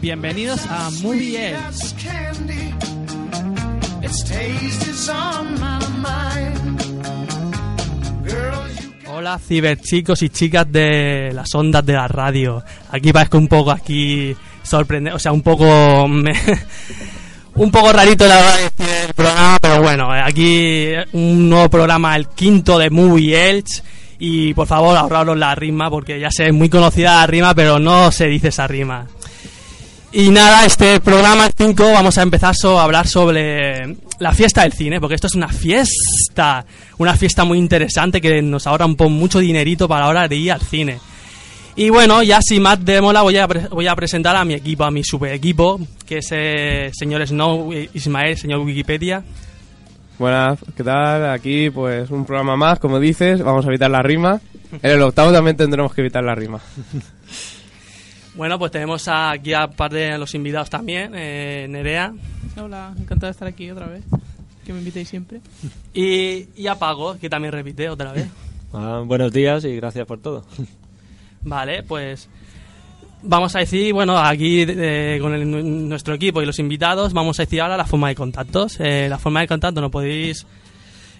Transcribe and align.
Bienvenidos 0.00 0.60
a 0.70 0.90
Movie 1.02 1.32
you 1.32 1.58
Hola 9.12 9.38
ciberchicos 9.38 10.22
y 10.22 10.30
chicas 10.30 10.72
de 10.72 11.30
las 11.34 11.54
ondas 11.54 11.84
de 11.84 11.92
la 11.92 12.08
radio. 12.08 12.64
Aquí 12.90 13.12
parezco 13.12 13.36
un 13.36 13.48
poco 13.48 13.70
aquí 13.70 14.34
sorprendente, 14.62 15.16
o 15.16 15.18
sea, 15.18 15.32
un 15.32 15.42
poco 15.42 16.04
un 17.54 17.70
poco 17.70 17.92
rarito 17.92 18.26
la 18.26 18.36
verdad 18.36 18.60
el 19.08 19.14
programa, 19.14 19.58
pero 19.60 19.82
bueno, 19.82 20.14
eh, 20.14 20.22
aquí 20.24 20.92
un 21.12 21.50
nuevo 21.50 21.68
programa, 21.68 22.16
el 22.16 22.28
quinto 22.28 22.78
de 22.78 22.88
Movie 22.88 23.50
Elch 23.50 23.82
y 24.18 24.54
por 24.54 24.66
favor 24.66 24.96
ahorraros 24.96 25.36
la 25.36 25.54
rima 25.54 25.90
porque 25.90 26.18
ya 26.18 26.30
sé, 26.30 26.48
es 26.48 26.54
muy 26.54 26.68
conocida 26.68 27.14
la 27.20 27.26
rima, 27.26 27.54
pero 27.54 27.78
no 27.78 28.10
se 28.10 28.26
dice 28.26 28.48
esa 28.48 28.66
rima. 28.66 29.06
Y 30.10 30.30
nada, 30.30 30.64
este 30.64 31.00
programa 31.00 31.46
el 31.46 31.52
5 31.56 31.92
vamos 31.92 32.16
a 32.16 32.22
empezar 32.22 32.54
a 32.64 32.82
hablar 32.82 33.06
sobre 33.06 33.96
la 34.18 34.32
fiesta 34.32 34.62
del 34.62 34.72
cine, 34.72 35.00
porque 35.00 35.14
esto 35.14 35.26
es 35.26 35.34
una 35.34 35.48
fiesta, 35.48 36.64
una 36.96 37.14
fiesta 37.14 37.44
muy 37.44 37.58
interesante 37.58 38.20
que 38.20 38.40
nos 38.40 38.66
ahorra 38.66 38.86
un 38.86 38.96
poco 38.96 39.10
mucho 39.10 39.38
dinerito 39.38 39.86
para 39.86 40.04
la 40.04 40.08
hora 40.08 40.28
de 40.28 40.36
ir 40.36 40.52
al 40.52 40.62
cine. 40.62 40.98
Y 41.76 41.90
bueno, 41.90 42.22
ya 42.22 42.40
sin 42.42 42.62
más 42.62 42.84
demola 42.84 43.22
voy 43.22 43.36
a, 43.36 43.46
voy 43.46 43.86
a 43.86 43.94
presentar 43.94 44.34
a 44.34 44.44
mi 44.44 44.54
equipo, 44.54 44.84
a 44.84 44.90
mi 44.90 45.04
super 45.04 45.32
equipo, 45.32 45.78
que 46.06 46.18
es 46.18 46.28
eh, 46.32 46.90
señor 46.92 47.24
Snow, 47.26 47.72
eh, 47.72 47.88
Ismael, 47.94 48.36
señor 48.36 48.60
Wikipedia. 48.60 49.22
Buenas, 50.18 50.58
¿qué 50.76 50.82
tal? 50.82 51.30
Aquí 51.30 51.70
pues 51.70 52.10
un 52.10 52.24
programa 52.24 52.56
más, 52.56 52.80
como 52.80 52.98
dices, 52.98 53.42
vamos 53.42 53.64
a 53.64 53.68
evitar 53.68 53.90
la 53.90 54.02
rima. 54.02 54.40
En 54.82 54.90
el 54.90 55.02
octavo 55.02 55.32
también 55.32 55.56
tendremos 55.56 55.94
que 55.94 56.00
evitar 56.00 56.24
la 56.24 56.34
rima. 56.34 56.60
Bueno, 58.34 58.56
pues 58.56 58.70
tenemos 58.70 59.08
aquí 59.08 59.52
a 59.52 59.66
parte 59.66 59.96
de 59.96 60.16
los 60.16 60.32
invitados 60.32 60.70
también, 60.70 61.10
eh, 61.16 61.66
Nerea 61.68 62.12
Hola, 62.56 62.94
encantado 62.96 63.26
de 63.26 63.32
estar 63.32 63.48
aquí 63.48 63.68
otra 63.68 63.88
vez. 63.88 64.04
Que 64.64 64.72
me 64.72 64.78
invitéis 64.78 65.08
siempre. 65.08 65.40
y, 65.92 66.46
y 66.54 66.68
a 66.68 66.76
Pago, 66.76 67.18
que 67.18 67.28
también 67.28 67.50
repite 67.52 67.88
otra 67.88 68.12
vez. 68.12 68.28
Ah, 68.72 69.02
buenos 69.04 69.32
días 69.32 69.64
y 69.64 69.74
gracias 69.74 70.06
por 70.06 70.20
todo. 70.20 70.44
Vale, 71.42 71.82
pues 71.82 72.28
vamos 73.22 73.54
a 73.56 73.60
decir, 73.60 73.92
bueno, 73.92 74.16
aquí 74.18 74.64
eh, 74.66 75.18
con 75.20 75.34
el- 75.34 75.50
nu- 75.50 75.62
nuestro 75.88 76.14
equipo 76.14 76.40
y 76.42 76.46
los 76.46 76.58
invitados, 76.58 77.12
vamos 77.12 77.38
a 77.38 77.42
decir 77.44 77.60
ahora 77.60 77.76
la 77.76 77.84
forma 77.86 78.08
de 78.08 78.14
contactos. 78.14 78.78
Eh, 78.80 79.06
la 79.08 79.18
forma 79.18 79.40
de 79.40 79.46
contacto 79.48 79.80
nos 79.80 79.90
podéis 79.90 80.46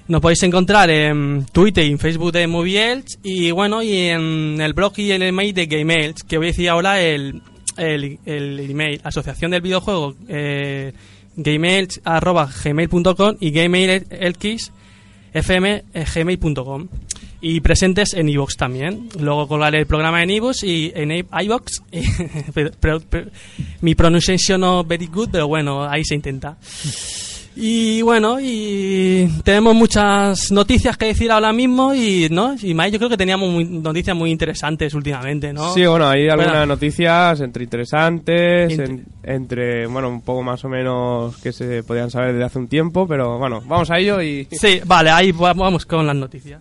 nos 0.09 0.22
podéis 0.22 0.42
encontrar 0.44 0.88
en 0.88 1.44
Twitter 1.53 1.84
y 1.84 1.91
en 1.91 1.98
Facebook 1.98 2.32
de 2.32 2.47
Movie 2.47 2.92
Elch 2.92 3.19
y 3.22 3.50
bueno, 3.50 3.82
y 3.82 3.94
en 3.94 4.59
el 4.59 4.72
blog 4.72 4.94
y 4.98 5.10
el 5.10 5.20
email 5.22 5.53
de 5.53 5.66
Game 5.66 5.94
Elch, 5.94 6.22
que 6.22 6.38
voy 6.38 6.47
a 6.47 6.50
decir 6.50 6.70
ahora 6.70 6.98
el, 7.03 7.42
el, 7.76 8.19
el 8.25 8.70
email, 8.70 9.00
asociación 9.04 9.50
del 9.50 9.60
videojuego, 9.60 10.15
eh, 10.28 10.94
gameelch 11.36 12.00
arroba 12.04 12.48
gmail.com 12.65 13.36
y 13.38 13.50
gameelx 13.50 14.72
fm 15.34 15.84
eh, 15.92 16.04
gmail.com 16.15 16.88
y 17.41 17.60
presentes 17.60 18.15
en 18.15 18.28
iVoox 18.28 18.56
también. 18.56 19.09
Luego 19.19 19.47
colgaré 19.49 19.78
el 19.81 19.87
programa 19.87 20.22
en 20.22 20.31
iVoox 20.31 20.62
y 20.65 20.93
en 20.94 21.12
iVoox. 21.12 21.82
mi 23.81 23.94
pronunciation 23.94 24.60
no 24.60 24.84
very 24.84 25.06
good, 25.06 25.28
pero 25.31 25.47
bueno, 25.48 25.84
ahí 25.88 26.04
se 26.04 26.15
intenta. 26.15 26.56
Y 27.60 28.03
bueno, 28.03 28.38
y 28.41 29.28
tenemos 29.43 29.75
muchas 29.75 30.53
noticias 30.53 30.97
que 30.97 31.06
decir 31.06 31.32
ahora 31.32 31.53
mismo 31.53 31.93
y 31.93 32.28
no, 32.31 32.54
y 32.62 32.72
Mai, 32.72 32.93
yo 32.93 32.98
creo 32.98 33.10
que 33.10 33.16
teníamos 33.16 33.50
muy- 33.50 33.65
noticias 33.65 34.16
muy 34.16 34.31
interesantes 34.31 34.94
últimamente, 34.94 35.53
¿no? 35.53 35.75
Sí, 35.75 35.84
bueno, 35.84 36.09
hay 36.09 36.28
algunas 36.28 36.53
Bueno. 36.53 36.66
noticias 36.66 37.41
entre 37.41 37.65
interesantes, 37.65 38.71
Inter- 38.71 38.91
en- 38.91 39.06
entre, 39.25 39.87
bueno, 39.88 40.09
un 40.09 40.21
poco 40.22 40.44
más 40.44 40.65
o 40.65 40.69
menos 40.69 41.37
que 41.38 41.53
se 41.53 41.82
podían 41.82 42.12
saber 42.12 42.32
desde 42.34 42.44
hace 42.44 42.59
un 42.60 42.69
tiempo, 42.69 43.09
pero 43.09 43.38
bueno, 43.38 43.60
vamos 43.66 43.91
a 43.91 43.98
ello 43.98 44.22
y... 44.22 44.47
Sí, 44.53 44.81
vale, 44.87 45.10
ahí 45.10 45.32
va- 45.32 45.53
vamos 45.53 45.84
con 45.84 46.06
las 46.06 46.15
noticias. 46.15 46.60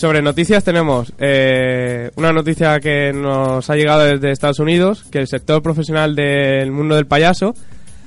Sobre 0.00 0.22
noticias 0.22 0.64
tenemos 0.64 1.12
eh, 1.18 2.10
una 2.16 2.32
noticia 2.32 2.80
que 2.80 3.12
nos 3.12 3.68
ha 3.68 3.76
llegado 3.76 4.04
desde 4.04 4.30
Estados 4.30 4.58
Unidos, 4.58 5.04
que 5.10 5.18
el 5.18 5.26
sector 5.28 5.62
profesional 5.62 6.16
del 6.16 6.72
mundo 6.72 6.94
del 6.94 7.06
payaso 7.06 7.54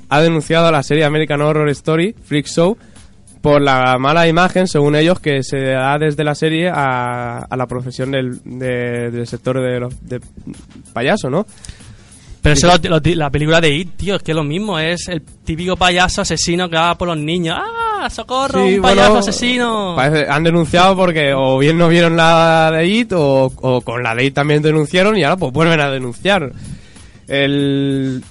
ha 0.10 0.20
denunciado 0.22 0.66
a 0.68 0.72
la 0.72 0.82
serie 0.82 1.06
American 1.06 1.42
Horror 1.42 1.70
Story, 1.70 2.16
Freak 2.24 2.48
Show, 2.48 2.76
por 3.42 3.62
la 3.62 3.98
mala 4.00 4.28
imagen, 4.28 4.68
según 4.68 4.96
ellos, 4.96 5.20
que 5.20 5.44
se 5.44 5.60
da 5.60 6.00
desde 6.00 6.24
la 6.24 6.34
serie 6.34 6.70
a, 6.70 7.40
a 7.40 7.56
la 7.58 7.68
profesión 7.68 8.10
del, 8.10 8.40
de- 8.44 9.12
del 9.12 9.28
sector 9.28 9.62
de, 9.62 9.80
los- 9.80 9.94
de 10.10 10.20
payaso, 10.94 11.30
¿no? 11.30 11.46
Pero 12.42 12.54
eso 12.56 12.68
lo- 12.90 13.00
la 13.16 13.30
película 13.30 13.62
de 13.62 13.70
It, 13.70 13.98
tío, 13.98 14.16
es 14.16 14.24
que 14.24 14.32
es 14.32 14.36
lo 14.36 14.44
mismo, 14.44 14.80
es 14.80 15.08
el 15.10 15.22
típico 15.22 15.76
payaso 15.78 16.22
asesino 16.22 16.70
que 16.70 16.76
va 16.76 16.98
por 16.98 17.08
los 17.08 17.18
niños. 17.18 17.56
¡Ah, 17.60 17.83
socorro, 18.10 18.66
Sí, 18.68 18.76
un 18.76 18.82
payaso 18.82 19.10
bueno, 19.10 19.20
asesino! 19.20 19.94
parece- 19.96 20.30
han 20.30 20.44
denunciado 20.44 20.96
porque 20.96 21.34
o 21.36 21.58
bien 21.60 21.78
no 21.78 21.88
vieron 21.90 22.16
la 22.18 22.72
de 22.72 22.88
IT 22.88 23.14
o, 23.14 23.52
o 23.56 23.82
con 23.82 24.04
la 24.04 24.16
de 24.16 24.26
IT 24.26 24.34
también 24.36 24.62
denunciaron 24.62 25.18
y 25.18 25.24
ahora 25.24 25.38
pues 25.38 25.52
vuelven 25.54 25.80
a 25.82 25.90
denunciar. 25.90 26.52
El, 27.28 28.24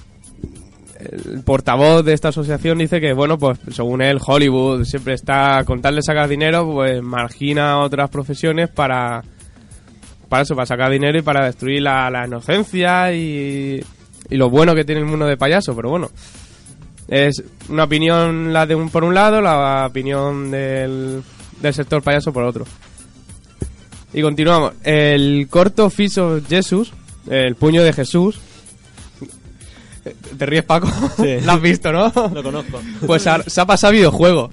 el 0.99 1.41
portavoz 1.43 2.05
de 2.05 2.13
esta 2.13 2.29
asociación 2.29 2.77
dice 2.77 3.01
que, 3.01 3.13
bueno, 3.13 3.37
pues 3.37 3.59
según 3.71 4.01
él, 4.01 4.19
Hollywood 4.25 4.83
siempre 4.85 5.13
está, 5.15 5.63
con 5.65 5.81
tal 5.81 5.95
de 5.95 6.01
sacar 6.03 6.27
dinero, 6.29 6.69
pues 6.71 7.01
margina 7.01 7.79
otras 7.79 8.09
profesiones 8.09 8.69
para, 8.69 9.23
para 10.29 10.43
eso, 10.43 10.55
para 10.55 10.65
sacar 10.65 10.91
dinero 10.91 11.17
y 11.17 11.21
para 11.23 11.45
destruir 11.45 11.81
la, 11.81 12.09
la 12.09 12.25
inocencia 12.27 13.11
y, 13.13 13.83
y 14.29 14.35
lo 14.37 14.49
bueno 14.49 14.75
que 14.75 14.85
tiene 14.85 15.01
el 15.01 15.07
mundo 15.07 15.25
de 15.25 15.35
payaso, 15.37 15.75
pero 15.75 15.89
bueno. 15.89 16.09
Es 17.15 17.43
una 17.69 17.83
opinión 17.83 18.53
la 18.53 18.65
de 18.65 18.73
un 18.73 18.89
por 18.89 19.03
un 19.03 19.13
lado, 19.13 19.39
la 19.39 19.85
opinión 19.87 20.49
del, 20.49 21.21
del 21.61 21.73
sector 21.73 22.01
payaso 22.01 22.33
por 22.33 22.43
otro. 22.43 22.65
Y 24.13 24.21
continuamos. 24.23 24.73
El 24.83 25.47
corto 25.49 25.89
Fish 25.91 26.17
of 26.19 26.47
Jesus, 26.47 26.91
el 27.29 27.55
puño 27.55 27.83
de 27.83 27.93
Jesús, 27.93 28.39
¿Te 30.37 30.45
ríes, 30.45 30.63
Paco? 30.65 30.87
Sí. 31.17 31.37
Lo 31.45 31.51
has 31.53 31.61
visto, 31.61 31.91
¿no? 31.91 32.11
Lo 32.33 32.43
conozco. 32.43 32.81
Pues 33.05 33.25
ha- 33.27 33.43
se 33.43 33.61
ha 33.61 33.65
pasado 33.65 33.93
videojuego. 33.93 34.49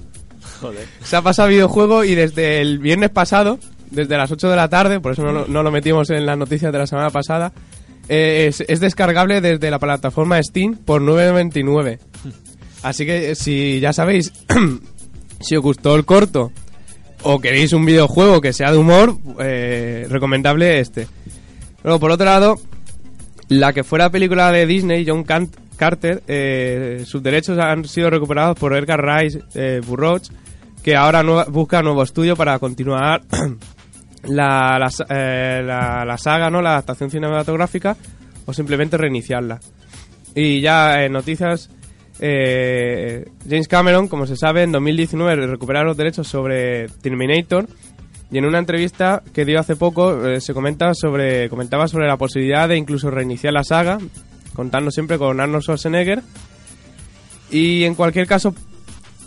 Joder. 0.61 0.87
Se 1.03 1.15
ha 1.15 1.21
pasado 1.21 1.49
videojuego 1.49 2.03
y 2.05 2.15
desde 2.15 2.61
el 2.61 2.79
viernes 2.79 3.09
pasado, 3.09 3.59
desde 3.89 4.15
las 4.17 4.31
8 4.31 4.49
de 4.49 4.55
la 4.55 4.69
tarde, 4.69 4.99
por 5.01 5.11
eso 5.13 5.23
no, 5.23 5.31
lo- 5.33 5.47
no 5.47 5.63
lo 5.63 5.71
metimos 5.71 6.09
en 6.11 6.25
las 6.25 6.37
noticias 6.37 6.71
de 6.71 6.77
la 6.77 6.87
semana 6.87 7.09
pasada, 7.09 7.51
eh, 8.07 8.45
es, 8.47 8.63
es 8.67 8.79
descargable 8.79 9.41
desde 9.41 9.69
la 9.71 9.79
plataforma 9.79 10.41
Steam 10.41 10.75
por 10.77 11.01
9.99. 11.01 11.99
Así 12.83 13.05
que 13.05 13.31
eh, 13.31 13.35
si 13.35 13.79
ya 13.79 13.93
sabéis, 13.93 14.31
si 15.39 15.55
os 15.55 15.61
gustó 15.63 15.95
el 15.95 16.05
corto 16.05 16.51
o 17.23 17.39
queréis 17.39 17.73
un 17.73 17.85
videojuego 17.85 18.41
que 18.41 18.53
sea 18.53 18.71
de 18.71 18.77
humor, 18.77 19.17
eh, 19.39 20.07
recomendable 20.09 20.79
este. 20.79 21.07
Luego, 21.83 21.99
por 21.99 22.11
otro 22.11 22.25
lado, 22.25 22.59
la 23.47 23.73
que 23.73 23.83
fuera 23.83 24.09
película 24.09 24.51
de 24.51 24.65
Disney, 24.65 25.05
John 25.07 25.23
Can- 25.23 25.49
Carter, 25.77 26.23
eh, 26.27 27.03
sus 27.05 27.21
derechos 27.23 27.57
han 27.59 27.85
sido 27.85 28.09
recuperados 28.09 28.57
por 28.57 28.75
Edgar 28.75 29.01
Rice 29.03 29.41
eh, 29.55 29.81
Burroughs, 29.85 30.31
que 30.83 30.95
ahora 30.95 31.21
busca 31.45 31.81
nuevo 31.83 32.01
estudio 32.03 32.35
para 32.35 32.57
continuar 32.59 33.21
la, 34.23 34.77
la, 34.79 34.89
sa- 34.89 35.05
la- 35.09 36.03
la 36.05 36.17
saga, 36.17 36.49
¿no? 36.49 36.61
la 36.61 36.71
adaptación 36.71 37.09
cinematográfica, 37.11 37.97
o 38.45 38.53
simplemente 38.53 38.97
reiniciarla. 38.97 39.59
Y 40.35 40.61
ya 40.61 41.03
en 41.03 41.11
noticias, 41.13 41.69
eh, 42.23 43.25
James 43.49 43.67
Cameron, 43.67 44.07
como 44.07 44.27
se 44.27 44.35
sabe, 44.35 44.61
en 44.61 44.71
2019 44.71 45.47
recuperaron 45.47 45.87
los 45.87 45.97
derechos 45.97 46.27
sobre 46.27 46.87
Terminator 47.01 47.67
y 48.31 48.37
en 48.37 48.45
una 48.45 48.59
entrevista 48.59 49.23
que 49.33 49.43
dio 49.43 49.59
hace 49.59 49.75
poco 49.75 50.27
eh, 50.27 50.39
se 50.39 50.53
comenta 50.53 50.93
sobre 50.93 51.49
comentaba 51.49 51.87
sobre 51.87 52.07
la 52.07 52.17
posibilidad 52.17 52.69
de 52.69 52.77
incluso 52.77 53.09
reiniciar 53.09 53.53
la 53.53 53.63
saga, 53.63 53.97
contando 54.53 54.91
siempre 54.91 55.17
con 55.17 55.39
Arnold 55.41 55.63
Schwarzenegger. 55.63 56.21
Y 57.49 57.83
en 57.83 57.95
cualquier 57.95 58.27
caso, 58.27 58.53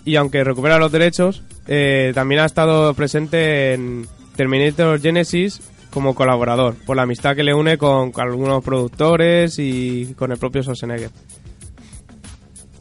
y 0.05 0.15
aunque 0.15 0.45
recupera 0.45 0.79
los 0.79 0.93
derechos, 0.93 1.43
eh, 1.67 2.13
también 2.15 2.43
ha 2.43 2.47
estado 2.47 2.95
presente 2.95 3.75
en 3.75 4.07
Terminator 4.37 5.01
Genesis 5.01 5.61
como 5.91 6.15
colaborador, 6.15 6.77
por 6.87 6.97
la 6.97 7.03
amistad 7.03 7.35
que 7.35 7.45
le 7.45 7.55
une 7.55 7.77
con, 7.77 8.13
con 8.13 8.25
algunos 8.25 8.65
productores 8.65 9.59
y 9.59 10.15
con 10.15 10.31
el 10.31 10.39
propio 10.39 10.63
Schwarzenegger. 10.63 11.11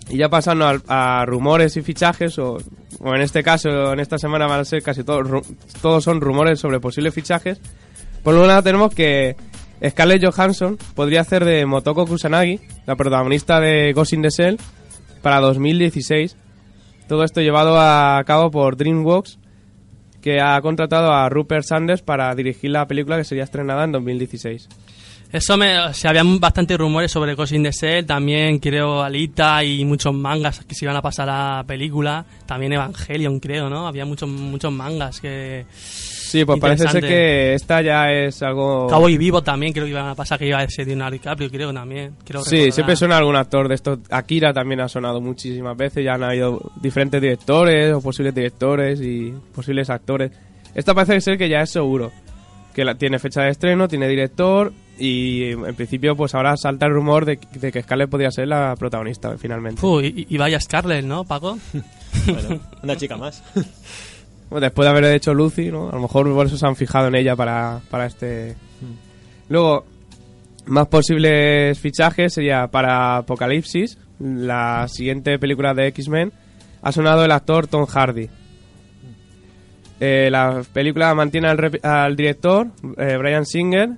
Y 0.10 0.18
ya 0.18 0.30
pasando 0.30 0.66
a, 0.88 1.26
rumores 1.26 1.78
y 1.78 1.82
fichajes, 1.82 2.38
o, 2.38 2.58
o 3.00 3.16
en 3.16 3.22
este 3.22 3.44
caso, 3.44 3.94
en 3.94 4.00
esta 4.00 4.18
semana 4.18 4.48
van 4.48 4.60
a 4.60 4.66
ser 4.66 4.84
casi 4.84 5.04
todos, 5.04 5.48
todos 5.82 6.04
son 6.04 6.22
rumores 6.22 6.60
sobre 6.60 6.80
posibles 6.80 7.14
fichajes. 7.14 7.60
Por 8.24 8.36
un 8.36 8.48
lado 8.48 8.64
tenemos 8.64 8.94
que 8.94 9.36
Scarlett 9.88 10.24
Johansson 10.24 10.78
podría 10.96 11.22
hacer 11.22 11.44
de 11.44 11.66
Motoko 11.66 12.06
Kusanagi, 12.06 12.60
la 12.86 12.96
protagonista 12.96 13.60
de 13.60 13.92
Ghost 13.94 14.14
in 14.14 14.22
the 14.22 14.30
Shell, 14.30 14.58
para 15.22 15.40
2016. 15.40 16.38
Todo 17.08 17.24
esto 17.24 17.42
llevado 17.42 17.80
a 17.80 18.24
cabo 18.26 18.50
por 18.50 18.78
DreamWorks, 18.78 19.40
que 20.22 20.40
ha 20.40 20.60
contratado 20.62 21.12
a 21.12 21.28
Rupert 21.28 21.66
Sanders 21.66 22.02
para 22.02 22.34
dirigir 22.34 22.72
la 22.72 22.88
película 22.88 23.18
que 23.18 23.26
sería 23.26 23.44
estrenada 23.44 23.84
en 23.84 23.92
2016. 23.92 24.70
Eso 25.34 25.58
me, 25.58 25.80
o 25.80 25.94
sea, 25.96 26.12
había 26.12 26.22
bastantes 26.24 26.78
rumores 26.78 27.12
sobre 27.12 27.34
Ghost 27.34 27.54
in 27.54 27.64
the 27.64 27.72
Shell, 27.72 28.06
también 28.06 28.60
creo 28.60 29.02
Alita 29.02 29.64
y 29.64 29.84
muchos 29.84 30.14
mangas 30.14 30.64
que 30.64 30.76
se 30.76 30.86
iban 30.86 30.96
a 30.96 31.02
pasar 31.02 31.28
a 31.28 31.64
película, 31.66 32.24
también 32.46 32.74
Evangelion 32.74 33.40
creo, 33.40 33.68
¿no? 33.68 33.88
Había 33.88 34.06
muchos 34.06 34.30
muchos 34.30 34.72
mangas 34.72 35.20
que... 35.20 35.66
Sí, 35.72 36.46
pues 36.46 36.60
parece 36.60 36.88
ser 36.88 37.02
que 37.04 37.56
esta 37.56 37.82
ya 37.82 38.12
es 38.12 38.44
algo... 38.44 38.86
Cowboy 38.88 39.18
Vivo 39.18 39.42
también 39.42 39.74
creo 39.74 39.86
que 39.86 39.92
iban 39.92 40.08
a 40.08 40.14
pasar, 40.14 40.38
que 40.38 40.46
iba 40.46 40.60
a 40.60 40.68
ser 40.70 40.86
Leonardo 40.86 41.14
DiCaprio, 41.14 41.50
creo 41.50 41.74
también. 41.74 42.16
Creo 42.24 42.44
Sí, 42.44 42.56
recordar. 42.56 42.74
siempre 42.74 42.96
suena 42.96 43.18
algún 43.18 43.36
actor 43.36 43.68
de 43.68 43.74
estos. 43.74 44.00
Akira 44.12 44.54
también 44.54 44.82
ha 44.82 44.88
sonado 44.88 45.20
muchísimas 45.20 45.76
veces, 45.76 46.06
ya 46.06 46.14
han 46.14 46.24
habido 46.24 46.72
diferentes 46.80 47.20
directores 47.20 47.92
o 47.92 48.02
posibles 48.02 48.36
directores 48.36 49.02
y 49.02 49.34
posibles 49.56 49.90
actores. 49.90 50.32
Esta 50.76 50.94
parece 50.94 51.20
ser 51.22 51.40
que 51.40 51.50
ya 51.50 51.62
es 51.62 51.72
seguro, 51.72 52.12
que 52.76 52.86
la, 52.86 52.94
tiene 52.94 53.18
fecha 53.18 53.42
de 53.42 53.50
estreno, 53.50 53.88
tiene 53.88 54.08
director 54.08 54.72
y 54.98 55.52
en 55.52 55.76
principio 55.76 56.16
pues 56.16 56.36
ahora 56.36 56.56
salta 56.56 56.86
el 56.86 56.94
rumor 56.94 57.26
de, 57.26 57.40
de 57.54 57.72
que 57.72 57.82
Scarlett 57.82 58.10
podría 58.10 58.32
ser 58.32 58.48
la 58.48 58.76
protagonista 58.78 59.38
finalmente. 59.38 59.82
Fu, 59.82 60.02
y, 60.02 60.28
y 60.30 60.38
vaya 60.38 60.60
Scarlett, 60.60 61.06
¿no, 61.06 61.24
Paco? 61.24 61.58
Bueno, 62.26 62.60
una 62.82 62.96
chica 62.96 63.18
más. 63.18 63.44
Bueno, 64.50 64.66
después 64.66 64.86
de 64.86 64.90
haber 64.92 65.16
hecho 65.16 65.34
Lucy, 65.34 65.72
¿no? 65.72 65.90
A 65.90 65.94
lo 65.94 66.02
mejor 66.02 66.32
por 66.32 66.46
eso 66.46 66.58
se 66.58 66.68
han 66.68 66.76
fijado 66.76 67.08
en 67.08 67.16
ella 67.16 67.36
para, 67.36 67.82
para 67.90 68.06
este... 68.06 68.56
Luego, 69.50 69.84
más 70.68 70.88
posibles 70.90 71.80
fichajes 71.80 72.36
sería 72.36 72.68
para 72.68 73.18
Apocalipsis, 73.18 73.98
la 74.20 74.88
siguiente 74.90 75.40
película 75.40 75.74
de 75.74 75.88
X-Men, 75.88 76.32
ha 76.84 76.92
sonado 76.92 77.26
el 77.26 77.32
actor 77.32 77.66
Tom 77.66 77.88
Hardy. 77.88 78.30
Eh, 80.00 80.30
la 80.30 80.62
película 80.72 81.16
mantiene 81.16 81.48
al 81.48 82.16
director, 82.16 82.68
eh, 82.98 83.18
Brian 83.18 83.48
Singer, 83.48 83.90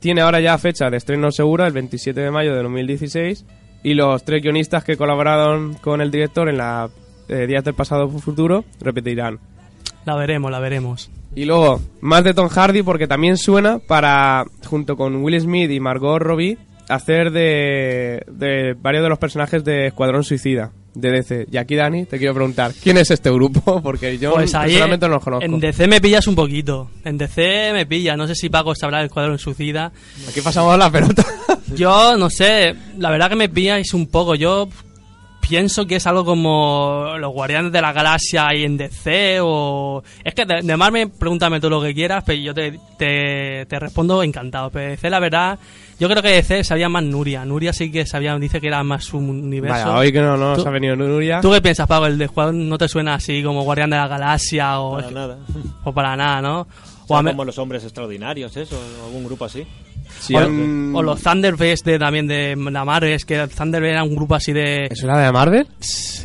tiene 0.00 0.20
ahora 0.20 0.40
ya 0.40 0.56
fecha 0.58 0.90
de 0.90 0.96
estreno 0.96 1.30
segura, 1.30 1.66
el 1.66 1.72
27 1.72 2.20
de 2.20 2.30
mayo 2.30 2.54
de 2.54 2.62
2016, 2.62 3.44
y 3.82 3.94
los 3.94 4.24
tres 4.24 4.42
guionistas 4.42 4.84
que 4.84 4.96
colaboraron 4.96 5.74
con 5.74 6.00
el 6.00 6.10
director 6.10 6.48
en 6.48 6.58
la 6.58 6.88
eh, 7.28 7.46
Días 7.46 7.64
del 7.64 7.74
Pasado 7.74 8.08
Futuro 8.08 8.64
repetirán. 8.80 9.38
La 10.04 10.16
veremos, 10.16 10.50
la 10.50 10.58
veremos. 10.58 11.10
Y 11.34 11.44
luego, 11.44 11.80
más 12.00 12.24
de 12.24 12.34
Tom 12.34 12.48
Hardy 12.48 12.82
porque 12.82 13.06
también 13.06 13.36
suena 13.36 13.78
para, 13.78 14.44
junto 14.66 14.96
con 14.96 15.16
Will 15.16 15.40
Smith 15.40 15.70
y 15.70 15.80
Margot 15.80 16.20
Robbie, 16.20 16.58
hacer 16.88 17.30
de, 17.30 18.24
de 18.30 18.74
varios 18.80 19.02
de 19.02 19.08
los 19.08 19.18
personajes 19.18 19.64
de 19.64 19.86
Escuadrón 19.88 20.24
Suicida, 20.24 20.72
de 20.94 21.10
DC. 21.10 21.46
Y 21.50 21.56
aquí, 21.56 21.74
Dani, 21.76 22.04
te 22.06 22.18
quiero 22.18 22.34
preguntar, 22.34 22.72
¿quién 22.82 22.96
es 22.98 23.10
este 23.10 23.30
grupo? 23.30 23.80
Porque 23.82 24.18
yo 24.18 24.32
Pues 24.34 24.54
ahí 24.54 24.66
personalmente 24.70 25.06
en- 25.06 25.10
no 25.10 25.16
los 25.16 25.24
conozco. 25.24 25.44
En 25.44 25.60
DC 25.60 25.86
me 25.86 26.00
pillas 26.00 26.26
un 26.26 26.34
poquito. 26.34 26.90
En 27.04 27.18
DC 27.18 27.70
me 27.72 27.86
pilla. 27.86 28.16
No 28.16 28.26
sé 28.26 28.34
si 28.34 28.48
Paco 28.48 28.74
sabrá 28.74 29.00
del 29.00 29.10
cuadro 29.10 29.32
en 29.32 29.38
suicida. 29.38 29.92
Aquí 30.28 30.40
pasamos 30.40 30.76
la 30.78 30.90
pelota. 30.90 31.24
Yo 31.74 32.16
no 32.16 32.30
sé. 32.30 32.74
La 32.98 33.10
verdad 33.10 33.28
que 33.28 33.36
me 33.36 33.48
pilláis 33.48 33.92
un 33.94 34.06
poco. 34.08 34.34
Yo 34.34 34.68
pienso 35.48 35.86
que 35.86 35.96
es 35.96 36.06
algo 36.06 36.24
como 36.24 37.14
los 37.18 37.32
Guardianes 37.32 37.72
de 37.72 37.80
la 37.80 37.92
Galaxia 37.92 38.54
y 38.54 38.64
en 38.64 38.76
DC 38.76 39.38
o... 39.42 40.02
Es 40.24 40.34
que 40.34 40.44
de, 40.44 40.62
de 40.62 40.76
Marvel 40.76 41.10
pregúntame 41.10 41.58
todo 41.60 41.70
lo 41.70 41.82
que 41.82 41.94
quieras, 41.94 42.22
pero 42.26 42.38
yo 42.40 42.54
te, 42.54 42.78
te, 42.98 43.66
te 43.66 43.78
respondo 43.78 44.22
encantado. 44.22 44.70
Pero 44.70 44.90
DC 44.90 45.10
la 45.10 45.20
verdad, 45.20 45.58
yo 45.98 46.08
creo 46.08 46.22
que 46.22 46.28
DC 46.30 46.64
sabía 46.64 46.88
más 46.88 47.02
Nuria. 47.04 47.44
Nuria 47.44 47.72
sí 47.72 47.90
que 47.90 48.06
sabía, 48.06 48.36
dice 48.38 48.60
que 48.60 48.68
era 48.68 48.82
más 48.84 49.04
su 49.04 49.18
universo. 49.18 49.86
Vaya, 49.86 49.98
hoy 49.98 50.12
que 50.12 50.20
no, 50.20 50.36
no 50.36 50.50
nos 50.50 50.62
Tú- 50.62 50.68
ha 50.68 50.72
venido 50.72 50.96
Nuria. 50.96 51.40
¿Tú 51.40 51.50
qué 51.50 51.60
piensas, 51.62 51.86
Paco? 51.86 52.06
¿El 52.06 52.18
de 52.18 52.26
juego 52.26 52.52
no 52.52 52.76
te 52.78 52.88
suena 52.88 53.14
así 53.14 53.42
como 53.42 53.62
Guardián 53.62 53.90
de 53.90 53.96
la 53.96 54.08
Galaxia 54.08 54.80
o, 54.80 54.96
Para 54.96 55.10
nada. 55.10 55.38
o 55.84 55.92
para 55.92 56.16
nada, 56.16 56.42
no? 56.42 56.60
O 57.08 57.16
O, 57.18 57.24
como 57.24 57.44
los 57.44 57.58
hombres 57.58 57.82
extraordinarios, 57.84 58.54
eso, 58.56 58.78
algún 59.06 59.24
grupo 59.24 59.46
así. 59.46 59.66
Si 60.20 60.34
o- 60.34 61.02
los 61.02 61.22
Thunderbirds 61.22 61.84
de, 61.84 61.98
también 61.98 62.26
de 62.26 62.56
la 62.56 62.84
Marvel, 62.84 63.12
es 63.12 63.24
que 63.24 63.46
Thunderbird 63.48 63.92
era 63.92 64.02
un 64.04 64.14
grupo 64.14 64.34
así 64.34 64.52
de... 64.52 64.86
¿Eso 64.90 65.06
era 65.06 65.18
de 65.18 65.32
Marvel? 65.32 65.66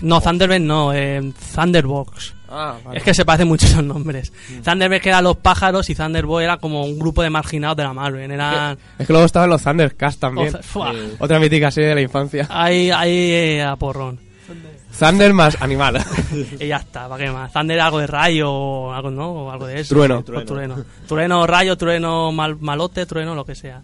No, 0.02 0.20
Thunderbird 0.22 0.62
no, 0.62 0.94
eh, 0.94 1.32
Thunderbox. 1.56 2.34
Ah, 2.50 2.76
vale. 2.86 2.98
Es 3.00 3.04
que 3.04 3.14
se 3.14 3.26
parecen 3.26 3.48
mucho 3.48 3.66
esos 3.68 3.84
nombres. 3.84 4.32
Thunderbird 4.64 5.02
que 5.02 5.10
eran 5.10 5.24
los 5.24 5.38
pájaros 5.38 5.90
y 5.90 5.96
Thunderbolt 5.96 6.44
era 6.44 6.58
como 6.58 6.84
un 6.86 7.00
grupo 7.00 7.22
de 7.24 7.30
marginados 7.30 7.78
de 7.78 7.84
la 7.84 7.94
Marvel. 7.94 8.30
Eran... 8.32 8.78
Es 9.00 9.08
que 9.08 9.14
luego 9.14 9.26
estaban 9.26 9.50
los 9.50 9.64
Thundercats 9.64 10.18
también. 10.18 10.54
Oh. 10.76 10.92
Otra 11.20 11.40
mítica 11.40 11.72
serie 11.72 11.90
de 11.90 11.96
la 11.96 12.02
infancia. 12.02 12.48
Ahí, 12.50 12.92
ahí 12.92 13.32
eh, 13.32 13.64
a 13.64 13.76
porrón. 13.76 14.20
Thunder 15.00 15.34
más 15.34 15.62
animal. 15.62 16.00
Y 16.60 16.68
ya 16.68 16.78
está, 16.78 17.08
¿para 17.08 17.24
qué 17.26 17.32
más? 17.32 17.52
Thunder 17.54 17.80
algo 17.80 18.00
de 18.00 18.08
rayo 18.08 18.52
o 18.52 18.92
algo, 18.94 19.10
¿no? 19.12 19.32
O 19.32 19.52
algo 19.52 19.68
de 19.68 19.80
eso. 19.82 19.96
Trueno. 19.96 20.20
O 20.20 20.24
trueno. 20.46 20.86
Trueno, 21.08 21.48
rayo, 21.48 21.76
trueno, 21.78 22.32
mal- 22.32 22.58
malote, 22.60 23.06
trueno, 23.06 23.36
lo 23.36 23.46
que 23.46 23.56
sea. 23.56 23.82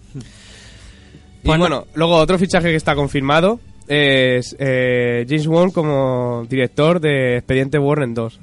Y 1.43 1.47
Bueno. 1.47 1.61
bueno, 1.63 1.87
luego 1.95 2.15
otro 2.17 2.37
fichaje 2.37 2.69
que 2.69 2.75
está 2.75 2.95
confirmado 2.95 3.59
es 3.87 4.55
eh, 4.59 5.25
James 5.27 5.47
Wan 5.47 5.71
como 5.71 6.45
director 6.49 6.99
de 6.99 7.37
Expediente 7.37 7.79
Warren 7.79 8.13
2. 8.13 8.39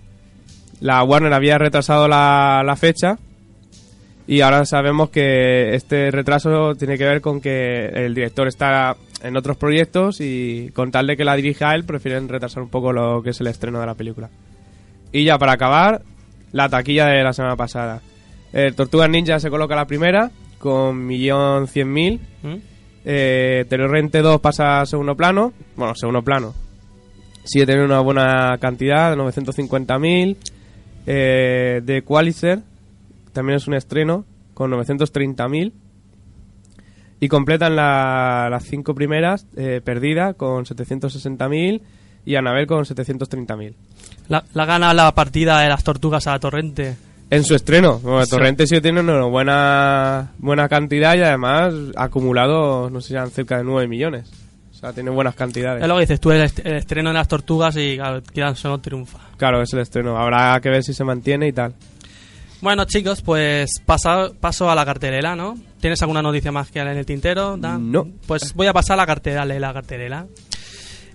La 0.80 1.02
Warner 1.04 1.32
había 1.32 1.56
retrasado 1.58 2.08
la, 2.08 2.62
la 2.64 2.76
fecha 2.76 3.18
y 4.26 4.40
ahora 4.40 4.64
sabemos 4.66 5.10
que 5.10 5.74
este 5.74 6.10
retraso 6.10 6.74
tiene 6.74 6.98
que 6.98 7.04
ver 7.04 7.20
con 7.20 7.40
que 7.40 7.86
el 7.86 8.14
director 8.14 8.48
está 8.48 8.96
en 9.26 9.36
otros 9.36 9.56
proyectos 9.56 10.20
y 10.20 10.70
con 10.74 10.90
tal 10.90 11.06
de 11.06 11.16
que 11.16 11.24
la 11.24 11.34
dirija 11.36 11.74
él 11.74 11.84
prefieren 11.84 12.28
retrasar 12.28 12.62
un 12.62 12.68
poco 12.68 12.92
lo 12.92 13.22
que 13.22 13.30
es 13.30 13.40
el 13.40 13.48
estreno 13.48 13.80
de 13.80 13.86
la 13.86 13.94
película. 13.94 14.30
Y 15.12 15.24
ya 15.24 15.38
para 15.38 15.52
acabar, 15.52 16.02
la 16.52 16.68
taquilla 16.68 17.06
de 17.06 17.22
la 17.22 17.32
semana 17.32 17.56
pasada. 17.56 18.00
El 18.52 18.74
Tortugas 18.74 19.10
Ninja 19.10 19.38
se 19.40 19.50
coloca 19.50 19.74
la 19.76 19.86
primera 19.86 20.30
con 20.58 21.08
1.100.000 21.08 22.18
¿Mm? 22.42 22.54
eh, 23.04 23.64
Terrorrente 23.68 24.20
2 24.22 24.40
pasa 24.40 24.80
a 24.80 24.86
segundo 24.86 25.14
plano. 25.16 25.52
Bueno, 25.76 25.94
segundo 25.94 26.22
plano. 26.22 26.54
Sigue 27.44 27.66
teniendo 27.66 27.92
una 27.92 28.02
buena 28.02 28.58
cantidad, 28.58 29.14
950.000. 29.16 30.36
Eh, 31.06 31.82
The 31.84 32.02
Qualizer 32.02 32.60
también 33.32 33.58
es 33.58 33.68
un 33.68 33.74
estreno 33.74 34.24
con 34.54 34.70
930.000. 34.72 35.72
Y 37.20 37.28
completan 37.28 37.76
la- 37.76 38.48
las 38.50 38.64
cinco 38.64 38.94
primeras, 38.94 39.46
eh, 39.56 39.80
Perdida 39.82 40.34
con 40.34 40.64
760.000 40.66 41.80
y 42.26 42.34
Anabel 42.36 42.66
con 42.66 42.84
730.000. 42.84 43.74
La, 44.28 44.44
la 44.52 44.64
gana 44.66 44.92
la 44.92 45.12
partida 45.14 45.60
de 45.60 45.68
las 45.68 45.82
tortugas 45.84 46.26
a 46.26 46.32
la 46.32 46.38
torrente. 46.40 46.96
En 47.30 47.42
su 47.42 47.54
estreno, 47.54 47.98
bueno, 48.00 48.24
Sí. 48.24 48.30
Torrente 48.30 48.66
sí 48.66 48.80
tiene 48.80 49.00
una 49.00 49.24
buena, 49.24 50.32
buena 50.38 50.68
cantidad 50.68 51.14
y 51.16 51.22
además 51.22 51.74
ha 51.96 52.04
acumulado, 52.04 52.88
no 52.90 53.00
sé 53.00 53.08
si 53.08 53.14
eran 53.14 53.30
cerca 53.30 53.58
de 53.58 53.64
9 53.64 53.88
millones. 53.88 54.30
O 54.70 54.74
sea, 54.78 54.92
tiene 54.92 55.10
buenas 55.10 55.34
cantidades. 55.34 55.82
Es 55.82 55.88
lo 55.88 55.94
que 55.94 56.00
dices 56.02 56.20
tú, 56.20 56.30
el, 56.32 56.42
est- 56.42 56.60
el 56.64 56.74
estreno 56.76 57.08
de 57.10 57.14
las 57.14 57.26
tortugas 57.28 57.74
y 57.78 57.96
claro, 57.96 58.22
quieran 58.32 58.54
o 58.62 58.68
no 58.68 58.78
triunfa. 58.78 59.18
Claro, 59.38 59.62
es 59.62 59.72
el 59.72 59.80
estreno. 59.80 60.16
Habrá 60.18 60.60
que 60.60 60.68
ver 60.68 60.82
si 60.82 60.92
se 60.92 61.02
mantiene 61.02 61.48
y 61.48 61.52
tal. 61.52 61.72
Bueno, 62.62 62.84
chicos, 62.86 63.22
pues 63.22 63.70
pasa- 63.84 64.30
paso 64.40 64.70
a 64.70 64.74
la 64.74 64.84
cartelera, 64.84 65.36
¿no? 65.36 65.56
¿Tienes 65.80 66.00
alguna 66.02 66.22
noticia 66.22 66.50
más 66.50 66.70
que 66.70 66.80
en 66.80 66.88
el 66.88 67.04
tintero? 67.06 67.56
Dan? 67.56 67.92
No. 67.92 68.08
Pues 68.26 68.54
voy 68.54 68.66
a 68.66 68.72
pasar 68.72 68.94
a 68.94 69.02
la 69.02 69.06
cartelera, 69.06 69.44
lee 69.44 69.58
la 69.58 69.72
cartelera. 69.74 70.26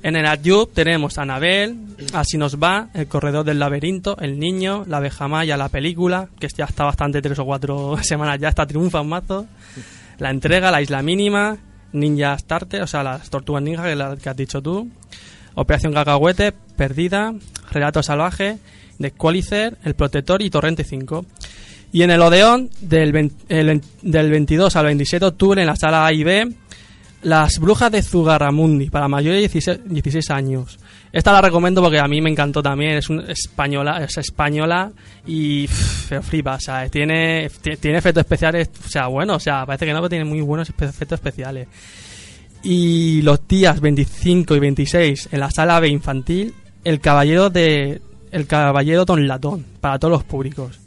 En 0.03 0.15
el 0.15 0.25
Adyub 0.25 0.71
tenemos 0.73 1.17
a 1.17 1.23
Anabel, 1.23 1.77
Así 2.13 2.37
nos 2.37 2.57
va, 2.57 2.89
El 2.93 3.07
corredor 3.07 3.45
del 3.45 3.59
laberinto, 3.59 4.17
El 4.19 4.39
niño, 4.39 4.83
La 4.87 4.97
abeja 4.97 5.27
maya, 5.27 5.57
la 5.57 5.69
película, 5.69 6.27
que 6.39 6.47
ya 6.57 6.65
está 6.65 6.85
bastante, 6.85 7.21
tres 7.21 7.37
o 7.39 7.45
cuatro 7.45 7.95
semanas 8.01 8.39
ya 8.39 8.49
está 8.49 8.65
triunfa 8.65 9.01
un 9.01 9.09
mazo. 9.09 9.45
La 10.19 10.29
entrega, 10.31 10.71
La 10.71 10.81
isla 10.81 11.01
mínima, 11.03 11.57
Ninja 11.93 12.37
Starter, 12.37 12.81
o 12.83 12.87
sea, 12.87 13.03
las 13.03 13.29
tortugas 13.29 13.61
ninja 13.61 13.83
que, 13.83 13.95
la- 13.95 14.15
que 14.15 14.29
has 14.29 14.35
dicho 14.37 14.61
tú. 14.61 14.89
Operación 15.55 15.93
Cacahuete, 15.93 16.53
Perdida, 16.75 17.33
Relato 17.71 18.01
Salvaje, 18.03 18.57
The 18.99 19.11
Qualicer, 19.11 19.77
El 19.83 19.95
Protector 19.95 20.41
y 20.41 20.49
Torrente 20.49 20.83
5. 20.83 21.25
Y 21.93 22.03
en 22.03 22.11
el 22.11 22.21
Odeón, 22.21 22.69
del, 22.81 23.11
vein- 23.11 23.33
el 23.49 23.67
vein- 23.67 23.81
del 24.01 24.29
22 24.31 24.75
al 24.75 24.85
27 24.85 25.25
de 25.25 25.29
octubre, 25.29 25.61
en 25.61 25.67
la 25.67 25.75
sala 25.75 26.05
A 26.05 26.13
y 26.13 26.23
B, 26.23 26.53
Las 27.23 27.59
Brujas 27.59 27.91
de 27.91 28.01
Zugarramundi, 28.01 28.89
para 28.89 29.07
mayores 29.07 29.37
de 29.37 29.41
16, 29.41 29.79
16 29.85 30.29
años. 30.31 30.79
Esta 31.11 31.33
la 31.33 31.41
recomiendo 31.41 31.81
porque 31.81 31.99
a 31.99 32.07
mí 32.07 32.21
me 32.21 32.29
encantó 32.31 32.63
también, 32.63 32.97
es 32.97 33.09
española, 33.27 34.01
es 34.01 34.17
española 34.17 34.91
y 35.27 35.67
pff, 35.67 36.21
flipa, 36.21 36.55
o 36.55 36.59
sea, 36.61 36.87
tiene, 36.87 37.49
ti- 37.61 37.75
tiene 37.77 37.97
efectos 37.97 38.21
especiales, 38.21 38.69
o 38.85 38.87
sea, 38.89 39.07
bueno, 39.07 39.35
o 39.35 39.39
sea, 39.39 39.65
parece 39.65 39.85
que 39.85 39.91
no, 39.91 39.99
pero 39.99 40.09
tiene 40.09 40.23
muy 40.25 40.39
buenos 40.39 40.69
efectos 40.69 41.11
especiales. 41.19 41.67
Y 42.63 43.21
los 43.21 43.47
días 43.47 43.81
25 43.81 44.55
y 44.55 44.59
26 44.59 45.29
en 45.31 45.39
la 45.39 45.49
sala 45.49 45.79
B 45.79 45.89
infantil, 45.89 46.53
el 46.83 46.99
caballero 46.99 47.49
de 47.49 48.01
el 48.31 48.47
caballero 48.47 49.05
Don 49.05 49.27
Latón 49.27 49.65
para 49.81 49.99
todos 49.99 50.11
los 50.11 50.23
públicos. 50.23 50.79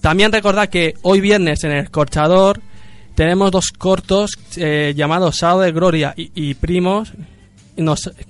También 0.00 0.32
recordad 0.32 0.68
que 0.68 0.94
hoy 1.02 1.20
viernes 1.20 1.64
en 1.64 1.72
el 1.72 1.84
Escorchador 1.84 2.60
tenemos 3.14 3.50
dos 3.50 3.68
cortos 3.76 4.32
eh, 4.56 4.92
llamados 4.94 5.36
Sábado 5.36 5.60
de 5.60 5.72
Gloria 5.72 6.12
y, 6.16 6.30
y 6.34 6.54
Primos 6.54 7.12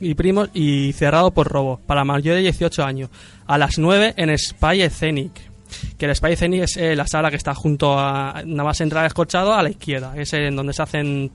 y 0.01 0.15
primos 0.15 0.51
y 0.55 0.93
cerrado 0.93 1.31
por 1.31 1.47
robo 1.47 1.81
para 1.87 2.05
mayores 2.05 2.39
de 2.39 2.51
18 2.51 2.83
años 2.83 3.11
a 3.47 3.57
las 3.59 3.79
9 3.79 4.15
en 4.17 4.37
Spy 4.37 4.89
Scenic 4.91 5.33
que 5.97 6.07
el 6.07 6.15
Spy 6.15 6.37
Scenic 6.37 6.63
es 6.63 6.77
eh, 6.77 6.97
la 6.97 7.07
sala 7.07 7.31
que 7.31 7.37
está 7.37 7.55
junto 7.55 7.99
a 7.99 8.43
nada 8.45 8.65
más 8.65 8.81
entrar 8.81 9.07
escorchado 9.07 9.55
a 9.55 9.63
la 9.63 9.71
izquierda 9.71 10.15
es 10.17 10.33
en 10.33 10.57
donde 10.57 10.73
se 10.73 10.83
hacen 10.83 11.31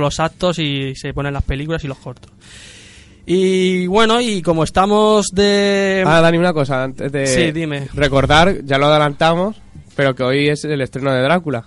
los 0.00 0.20
actos 0.20 0.58
y 0.58 0.94
se 0.94 1.12
ponen 1.12 1.32
las 1.34 1.42
películas 1.44 1.84
y 1.84 1.88
los 1.88 1.98
cortos 1.98 2.30
y 3.24 3.86
bueno 3.86 4.20
y 4.20 4.42
como 4.42 4.64
estamos 4.64 5.28
de 5.32 6.02
Ah, 6.06 6.20
Dani, 6.20 6.38
una 6.38 6.52
cosa 6.52 6.82
antes 6.84 7.12
de 7.12 7.26
Sí, 7.26 7.52
dime. 7.52 7.88
recordar, 7.94 8.64
ya 8.64 8.78
lo 8.78 8.86
adelantamos, 8.86 9.56
pero 9.94 10.14
que 10.14 10.22
hoy 10.24 10.48
es 10.48 10.64
el 10.64 10.80
estreno 10.80 11.12
de 11.12 11.22
Drácula. 11.22 11.64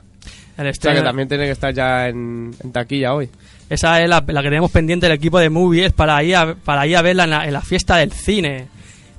el 0.57 0.61
O 0.61 0.63
sea, 0.63 0.69
estreno- 0.71 0.97
que 0.99 1.03
también 1.03 1.27
tiene 1.29 1.45
que 1.45 1.51
estar 1.51 1.73
ya 1.73 2.07
en, 2.09 2.53
en 2.61 2.71
taquilla 2.71 3.13
hoy. 3.13 3.29
Esa 3.69 4.01
es 4.01 4.09
la, 4.09 4.23
la 4.27 4.41
que 4.43 4.49
tenemos 4.49 4.69
pendiente 4.71 5.05
el 5.07 5.13
equipo 5.13 5.39
de 5.39 5.49
Movies 5.49 5.91
para 5.93 6.21
ir 6.23 6.35
a, 6.35 6.55
para 6.55 6.85
ir 6.87 6.97
a 6.97 7.01
verla 7.01 7.23
en 7.23 7.29
la, 7.29 7.45
en 7.45 7.53
la 7.53 7.61
fiesta 7.61 7.95
del 7.97 8.11
cine, 8.11 8.67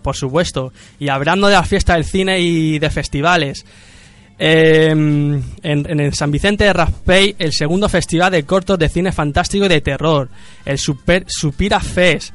por 0.03 0.15
supuesto. 0.15 0.73
Y 1.01 1.09
hablando 1.09 1.47
de 1.49 1.55
la 1.55 1.63
fiesta 1.65 1.95
del 1.95 2.05
cine 2.05 2.39
y 2.41 2.79
de 2.79 2.91
festivales, 2.91 3.65
eh, 4.39 4.91
en, 4.91 5.43
en 5.63 6.13
San 6.13 6.31
Vicente 6.31 6.65
de 6.65 6.73
Raspey, 6.73 7.35
el 7.39 7.53
segundo 7.53 7.89
festival 7.89 8.33
de 8.33 8.45
cortos 8.45 8.79
de 8.79 8.89
cine 8.89 9.13
fantástico 9.13 9.67
y 9.67 9.69
de 9.69 9.81
terror, 9.81 10.29
el 10.65 10.79
Super, 10.79 11.25
Supira 11.29 11.81
Fest. 11.81 12.35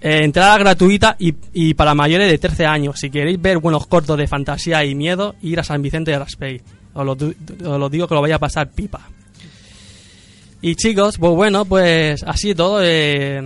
Eh, 0.00 0.20
entrada 0.22 0.56
gratuita 0.58 1.16
y, 1.18 1.34
y 1.52 1.74
para 1.74 1.94
mayores 1.94 2.30
de 2.30 2.38
13 2.38 2.66
años. 2.66 3.00
Si 3.00 3.10
queréis 3.10 3.40
ver 3.40 3.58
buenos 3.58 3.86
cortos 3.86 4.16
de 4.16 4.28
fantasía 4.28 4.84
y 4.84 4.94
miedo, 4.94 5.34
ir 5.42 5.58
a 5.58 5.64
San 5.64 5.82
Vicente 5.82 6.12
de 6.12 6.18
Raspey. 6.20 6.60
Os 6.94 7.04
lo, 7.04 7.88
digo 7.88 8.06
que 8.06 8.14
lo 8.14 8.20
vaya 8.20 8.36
a 8.36 8.40
pasar 8.40 8.70
pipa. 8.70 9.00
Y 10.60 10.74
chicos, 10.74 11.18
pues 11.18 11.32
bueno, 11.32 11.64
pues 11.64 12.22
así 12.24 12.54
todo. 12.54 12.80
eh, 12.82 13.40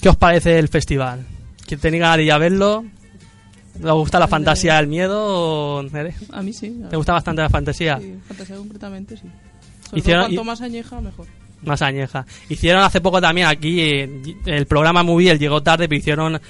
¿Qué 0.00 0.08
os 0.08 0.16
parece 0.16 0.58
el 0.58 0.68
festival? 0.68 1.26
¿Que 1.66 1.76
tenéis 1.76 2.02
ganas 2.02 2.18
de 2.18 2.32
a 2.32 2.38
verlo? 2.38 2.84
¿Te 3.82 3.90
gusta 3.90 4.18
la 4.18 4.28
fantasía 4.28 4.76
del 4.76 4.86
miedo? 4.88 5.76
o- 5.78 5.82
Nere? 5.82 6.14
A 6.32 6.42
mí 6.42 6.52
sí. 6.52 6.80
¿Te 6.90 6.96
gusta 6.96 7.12
bastante 7.12 7.42
la 7.42 7.48
fantasía? 7.48 7.98
Sí, 8.00 8.14
fantasía 8.26 8.56
concretamente, 8.56 9.16
sí. 9.16 9.22
Sobre 9.84 10.00
Hicieron- 10.00 10.22
todo 10.24 10.28
cuanto 10.36 10.44
más 10.44 10.60
añeja, 10.60 11.00
mejor. 11.00 11.26
Más 11.62 11.82
añeja. 11.82 12.24
Hicieron 12.48 12.82
hace 12.82 13.00
poco 13.00 13.20
también 13.20 13.46
aquí, 13.48 13.80
eh, 13.80 14.08
el 14.46 14.66
programa 14.66 15.02
Movie, 15.02 15.30
él 15.32 15.38
llegó 15.38 15.62
tarde, 15.62 15.88
pero 15.88 15.98
hicieron 15.98 16.40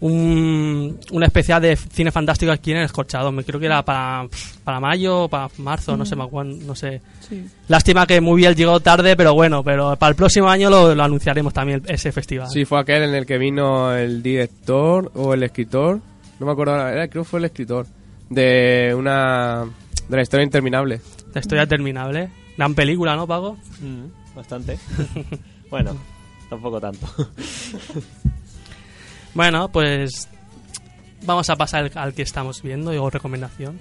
un, 0.00 0.98
un 1.12 1.22
especial 1.22 1.62
de 1.62 1.76
cine 1.76 2.10
fantástico 2.10 2.50
aquí 2.52 2.72
en 2.72 2.78
el 2.78 2.84
Escorchado. 2.84 3.30
Me 3.32 3.44
creo 3.44 3.58
que 3.60 3.66
era 3.66 3.84
para, 3.84 4.26
para 4.64 4.80
mayo 4.80 5.22
o 5.24 5.28
para 5.28 5.48
marzo, 5.58 5.96
no 5.96 6.04
sé, 6.04 6.14
acuerdo, 6.20 6.52
no 6.66 6.74
sé. 6.74 7.00
Sí. 7.28 7.44
Lástima 7.68 8.06
que 8.06 8.20
Movie 8.20 8.48
él 8.48 8.56
llegó 8.56 8.80
tarde, 8.80 9.16
pero 9.16 9.34
bueno, 9.34 9.62
pero 9.62 9.96
para 9.96 10.10
el 10.10 10.16
próximo 10.16 10.48
año 10.48 10.68
lo, 10.68 10.94
lo 10.94 11.02
anunciaremos 11.02 11.52
también, 11.54 11.82
ese 11.86 12.10
festival. 12.12 12.48
Sí, 12.50 12.64
fue 12.64 12.80
aquel 12.80 13.04
en 13.04 13.14
el 13.14 13.24
que 13.24 13.38
vino 13.38 13.92
el 13.94 14.22
director 14.22 15.10
o 15.14 15.32
el 15.32 15.42
escritor, 15.44 16.00
no 16.38 16.46
me 16.46 16.52
acuerdo, 16.52 16.74
ahora, 16.74 16.92
era, 16.92 17.08
creo 17.08 17.24
que 17.24 17.28
fue 17.28 17.38
el 17.38 17.46
escritor, 17.46 17.86
de 18.30 18.94
una... 18.96 19.64
de 20.08 20.16
la 20.16 20.22
historia 20.22 20.44
interminable. 20.44 21.00
La 21.32 21.40
historia 21.40 21.66
terminable. 21.66 22.30
Gran 22.56 22.74
película, 22.74 23.16
¿no, 23.16 23.26
Pago? 23.26 23.56
Mm, 23.80 24.34
bastante. 24.34 24.78
bueno, 25.70 25.96
tampoco 26.48 26.80
tanto. 26.80 27.06
Bueno, 29.36 29.68
pues 29.68 30.30
vamos 31.26 31.50
a 31.50 31.56
pasar 31.56 31.90
al, 31.94 32.14
que 32.14 32.22
estamos 32.22 32.62
viendo 32.62 32.90
o 33.02 33.10
recomendación. 33.10 33.78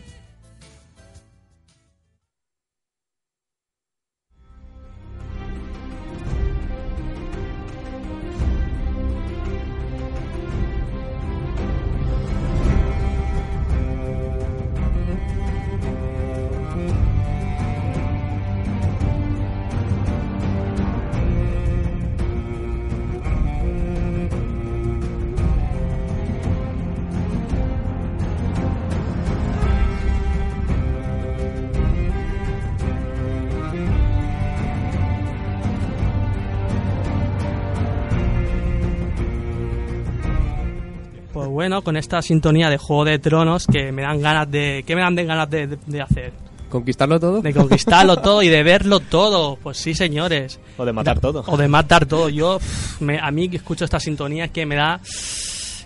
Bueno, 41.55 41.81
con 41.83 41.95
esta 41.97 42.21
sintonía 42.21 42.69
de 42.69 42.77
Juego 42.77 43.05
de 43.05 43.17
Tronos 43.17 43.65
que 43.65 43.91
me 43.93 44.01
dan 44.01 44.21
ganas 44.21 44.51
de... 44.51 44.83
¿Qué 44.85 44.93
me 44.95 45.01
dan 45.01 45.15
de 45.15 45.23
ganas 45.25 45.49
de, 45.49 45.67
de- 45.67 45.77
de 45.85 46.01
hacer? 46.01 46.33
¿Conquistarlo 46.69 47.17
todo? 47.19 47.41
De 47.41 47.53
conquistarlo 47.53 48.17
todo 48.21 48.43
y 48.43 48.49
de 48.49 48.61
verlo 48.61 48.99
todo. 48.99 49.55
Pues 49.55 49.77
sí, 49.77 49.93
señores. 49.95 50.59
O 50.77 50.83
de 50.83 50.91
matar 50.91 51.19
todo. 51.21 51.43
O 51.47 51.55
de 51.55 51.67
matar 51.69 52.05
todo. 52.05 52.27
Yo, 52.27 52.59
pff, 52.59 52.99
me- 53.01 53.19
a 53.19 53.31
mí 53.31 53.47
que 53.47 53.55
escucho 53.57 53.85
esta 53.85 53.99
sintonía 53.99 54.45
es 54.45 54.51
que 54.51 54.65
me 54.65 54.75
da... 54.75 54.99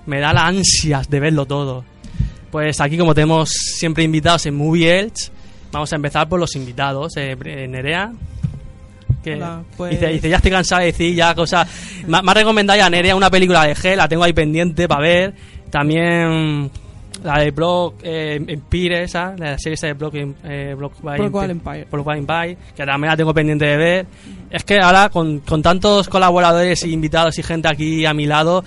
Me 0.07 0.19
da 0.19 0.33
la 0.33 0.47
ansias 0.47 1.07
de 1.09 1.19
verlo 1.19 1.45
todo. 1.45 1.85
Pues 2.49 2.81
aquí 2.81 2.97
como 2.97 3.13
tenemos 3.13 3.49
siempre 3.51 4.03
invitados 4.03 4.47
en 4.47 4.55
Movie 4.55 4.99
Elch, 4.99 5.29
vamos 5.71 5.93
a 5.93 5.95
empezar 5.97 6.27
por 6.27 6.39
los 6.39 6.55
invitados. 6.55 7.15
Eh, 7.17 7.37
Bre- 7.37 7.69
Nerea. 7.69 8.11
Que 9.23 9.35
Hola, 9.35 9.63
pues- 9.75 9.91
dice, 9.91 10.07
dice, 10.07 10.29
ya 10.29 10.37
estoy 10.37 10.49
cansada 10.51 10.79
de 10.81 10.87
decir 10.87 11.13
ya 11.13 11.35
cosas. 11.35 11.67
Me, 12.07 12.21
me 12.23 12.31
ha 12.31 12.33
recomendado 12.33 12.79
ya 12.79 12.89
Nerea 12.89 13.15
una 13.17 13.29
película 13.29 13.65
de 13.65 13.75
G, 13.75 13.95
la 13.95 14.07
tengo 14.07 14.23
ahí 14.23 14.31
pendiente 14.33 14.87
para 14.87 15.01
ver. 15.01 15.33
También 15.69 16.69
la 17.23 17.39
de 17.39 17.51
Block 17.51 17.95
eh, 18.03 18.39
Empire, 18.47 19.03
esa, 19.03 19.35
la 19.37 19.57
serie 19.57 19.73
esa 19.75 19.87
de 19.87 19.93
Block, 19.93 20.13
eh, 20.15 20.73
Block 20.77 21.01
by 21.01 21.19
Blockwell 21.19 21.51
Empire. 21.51 21.87
Block 21.91 22.05
by 22.05 22.17
Empire, 22.19 22.57
que 22.75 22.85
también 22.85 23.09
la 23.11 23.17
tengo 23.17 23.33
pendiente 23.33 23.65
de 23.65 23.77
ver. 23.77 24.05
Es 24.49 24.63
que 24.63 24.79
ahora 24.79 25.09
con, 25.09 25.39
con 25.39 25.61
tantos 25.61 26.07
colaboradores 26.07 26.83
y 26.85 26.91
invitados 26.93 27.37
y 27.37 27.43
gente 27.43 27.67
aquí 27.67 28.05
a 28.05 28.13
mi 28.13 28.25
lado, 28.25 28.63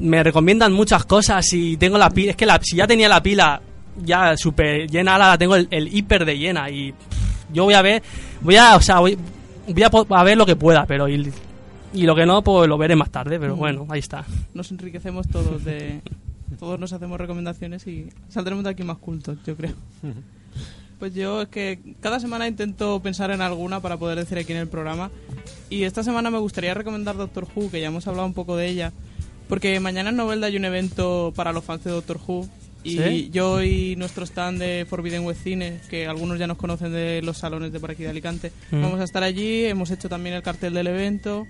me 0.00 0.22
recomiendan 0.22 0.72
muchas 0.72 1.04
cosas 1.04 1.50
y 1.52 1.76
tengo 1.76 1.96
la 1.96 2.10
pila. 2.10 2.30
Es 2.32 2.36
que 2.36 2.46
la, 2.46 2.60
si 2.62 2.76
ya 2.76 2.86
tenía 2.86 3.08
la 3.08 3.22
pila 3.22 3.60
ya 4.02 4.36
súper 4.36 4.90
llena, 4.90 5.12
ahora 5.12 5.28
la 5.28 5.38
tengo 5.38 5.54
el, 5.56 5.68
el 5.70 5.94
hiper 5.94 6.24
de 6.24 6.36
llena 6.36 6.68
y 6.68 6.92
pff, 6.92 7.46
yo 7.52 7.64
voy 7.64 7.74
a 7.74 7.82
ver, 7.82 8.02
voy 8.42 8.56
a, 8.56 8.76
o 8.76 8.80
sea, 8.80 8.98
voy, 8.98 9.16
voy 9.68 9.82
a, 9.82 9.90
a 10.20 10.24
ver 10.24 10.36
lo 10.36 10.44
que 10.44 10.56
pueda, 10.56 10.84
pero 10.86 11.08
y, 11.08 11.32
y 11.94 12.02
lo 12.02 12.14
que 12.14 12.26
no, 12.26 12.42
pues 12.42 12.68
lo 12.68 12.76
veré 12.76 12.94
más 12.96 13.10
tarde, 13.10 13.38
pero 13.38 13.54
Mm. 13.54 13.58
bueno, 13.58 13.86
ahí 13.88 14.00
está. 14.00 14.24
Nos 14.54 14.70
enriquecemos 14.72 15.28
todos 15.28 15.64
de... 15.64 16.00
Todos 16.58 16.78
nos 16.80 16.92
hacemos 16.92 17.18
recomendaciones 17.20 17.86
y 17.86 18.08
saldremos 18.28 18.64
de 18.64 18.70
aquí 18.70 18.82
más 18.82 18.98
cultos, 18.98 19.38
yo 19.46 19.56
creo. 19.56 19.74
Pues 20.98 21.12
yo 21.12 21.42
es 21.42 21.48
que 21.48 21.78
cada 22.00 22.18
semana 22.20 22.48
intento 22.48 23.00
pensar 23.02 23.30
en 23.30 23.42
alguna 23.42 23.80
para 23.80 23.98
poder 23.98 24.16
decir 24.16 24.38
aquí 24.38 24.52
en 24.52 24.58
el 24.60 24.66
programa. 24.66 25.10
Y 25.68 25.82
esta 25.82 26.02
semana 26.02 26.30
me 26.30 26.38
gustaría 26.38 26.72
recomendar 26.72 27.18
Doctor 27.18 27.46
Who, 27.54 27.70
que 27.70 27.82
ya 27.82 27.88
hemos 27.88 28.06
hablado 28.06 28.26
un 28.26 28.32
poco 28.32 28.56
de 28.56 28.66
ella. 28.68 28.92
Porque 29.46 29.78
mañana 29.78 30.08
en 30.08 30.16
Novelda 30.16 30.46
hay 30.46 30.56
un 30.56 30.64
evento 30.64 31.34
para 31.36 31.52
los 31.52 31.64
fans 31.64 31.84
de 31.84 31.90
Doctor 31.90 32.18
Who. 32.26 32.48
Y 32.82 32.96
¿Sí? 32.96 33.28
yo 33.30 33.62
y 33.62 33.94
nuestro 33.96 34.24
stand 34.24 34.58
de 34.58 34.86
Forbidden 34.88 35.26
West 35.26 35.42
Cine, 35.44 35.80
que 35.90 36.06
algunos 36.06 36.38
ya 36.38 36.46
nos 36.46 36.56
conocen 36.56 36.90
de 36.92 37.20
los 37.22 37.36
salones 37.36 37.72
de 37.72 37.78
por 37.80 37.90
aquí 37.90 38.04
de 38.04 38.08
Alicante, 38.08 38.50
Mm. 38.70 38.80
vamos 38.80 38.98
a 39.00 39.04
estar 39.04 39.22
allí. 39.22 39.66
Hemos 39.66 39.90
hecho 39.90 40.08
también 40.08 40.34
el 40.36 40.42
cartel 40.42 40.72
del 40.72 40.86
evento. 40.86 41.46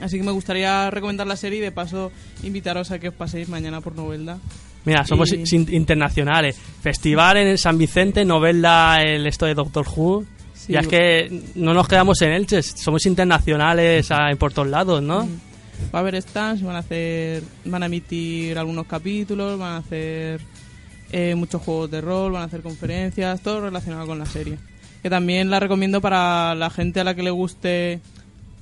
Así 0.00 0.16
que 0.18 0.22
me 0.22 0.32
gustaría 0.32 0.90
recomendar 0.90 1.26
la 1.26 1.36
serie 1.36 1.58
y 1.58 1.62
de 1.62 1.72
paso 1.72 2.10
invitaros 2.42 2.90
a 2.90 2.98
que 2.98 3.08
os 3.08 3.14
paséis 3.14 3.48
mañana 3.48 3.80
por 3.80 3.94
Novelda. 3.94 4.38
Mira, 4.84 5.04
somos 5.04 5.30
Y- 5.32 5.42
in- 5.56 5.68
internacionales. 5.72 6.56
Festival 6.82 7.36
en 7.36 7.48
el 7.48 7.58
San 7.58 7.76
Vicente, 7.76 8.24
novela 8.24 8.98
el 9.04 9.26
esto 9.26 9.44
de 9.46 9.54
Doctor 9.54 9.86
Who. 9.94 10.24
Sí, 10.54 10.72
ya 10.74 10.80
es 10.80 10.88
que 10.88 11.42
no 11.54 11.74
nos 11.74 11.86
quedamos 11.88 12.20
en 12.22 12.32
Elche, 12.32 12.62
somos 12.62 13.04
internacionales 13.06 14.10
a- 14.10 14.30
por 14.38 14.52
todos 14.52 14.68
lados, 14.68 15.02
¿no? 15.02 15.28
Va 15.94 15.98
a 15.98 16.02
haber 16.02 16.20
stands, 16.20 16.62
van 16.62 16.76
a 16.76 16.80
hacer, 16.80 17.42
van 17.64 17.82
a 17.82 17.86
emitir 17.86 18.58
algunos 18.58 18.86
capítulos, 18.86 19.58
van 19.58 19.72
a 19.72 19.76
hacer 19.78 20.40
eh, 21.12 21.34
muchos 21.34 21.60
juegos 21.62 21.90
de 21.90 22.00
rol, 22.00 22.32
van 22.32 22.42
a 22.42 22.44
hacer 22.44 22.60
conferencias, 22.62 23.40
todo 23.40 23.62
relacionado 23.62 24.06
con 24.06 24.18
la 24.18 24.26
serie. 24.26 24.58
Que 25.02 25.10
también 25.10 25.50
la 25.50 25.58
recomiendo 25.58 26.00
para 26.00 26.54
la 26.54 26.68
gente 26.70 27.00
a 27.00 27.04
la 27.04 27.14
que 27.14 27.22
le 27.22 27.30
guste 27.30 28.00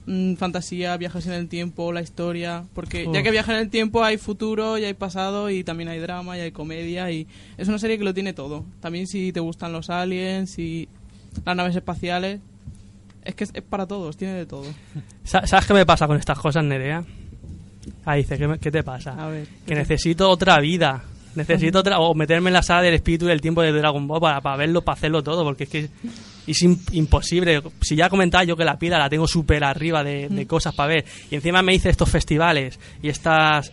mm, 0.09 0.35
fantasía, 0.35 0.97
viajes 0.97 1.27
en 1.27 1.35
el 1.35 1.49
tiempo, 1.49 1.93
la 1.93 2.01
historia, 2.03 2.65
porque 2.75 3.07
ya 3.13 3.23
que 3.23 3.31
viaja 3.31 3.53
en 3.55 3.61
el 3.61 3.71
tiempo 3.71 4.03
hay 4.03 4.17
futuro 4.19 4.79
y 4.79 4.85
hay 4.85 4.95
pasado 4.95 5.51
y 5.51 5.63
también 5.63 5.89
hay 5.89 5.99
drama 6.01 6.37
y 6.37 6.41
hay 6.41 6.51
comedia 6.53 7.11
y 7.11 7.27
es 7.57 7.69
una 7.69 7.79
serie 7.79 7.99
que 7.99 8.05
lo 8.05 8.15
tiene 8.15 8.33
todo. 8.33 8.65
También 8.81 9.07
si 9.07 9.33
te 9.33 9.41
gustan 9.41 9.73
los 9.73 9.91
aliens 9.91 10.59
y 10.59 10.89
las 11.45 11.55
naves 11.55 11.77
espaciales, 11.77 12.41
es 13.25 13.35
que 13.35 13.45
es, 13.45 13.51
es 13.55 13.63
para 13.63 13.87
todos, 13.87 14.17
tiene 14.17 14.35
de 14.35 14.47
todo. 14.47 14.65
Sa- 15.25 15.47
¿Sabes 15.47 15.67
qué 15.67 15.75
me 15.75 15.85
pasa 15.87 16.07
con 16.07 16.17
estas 16.17 16.39
cosas, 16.39 16.65
Nerea? 16.65 17.05
Ah, 18.05 18.15
dice, 18.15 18.37
¿qué, 18.39 18.49
me- 18.49 18.59
qué 18.59 18.71
te 18.71 18.83
pasa? 18.83 19.13
A 19.23 19.29
ver. 19.29 19.47
Que 19.67 19.75
necesito 19.75 20.29
otra 20.31 20.59
vida. 20.61 21.05
Necesito 21.35 21.79
otra, 21.81 22.01
o 22.01 22.15
meterme 22.15 22.49
en 22.49 22.55
la 22.55 22.63
sala 22.63 22.83
del 22.83 22.95
espíritu 22.95 23.27
y 23.27 23.29
del 23.29 23.41
tiempo 23.41 23.63
de 23.63 23.71
Dragon 23.73 24.09
Ball 24.09 24.21
para, 24.21 24.41
para 24.41 24.57
verlo, 24.57 24.83
para 24.83 24.95
hacerlo 24.97 25.23
todo, 25.23 25.45
porque 25.45 25.65
es 25.65 25.71
que 25.71 25.89
es 26.53 26.63
im- 26.63 26.79
imposible. 26.93 27.63
Si 27.81 27.97
ya 27.97 28.09
comentaba 28.09 28.45
yo 28.45 28.57
que 28.57 28.65
la 28.65 28.79
pila 28.79 28.99
la 28.99 29.09
tengo 29.09 29.27
súper 29.27 29.65
arriba 29.65 30.03
de, 30.05 30.29
de 30.29 30.47
cosas 30.47 30.75
para 30.75 30.89
ver, 30.95 31.05
y 31.31 31.35
encima 31.37 31.63
me 31.63 31.75
hice 31.75 31.91
estos 31.91 32.09
festivales 32.09 32.79
y 33.03 33.09
estas 33.09 33.73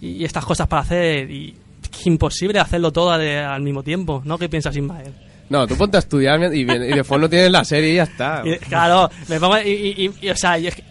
y 0.00 0.24
estas 0.24 0.44
cosas 0.44 0.66
para 0.68 0.82
hacer, 0.82 1.30
y 1.30 1.54
es 1.92 2.06
imposible 2.06 2.60
hacerlo 2.60 2.92
todo 2.92 3.16
de- 3.18 3.38
al 3.40 3.62
mismo 3.62 3.82
tiempo, 3.82 4.22
¿no? 4.24 4.38
¿Qué 4.38 4.48
piensas, 4.48 4.76
Ismael? 4.76 5.12
No, 5.50 5.66
tú 5.66 5.76
ponte 5.76 5.96
a 5.96 6.00
estudiar 6.00 6.38
y, 6.54 6.64
bien- 6.64 6.84
y 6.84 6.88
de 6.94 7.04
fondo 7.04 7.28
tienes 7.28 7.50
la 7.50 7.64
serie 7.64 7.92
y 7.92 7.96
ya 7.96 8.02
está. 8.04 8.42
Y, 8.46 8.56
claro, 8.58 9.10
me 9.28 9.40
pongo. 9.40 9.58
Y, 9.58 9.70
y- 9.70 10.04
y- 10.06 10.26
y, 10.26 10.30
o 10.30 10.36
sea, 10.36 10.58
y 10.58 10.66
es 10.68 10.74
que 10.76 10.84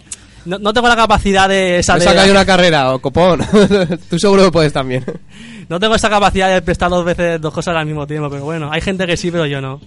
no, 0.46 0.58
no 0.60 0.74
tengo 0.74 0.88
la 0.88 0.96
capacidad 0.96 1.48
de 1.48 1.80
esa. 1.80 1.96
Me 1.98 2.06
de- 2.06 2.32
una 2.32 2.46
carrera, 2.46 2.94
o 2.94 3.00
copón. 3.00 3.42
tú 4.10 4.18
seguro 4.18 4.46
que 4.46 4.52
puedes 4.52 4.74
también. 4.74 5.04
No 5.70 5.80
tengo 5.80 5.96
esa 5.96 6.10
capacidad 6.10 6.50
de 6.54 6.62
prestar 6.62 6.90
dos 6.90 7.04
veces 7.06 7.40
dos 7.42 7.54
cosas 7.54 7.76
al 7.76 7.86
mismo 7.86 8.08
tiempo, 8.08 8.30
pero 8.30 8.44
bueno, 8.46 8.70
hay 8.72 8.82
gente 8.82 9.06
que 9.06 9.16
sí, 9.18 9.30
pero 9.32 9.46
yo 9.46 9.60
no. 9.62 9.80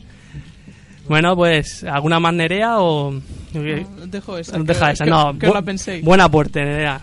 Bueno, 1.10 1.34
pues, 1.34 1.82
¿alguna 1.82 2.20
más 2.20 2.32
Nerea 2.32 2.78
o...? 2.80 3.10
No, 3.10 4.06
dejo 4.06 4.38
esa. 4.38 4.56
Deja 4.60 4.86
que- 4.86 4.92
esa, 4.92 5.04
que- 5.04 5.10
no. 5.10 5.36
Que 5.36 5.48
bu- 5.48 5.54
la 5.54 5.62
penséis. 5.62 6.04
Buena 6.04 6.22
aporte, 6.26 6.64
Nerea. 6.64 7.00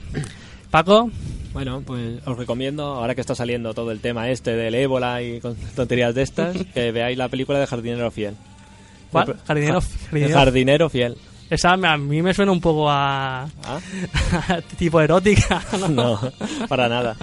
Paco, 0.72 1.12
Bueno, 1.52 1.82
pues 1.86 2.26
os 2.26 2.38
recomiendo, 2.38 2.86
ahora 2.86 3.16
que 3.16 3.20
está 3.20 3.36
saliendo 3.36 3.74
todo 3.74 3.92
el 3.92 4.00
tema 4.00 4.30
este 4.30 4.52
del 4.56 4.76
ébola 4.76 5.22
y 5.22 5.42
con 5.42 5.56
tonterías 5.76 6.16
de 6.16 6.22
estas, 6.22 6.56
que 6.74 6.94
veáis 6.94 7.18
la 7.18 7.28
película 7.28 7.60
de 7.60 7.68
Jardinero 7.68 8.10
Fiel. 8.10 8.36
¿cuál? 9.12 9.36
Jardinero, 9.46 9.82
jardinero. 9.82 10.34
Jardinero 10.36 10.90
Fiel. 10.90 11.18
Esa 11.50 11.76
me- 11.76 11.90
a 11.90 11.98
mí 11.98 12.22
me 12.22 12.34
suena 12.34 12.54
un 12.54 12.62
poco 12.62 12.90
a... 12.90 13.44
¿Ah? 13.66 13.80
tipo 14.80 15.02
erótica, 15.02 15.62
¿no? 15.82 15.90
No, 15.90 16.20
para 16.70 16.88
nada. 16.88 17.18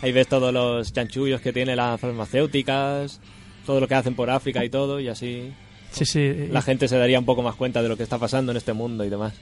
Ahí 0.00 0.12
ves 0.12 0.28
todos 0.28 0.54
los 0.54 0.92
chanchullos 0.92 1.40
que 1.40 1.52
tienen 1.52 1.74
las 1.76 2.00
farmacéuticas, 2.00 3.20
todo 3.66 3.80
lo 3.80 3.88
que 3.88 3.96
hacen 3.96 4.14
por 4.14 4.30
África 4.30 4.64
y 4.64 4.70
todo, 4.70 5.00
y 5.00 5.08
así 5.08 5.52
Sí, 5.92 6.04
sí, 6.04 6.46
la 6.50 6.62
gente 6.62 6.86
se 6.88 6.96
daría 6.96 7.18
un 7.18 7.24
poco 7.24 7.42
más 7.42 7.54
cuenta 7.56 7.82
de 7.82 7.88
lo 7.88 7.96
que 7.96 8.02
está 8.04 8.18
pasando 8.18 8.52
en 8.52 8.56
este 8.58 8.72
mundo 8.72 9.04
y 9.04 9.08
demás. 9.10 9.32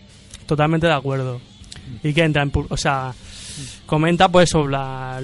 totalmente 0.46 0.86
de 0.86 0.92
acuerdo. 0.94 1.40
Y 2.02 2.12
que 2.12 2.22
entra 2.22 2.42
en... 2.42 2.52
O 2.68 2.76
sea, 2.76 3.12
comenta 3.86 4.28
pues 4.28 4.50
sobre 4.50 4.72
la... 4.72 5.20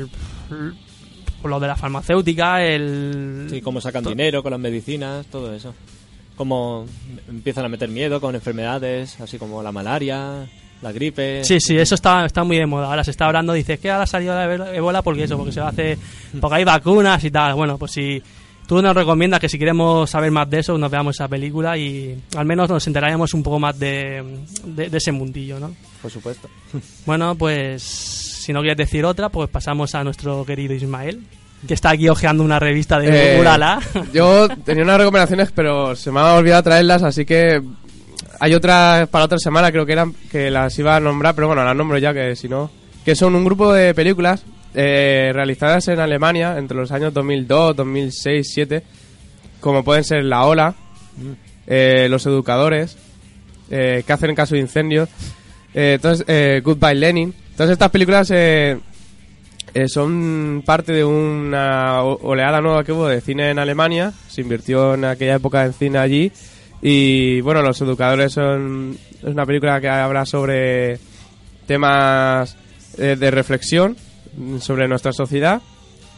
lo 1.45 1.61
de 1.61 1.67
la 1.67 1.77
farmacéutica, 1.77 2.63
el... 2.65 3.47
Sí, 3.51 3.61
cómo 3.61 3.81
sacan 3.81 4.05
dinero 4.05 4.43
con 4.43 4.53
las 4.53 4.61
medicinas, 4.61 5.27
todo 5.27 5.55
eso. 5.55 5.75
Cómo 6.37 6.87
empiezan 7.29 7.65
a 7.65 7.69
meter 7.69 7.89
miedo 7.89 8.21
con 8.21 8.35
enfermedades, 8.35 9.21
así 9.21 9.39
como 9.39 9.63
la 9.63 9.71
malaria, 9.73 10.47
la 10.83 10.93
gripe. 10.93 11.45
Sí, 11.45 11.59
sí, 11.61 11.77
eso 11.77 11.95
está, 11.95 12.25
está 12.27 12.45
muy 12.45 12.57
de 12.59 12.67
moda. 12.67 12.87
Ahora 12.89 13.05
se 13.05 13.11
está 13.13 13.27
hablando, 13.27 13.53
dice 13.53 13.79
que 13.79 13.91
ahora 13.91 14.07
salió 14.07 14.35
la 14.35 14.47
ebo- 14.53 14.67
ébola 14.75 15.03
porque 15.03 15.25
eso, 15.25 15.37
porque 15.37 15.53
se 15.53 15.61
hace, 15.61 15.99
porque 16.41 16.57
hay 16.57 16.65
vacunas 16.65 17.23
y 17.25 17.31
tal. 17.31 17.55
Bueno, 17.55 17.79
pues 17.79 17.93
si 17.93 18.21
tú 18.67 18.81
nos 18.83 18.95
recomiendas 18.95 19.41
que 19.41 19.49
si 19.49 19.59
queremos 19.59 20.11
saber 20.11 20.31
más 20.31 20.49
de 20.51 20.61
eso, 20.61 20.77
nos 20.79 20.91
veamos 20.91 21.17
esa 21.17 21.29
película 21.29 21.77
y 21.77 22.17
al 22.37 22.47
menos 22.47 22.69
nos 22.69 22.87
enteraríamos 22.87 23.35
un 23.35 23.43
poco 23.43 23.59
más 23.59 23.79
de, 23.79 24.23
de, 24.65 24.89
de 24.91 24.97
ese 24.99 25.13
mundillo, 25.13 25.59
¿no? 25.61 25.75
Por 26.03 26.11
supuesto. 26.11 26.49
Bueno, 27.07 27.35
pues 27.35 27.83
si 27.83 28.53
no 28.53 28.61
quieres 28.61 28.77
decir 28.79 29.05
otra, 29.05 29.29
pues 29.29 29.49
pasamos 29.51 29.95
a 29.95 30.05
nuestro 30.05 30.45
querido 30.45 30.75
Ismael, 30.75 31.25
que 31.67 31.75
está 31.75 31.91
aquí 31.91 32.09
hojeando 32.09 32.43
una 32.43 32.59
revista 32.59 32.99
de 32.99 33.37
Eh, 33.37 33.41
Ulala. 33.41 33.81
Yo 34.13 34.49
tenía 34.65 34.85
unas 34.85 34.99
recomendaciones, 34.99 35.51
pero 35.53 35.95
se 35.97 36.11
me 36.11 36.21
ha 36.21 36.35
olvidado 36.35 36.63
traerlas, 36.65 37.03
así 37.03 37.25
que 37.25 37.63
hay 38.41 38.55
otras 38.55 39.09
para 39.09 39.25
otra 39.25 39.39
semana, 39.39 39.71
creo 39.73 39.87
que 39.87 39.93
eran 39.93 40.15
que 40.31 40.51
las 40.51 40.79
iba 40.79 40.97
a 40.97 41.01
nombrar, 41.01 41.35
pero 41.35 41.47
bueno, 41.47 41.65
las 41.65 41.75
nombro 41.77 41.97
ya, 41.99 42.13
que 42.13 42.37
si 42.37 42.49
no. 42.49 42.71
Que 43.05 43.15
son 43.15 43.35
un 43.35 43.45
grupo 43.45 43.73
de 43.73 43.95
películas 43.95 44.45
eh, 44.75 45.31
realizadas 45.33 45.89
en 45.89 46.01
Alemania 46.01 46.57
entre 46.59 46.77
los 46.77 46.91
años 46.93 47.15
2002, 47.15 47.77
2006, 47.77 48.47
2007, 48.47 48.83
como 49.61 49.85
pueden 49.85 50.05
ser 50.05 50.25
La 50.25 50.45
Ola, 50.45 50.75
eh, 51.67 52.09
Los 52.11 52.27
Educadores, 52.27 52.97
eh, 53.71 54.03
que 54.07 54.13
hacen 54.13 54.35
caso 54.35 54.55
de 54.55 54.61
incendios, 54.61 55.09
eh, 55.73 55.95
entonces, 55.95 56.25
eh, 56.29 56.61
Goodbye 56.63 56.95
Lenin. 56.95 57.35
Todas 57.57 57.73
estas 57.73 57.91
películas 57.91 58.33
son 59.87 60.63
parte 60.65 60.93
de 60.93 61.05
una 61.05 62.03
oleada 62.03 62.61
nueva 62.61 62.85
que 62.85 62.93
hubo 62.93 63.09
de 63.09 63.21
cine 63.21 63.51
en 63.51 63.59
Alemania. 63.59 64.13
Se 64.29 64.41
invirtió 64.41 64.95
en 64.95 65.05
aquella 65.05 65.37
época 65.37 65.65
en 65.65 65.73
cine 65.73 65.99
allí. 65.99 66.33
Y 66.83 67.41
bueno, 67.41 67.63
Los 67.63 67.81
Educadores 67.81 68.33
son 68.33 68.97
es 69.25 69.31
una 69.31 69.47
película 69.47 69.81
que 69.81 69.89
habla 69.89 70.27
sobre 70.27 70.99
temas 71.67 72.57
eh, 72.99 73.17
de 73.19 73.31
reflexión 73.31 73.93
mm, 73.93 73.97
sobre 74.61 74.89
nuestra 74.89 75.13
sociedad, 75.13 75.61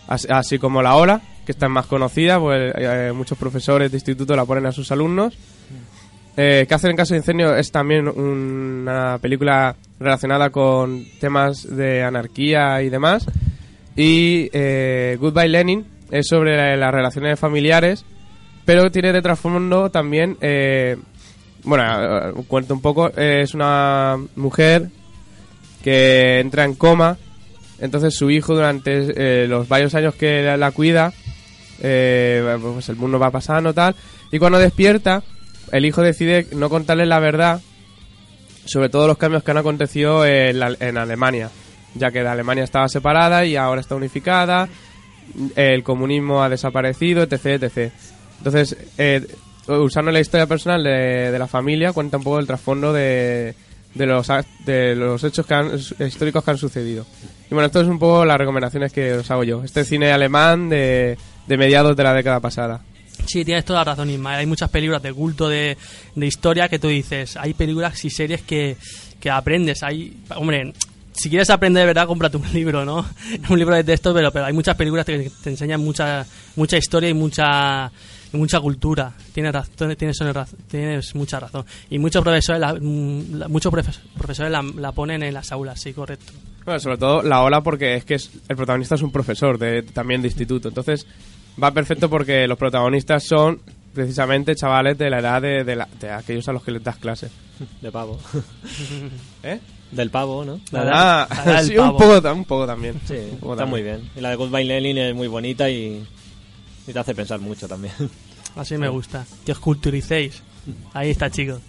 as- 0.09 0.27
así 0.31 0.59
como 0.59 0.83
La 0.83 0.97
Ola, 0.97 1.21
que 1.45 1.53
está 1.53 1.69
más 1.69 1.87
conocida, 1.87 2.39
pues 2.41 2.73
eh, 2.77 3.13
muchos 3.15 3.39
profesores 3.39 3.91
de 3.91 3.97
instituto 3.99 4.35
la 4.37 4.45
ponen 4.45 4.67
a 4.67 4.73
sus 4.73 4.91
alumnos. 4.93 5.37
Eh, 6.37 6.67
¿Qué 6.69 6.75
hacer 6.75 6.91
en 6.91 6.97
caso 6.97 7.15
de 7.15 7.19
incendio? 7.19 7.57
Es 7.57 7.71
también 7.73 8.09
una 8.09 9.19
película 9.23 9.75
relacionada 9.99 10.51
con 10.51 11.05
temas 11.21 11.67
de 11.77 12.03
anarquía 12.03 12.83
y 12.83 12.91
demás. 12.91 13.25
Y 13.97 14.51
eh, 14.53 15.17
Goodbye 15.19 15.49
Lenin 15.49 15.87
es 16.11 16.27
sobre 16.29 16.77
las 16.77 16.93
relaciones 16.93 17.39
familiares, 17.41 18.05
pero 18.67 18.91
tiene 18.91 19.13
de 19.13 19.23
trasfondo 19.23 19.91
también, 19.91 20.37
eh, 20.43 20.97
bueno, 21.65 21.85
eh, 21.85 22.33
cuento 22.47 22.75
un 22.75 22.83
poco, 22.83 23.09
es 23.17 23.55
una 23.55 24.17
mujer 24.37 24.89
que 25.83 26.41
entra 26.41 26.65
en 26.65 26.75
coma, 26.75 27.17
entonces 27.81 28.15
su 28.15 28.31
hijo 28.31 28.55
durante 28.55 29.13
eh, 29.45 29.47
los 29.49 29.69
varios 29.69 29.95
años 29.95 30.15
que 30.15 30.43
la, 30.57 30.71
cuida, 30.71 31.13
eh, 31.83 32.57
pues 32.61 32.89
el 32.89 32.97
mundo 32.97 33.19
va 33.19 33.31
pasando 33.31 33.75
tal, 33.75 33.95
y 34.33 34.39
cuando 34.39 34.59
despierta, 34.59 35.23
el 35.73 35.85
hijo 35.85 36.03
decide 36.03 36.47
no 36.53 36.69
contarle 36.71 37.07
la 37.07 37.19
verdad 37.19 37.61
sobre 38.65 38.89
todos 38.89 39.07
los 39.07 39.19
cambios 39.19 39.43
que 39.43 39.51
han 39.53 39.59
acontecido 39.59 40.25
en, 40.27 40.59
la- 40.59 40.77
en 40.81 40.97
Alemania, 40.99 41.51
ya 41.95 42.11
que 42.11 42.21
Alemania 42.21 42.65
estaba 42.65 42.89
separada 42.89 43.45
y 43.45 43.57
ahora 43.57 43.81
está 43.81 43.95
unificada, 43.95 44.69
el 45.55 45.83
comunismo 45.83 46.43
ha 46.43 46.49
desaparecido, 46.49 47.23
etc. 47.23 47.63
etc. 47.63 47.93
Entonces, 48.39 48.77
eh, 48.99 49.27
usando 49.69 50.11
la 50.13 50.21
historia 50.21 50.47
personal 50.47 50.83
de, 50.83 51.31
de 51.33 51.39
la 51.39 51.47
familia, 51.47 51.93
cuenta 51.93 52.17
un 52.17 52.23
poco 52.25 52.39
el 52.39 52.47
trasfondo 52.47 52.93
de, 52.93 53.55
de, 53.95 54.07
los, 54.07 54.29
de 54.65 54.95
los 54.97 55.23
hechos 55.25 55.47
que 55.47 55.55
han- 55.55 55.73
históricos 56.01 56.45
que 56.45 56.51
han 56.51 56.59
sucedido. 56.59 57.07
Y 57.51 57.55
bueno, 57.55 57.67
esto 57.67 57.81
es 57.81 57.89
un 57.89 57.99
poco 57.99 58.25
las 58.25 58.39
recomendaciones 58.39 58.93
que 58.93 59.13
os 59.15 59.31
hago 59.31 59.45
yo. 59.45 59.63
Este 59.63 59.85
cine 59.85 60.13
alemán 60.13 60.69
de, 60.69 61.17
de 61.47 61.57
mediados 61.57 61.97
de 61.97 62.03
la 62.03 62.15
década 62.15 62.41
pasada. 62.41 62.81
Sí, 63.27 63.45
tienes 63.45 63.65
toda 63.65 63.81
la 63.81 63.85
razón, 63.85 64.11
Ismael. 64.11 64.41
Hay 64.41 64.47
muchas 64.47 64.71
películas 64.71 65.03
de 65.03 65.13
culto 65.13 65.49
de, 65.49 65.77
de 66.15 66.27
historia 66.27 66.69
que 66.69 66.79
tú 66.79 66.89
dices. 66.89 67.37
Hay 67.37 67.55
películas 67.55 68.05
y 68.05 68.11
series 68.11 68.43
que, 68.43 68.77
que 69.21 69.31
aprendes. 69.31 69.83
Hay, 69.83 70.17
hombre, 70.37 70.73
si 71.13 71.31
quieres 71.31 71.51
aprender 71.51 71.83
de 71.83 71.87
verdad, 71.87 72.07
cómprate 72.07 72.37
un 72.37 72.49
libro, 72.53 72.85
¿no? 72.85 73.07
un 73.49 73.59
libro 73.59 73.75
de 73.75 73.85
texto, 73.85 74.13
pero, 74.15 74.31
pero 74.31 74.47
hay 74.47 74.53
muchas 74.53 74.77
películas 74.77 75.07
que 75.07 75.31
te 75.43 75.51
enseñan 75.51 75.81
mucha, 75.81 76.27
mucha 76.57 76.77
historia 76.77 77.09
y 77.09 77.15
mucha, 77.15 77.91
y 78.33 78.37
mucha 78.37 78.61
cultura. 78.61 79.13
Tienes, 79.33 79.53
razón, 79.53 79.95
tienes, 79.97 80.19
tienes 80.69 81.15
mucha 81.15 81.41
razón. 81.41 81.65
Y 81.91 81.99
muchos 81.99 82.23
profesores 82.23 82.61
la, 82.61 82.75
mm, 82.75 83.35
la- 83.39 83.49
muchos 83.49 83.73
profes- 83.73 84.01
profesores 84.17 84.51
la, 84.53 84.63
la 84.63 84.93
ponen 84.93 85.23
en 85.23 85.33
las 85.35 85.53
aulas, 85.53 85.81
sí, 85.81 85.93
correcto. 85.93 86.33
Bueno, 86.65 86.81
sobre 86.81 86.99
todo 86.99 87.23
la 87.23 87.43
ola 87.43 87.61
porque 87.61 87.95
es 87.95 88.05
que 88.05 88.15
es- 88.15 88.31
el 88.49 88.57
protagonista 88.57 88.97
es 88.97 89.03
un 89.03 89.13
profesor 89.13 89.59
de, 89.59 89.83
también 89.83 90.23
de 90.23 90.29
instituto. 90.29 90.69
Entonces 90.69 91.07
va 91.63 91.71
perfecto 91.71 92.11
porque 92.11 92.47
los 92.49 92.59
protagonistas 92.59 93.25
son 93.25 93.61
precisamente 93.95 94.55
chavales 94.57 94.99
de 94.99 95.09
la 95.09 95.21
edad 95.21 95.41
de, 95.41 95.65
de 95.65 95.77
la- 95.77 95.89
de 96.01 96.11
aquellos 96.11 96.47
a 96.49 96.53
los 96.53 96.63
que 96.63 96.73
les 96.73 96.83
das 96.85 96.97
clase. 96.97 97.31
De 97.81 97.91
pavo. 97.93 98.19
¿Eh? 99.43 99.61
Del 99.93 100.11
pavo, 100.11 100.45
¿no? 100.45 100.61
La 100.73 101.23
Ah, 101.23 101.29
la 101.47 101.53
edad 101.53 101.63
sí, 101.63 101.79
un 101.79 101.97
poco, 101.97 102.33
un 102.33 102.45
poco 102.45 102.67
también. 102.67 103.01
Sí, 103.07 103.15
Un 103.33 103.39
poco 103.39 103.53
está 103.53 103.65
también. 103.65 103.69
muy 103.71 103.83
bien. 103.83 104.11
Y 104.17 104.21
la 104.21 104.31
de 104.31 104.37
Goodbye 104.37 104.65
Lenin 104.65 104.99
es 104.99 105.15
muy 105.15 105.29
bonita 105.29 105.71
y, 105.71 106.05
y 106.87 106.93
te 106.93 106.99
hace 106.99 107.15
pensar 107.15 107.41
mucho 107.41 107.67
también. 107.69 107.93
Así 108.57 108.77
me 108.79 108.89
gusta. 108.89 109.25
Que 109.45 109.53
os 109.53 109.59
culturicéis. 109.59 110.43
Ahí 110.95 111.11
está, 111.11 111.31
chicos. 111.31 111.61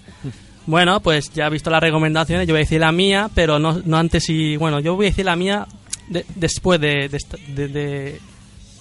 Bueno, 0.65 0.99
pues 1.01 1.32
ya 1.34 1.47
he 1.47 1.49
visto 1.49 1.69
las 1.69 1.82
recomendaciones. 1.82 2.47
Yo 2.47 2.53
voy 2.53 2.60
a 2.62 2.63
decir 2.65 2.80
la 2.82 2.91
mía, 2.91 3.30
pero 3.34 3.60
no, 3.60 3.82
no 3.86 3.97
antes 3.97 4.30
y. 4.30 4.58
Bueno, 4.58 4.80
yo 4.80 4.95
voy 4.95 5.08
a 5.08 5.10
decir 5.10 5.25
la 5.25 5.36
mía 5.36 5.67
de- 6.10 6.25
después 6.36 6.80
de, 6.82 7.08
de 7.10 7.17
esta, 7.17 7.38
de- 7.47 7.67
de- 7.67 8.21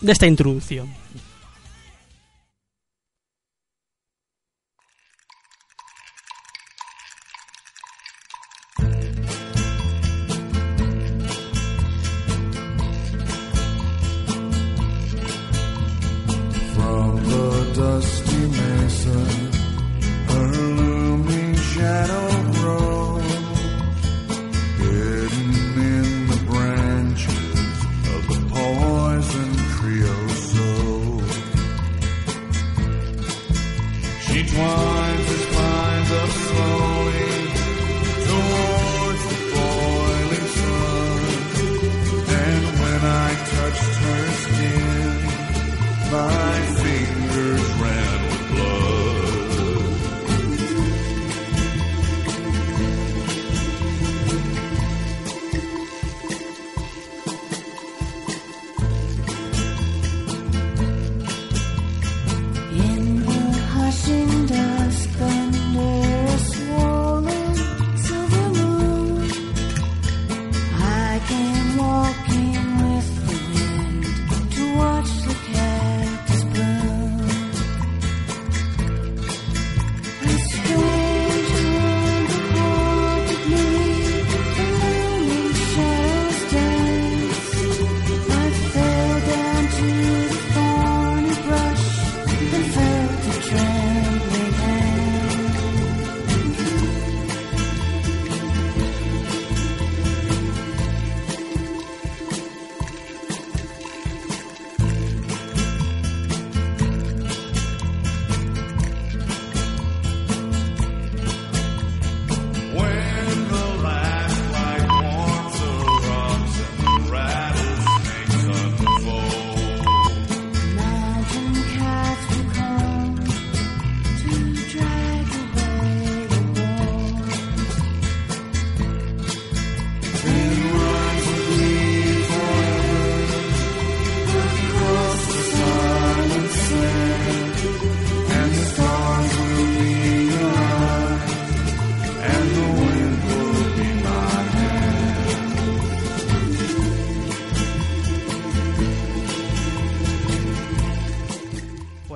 de 0.00 0.12
esta 0.12 0.26
introducción. 0.26 0.88
Shadow 21.96 22.25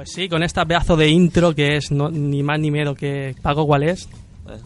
Pues 0.01 0.13
sí, 0.13 0.31
con 0.31 0.43
esta 0.43 0.65
pedazo 0.65 0.97
de 0.97 1.09
intro 1.11 1.55
que 1.55 1.77
es 1.77 1.91
no- 1.91 2.09
ni 2.09 2.43
más 2.43 2.59
ni 2.59 2.71
menos 2.71 2.97
que. 2.97 3.35
¿Pago 3.43 3.67
cuál 3.67 3.83
es? 3.83 4.09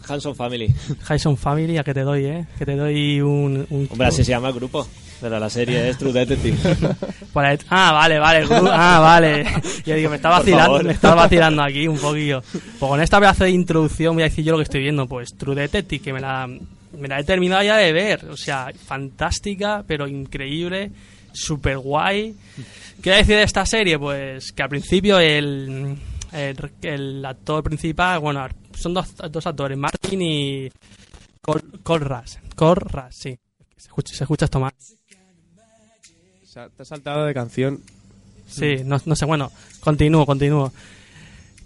Hanson 0.07 0.33
Family. 0.33 0.73
Jason 1.03 1.35
Family, 1.35 1.77
a 1.77 1.83
que 1.83 1.93
te 1.93 2.03
doy, 2.03 2.23
¿eh? 2.25 2.45
Que 2.57 2.65
te 2.65 2.77
doy 2.77 3.19
un. 3.19 3.67
un 3.69 3.87
Hombre, 3.91 4.07
así 4.07 4.23
se 4.23 4.31
llama 4.31 4.47
el 4.47 4.53
grupo. 4.53 4.87
Pero 5.19 5.37
la 5.37 5.49
serie 5.49 5.89
es 5.89 5.97
True 5.97 6.13
Detective. 6.13 6.57
Por 7.33 7.45
Ah, 7.69 7.91
vale, 7.91 8.17
vale. 8.17 8.47
Ah, 8.71 8.99
vale. 9.01 9.45
Yo 9.85 9.95
digo, 9.95 10.09
me 10.09 10.15
está 10.15 10.29
vacilando, 10.29 10.81
me 10.81 10.93
está 10.93 11.13
vacilando 11.15 11.63
aquí 11.63 11.85
un 11.85 11.97
poquillo. 11.97 12.41
Pues 12.53 12.89
con 12.89 13.01
esta 13.01 13.19
pedazo 13.19 13.43
de 13.43 13.49
introducción 13.51 14.13
voy 14.15 14.23
a 14.23 14.27
decir 14.27 14.45
yo 14.45 14.53
lo 14.53 14.59
que 14.59 14.63
estoy 14.63 14.83
viendo. 14.83 15.05
Pues 15.05 15.35
True 15.37 15.53
Detective, 15.55 16.01
que 16.01 16.13
me 16.13 16.21
la, 16.21 16.47
me 16.47 17.07
la 17.09 17.19
he 17.19 17.25
terminado 17.25 17.61
ya 17.61 17.75
de 17.75 17.91
ver. 17.91 18.23
O 18.29 18.37
sea, 18.37 18.71
fantástica, 18.87 19.83
pero 19.85 20.07
increíble, 20.07 20.91
super 21.33 21.77
guay. 21.77 22.35
¿Qué 23.05 23.11
decir 23.11 23.35
de 23.35 23.43
esta 23.43 23.63
serie? 23.67 23.99
Pues 23.99 24.51
que 24.51 24.63
al 24.63 24.69
principio 24.69 25.19
el, 25.19 25.95
el, 26.31 26.71
el 26.81 27.23
actor 27.23 27.63
principal, 27.63 28.17
bueno, 28.19 28.47
son 28.73 28.95
dos, 28.95 29.13
dos 29.29 29.45
actores, 29.45 29.77
Martin 29.77 30.19
y 30.23 30.69
Col, 31.39 31.61
Colras. 31.83 32.39
Colras, 32.55 33.15
sí. 33.15 33.37
Se 33.77 33.89
escucha, 33.89 34.15
se 34.15 34.23
escucha 34.23 34.45
esto 34.45 34.59
mal. 34.59 34.73
Te 36.51 36.81
has 36.81 36.87
saltado 36.87 37.25
de 37.25 37.33
canción. 37.35 37.79
Sí, 38.47 38.77
no, 38.83 38.97
no 39.05 39.15
sé, 39.15 39.25
bueno, 39.25 39.51
continúo, 39.81 40.25
continúo. 40.25 40.73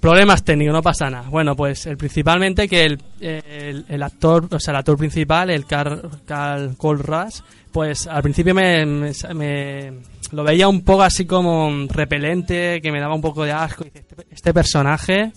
Problemas 0.02 0.43
técnicos, 0.43 0.73
no 0.73 0.82
pasa 0.82 1.10
nada. 1.10 1.30
Bueno, 1.30 1.56
pues 1.56 1.86
el, 1.86 1.95
principalmente 1.95 2.67
que 2.67 2.84
el, 2.84 3.02
el, 3.21 3.86
el 3.88 4.04
actor, 4.04 4.47
o 4.52 4.60
sea, 4.60 4.71
el 4.73 4.78
actor 4.80 4.97
principal, 4.97 5.49
el 5.52 5.65
Carl, 5.65 6.10
Carl 6.25 6.75
Colras, 6.75 7.43
pues 7.71 8.08
al 8.08 8.23
principio 8.23 8.54
me, 8.56 8.86
me- 8.86 9.12
me- 9.36 9.93
lo 10.32 10.44
veía 10.44 10.68
un 10.68 10.82
poco 10.82 11.04
así 11.04 11.26
como 11.26 11.88
repelente, 11.88 12.80
que 12.82 12.92
me 12.92 13.00
daba 13.00 13.15
un 13.15 13.22
poco 13.22 13.44
de 13.44 13.52
asco. 13.52 13.84
Este, 13.86 14.04
este 14.32 14.54
personaje, 14.54 15.32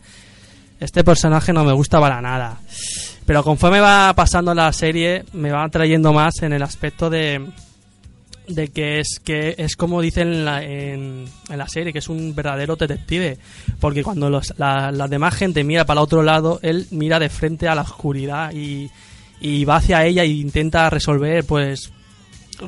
este 0.80 1.04
personaje 1.04 1.52
no 1.52 1.64
me 1.64 1.72
gusta 1.72 2.00
para 2.00 2.20
nada. 2.20 2.60
Pero 3.24 3.42
conforme 3.44 3.80
va 3.80 4.12
pasando 4.14 4.54
la 4.54 4.72
serie, 4.72 5.24
me 5.32 5.50
va 5.50 5.68
trayendo 5.68 6.12
más 6.12 6.42
en 6.42 6.52
el 6.52 6.62
aspecto 6.62 7.08
de, 7.08 7.40
de 8.48 8.68
que 8.68 9.00
es 9.00 9.20
que 9.22 9.54
es 9.58 9.76
como 9.76 10.00
dicen 10.00 10.28
en 10.28 10.44
la, 10.44 10.62
en, 10.62 11.24
en 11.48 11.58
la 11.58 11.68
serie 11.68 11.92
que 11.92 12.00
es 12.00 12.08
un 12.08 12.34
verdadero 12.34 12.76
detective 12.76 13.38
porque 13.80 14.02
cuando 14.02 14.28
los, 14.28 14.52
la, 14.58 14.90
la 14.90 15.08
demás 15.08 15.34
gente 15.34 15.62
mira 15.64 15.84
para 15.84 16.00
el 16.00 16.04
otro 16.04 16.22
lado 16.22 16.58
él 16.62 16.86
mira 16.90 17.18
de 17.20 17.28
frente 17.28 17.68
a 17.68 17.74
la 17.74 17.82
oscuridad 17.82 18.52
y, 18.52 18.90
y 19.40 19.64
va 19.64 19.76
hacia 19.76 20.04
ella 20.04 20.24
e 20.24 20.28
intenta 20.28 20.90
resolver 20.90 21.44
pues 21.44 21.92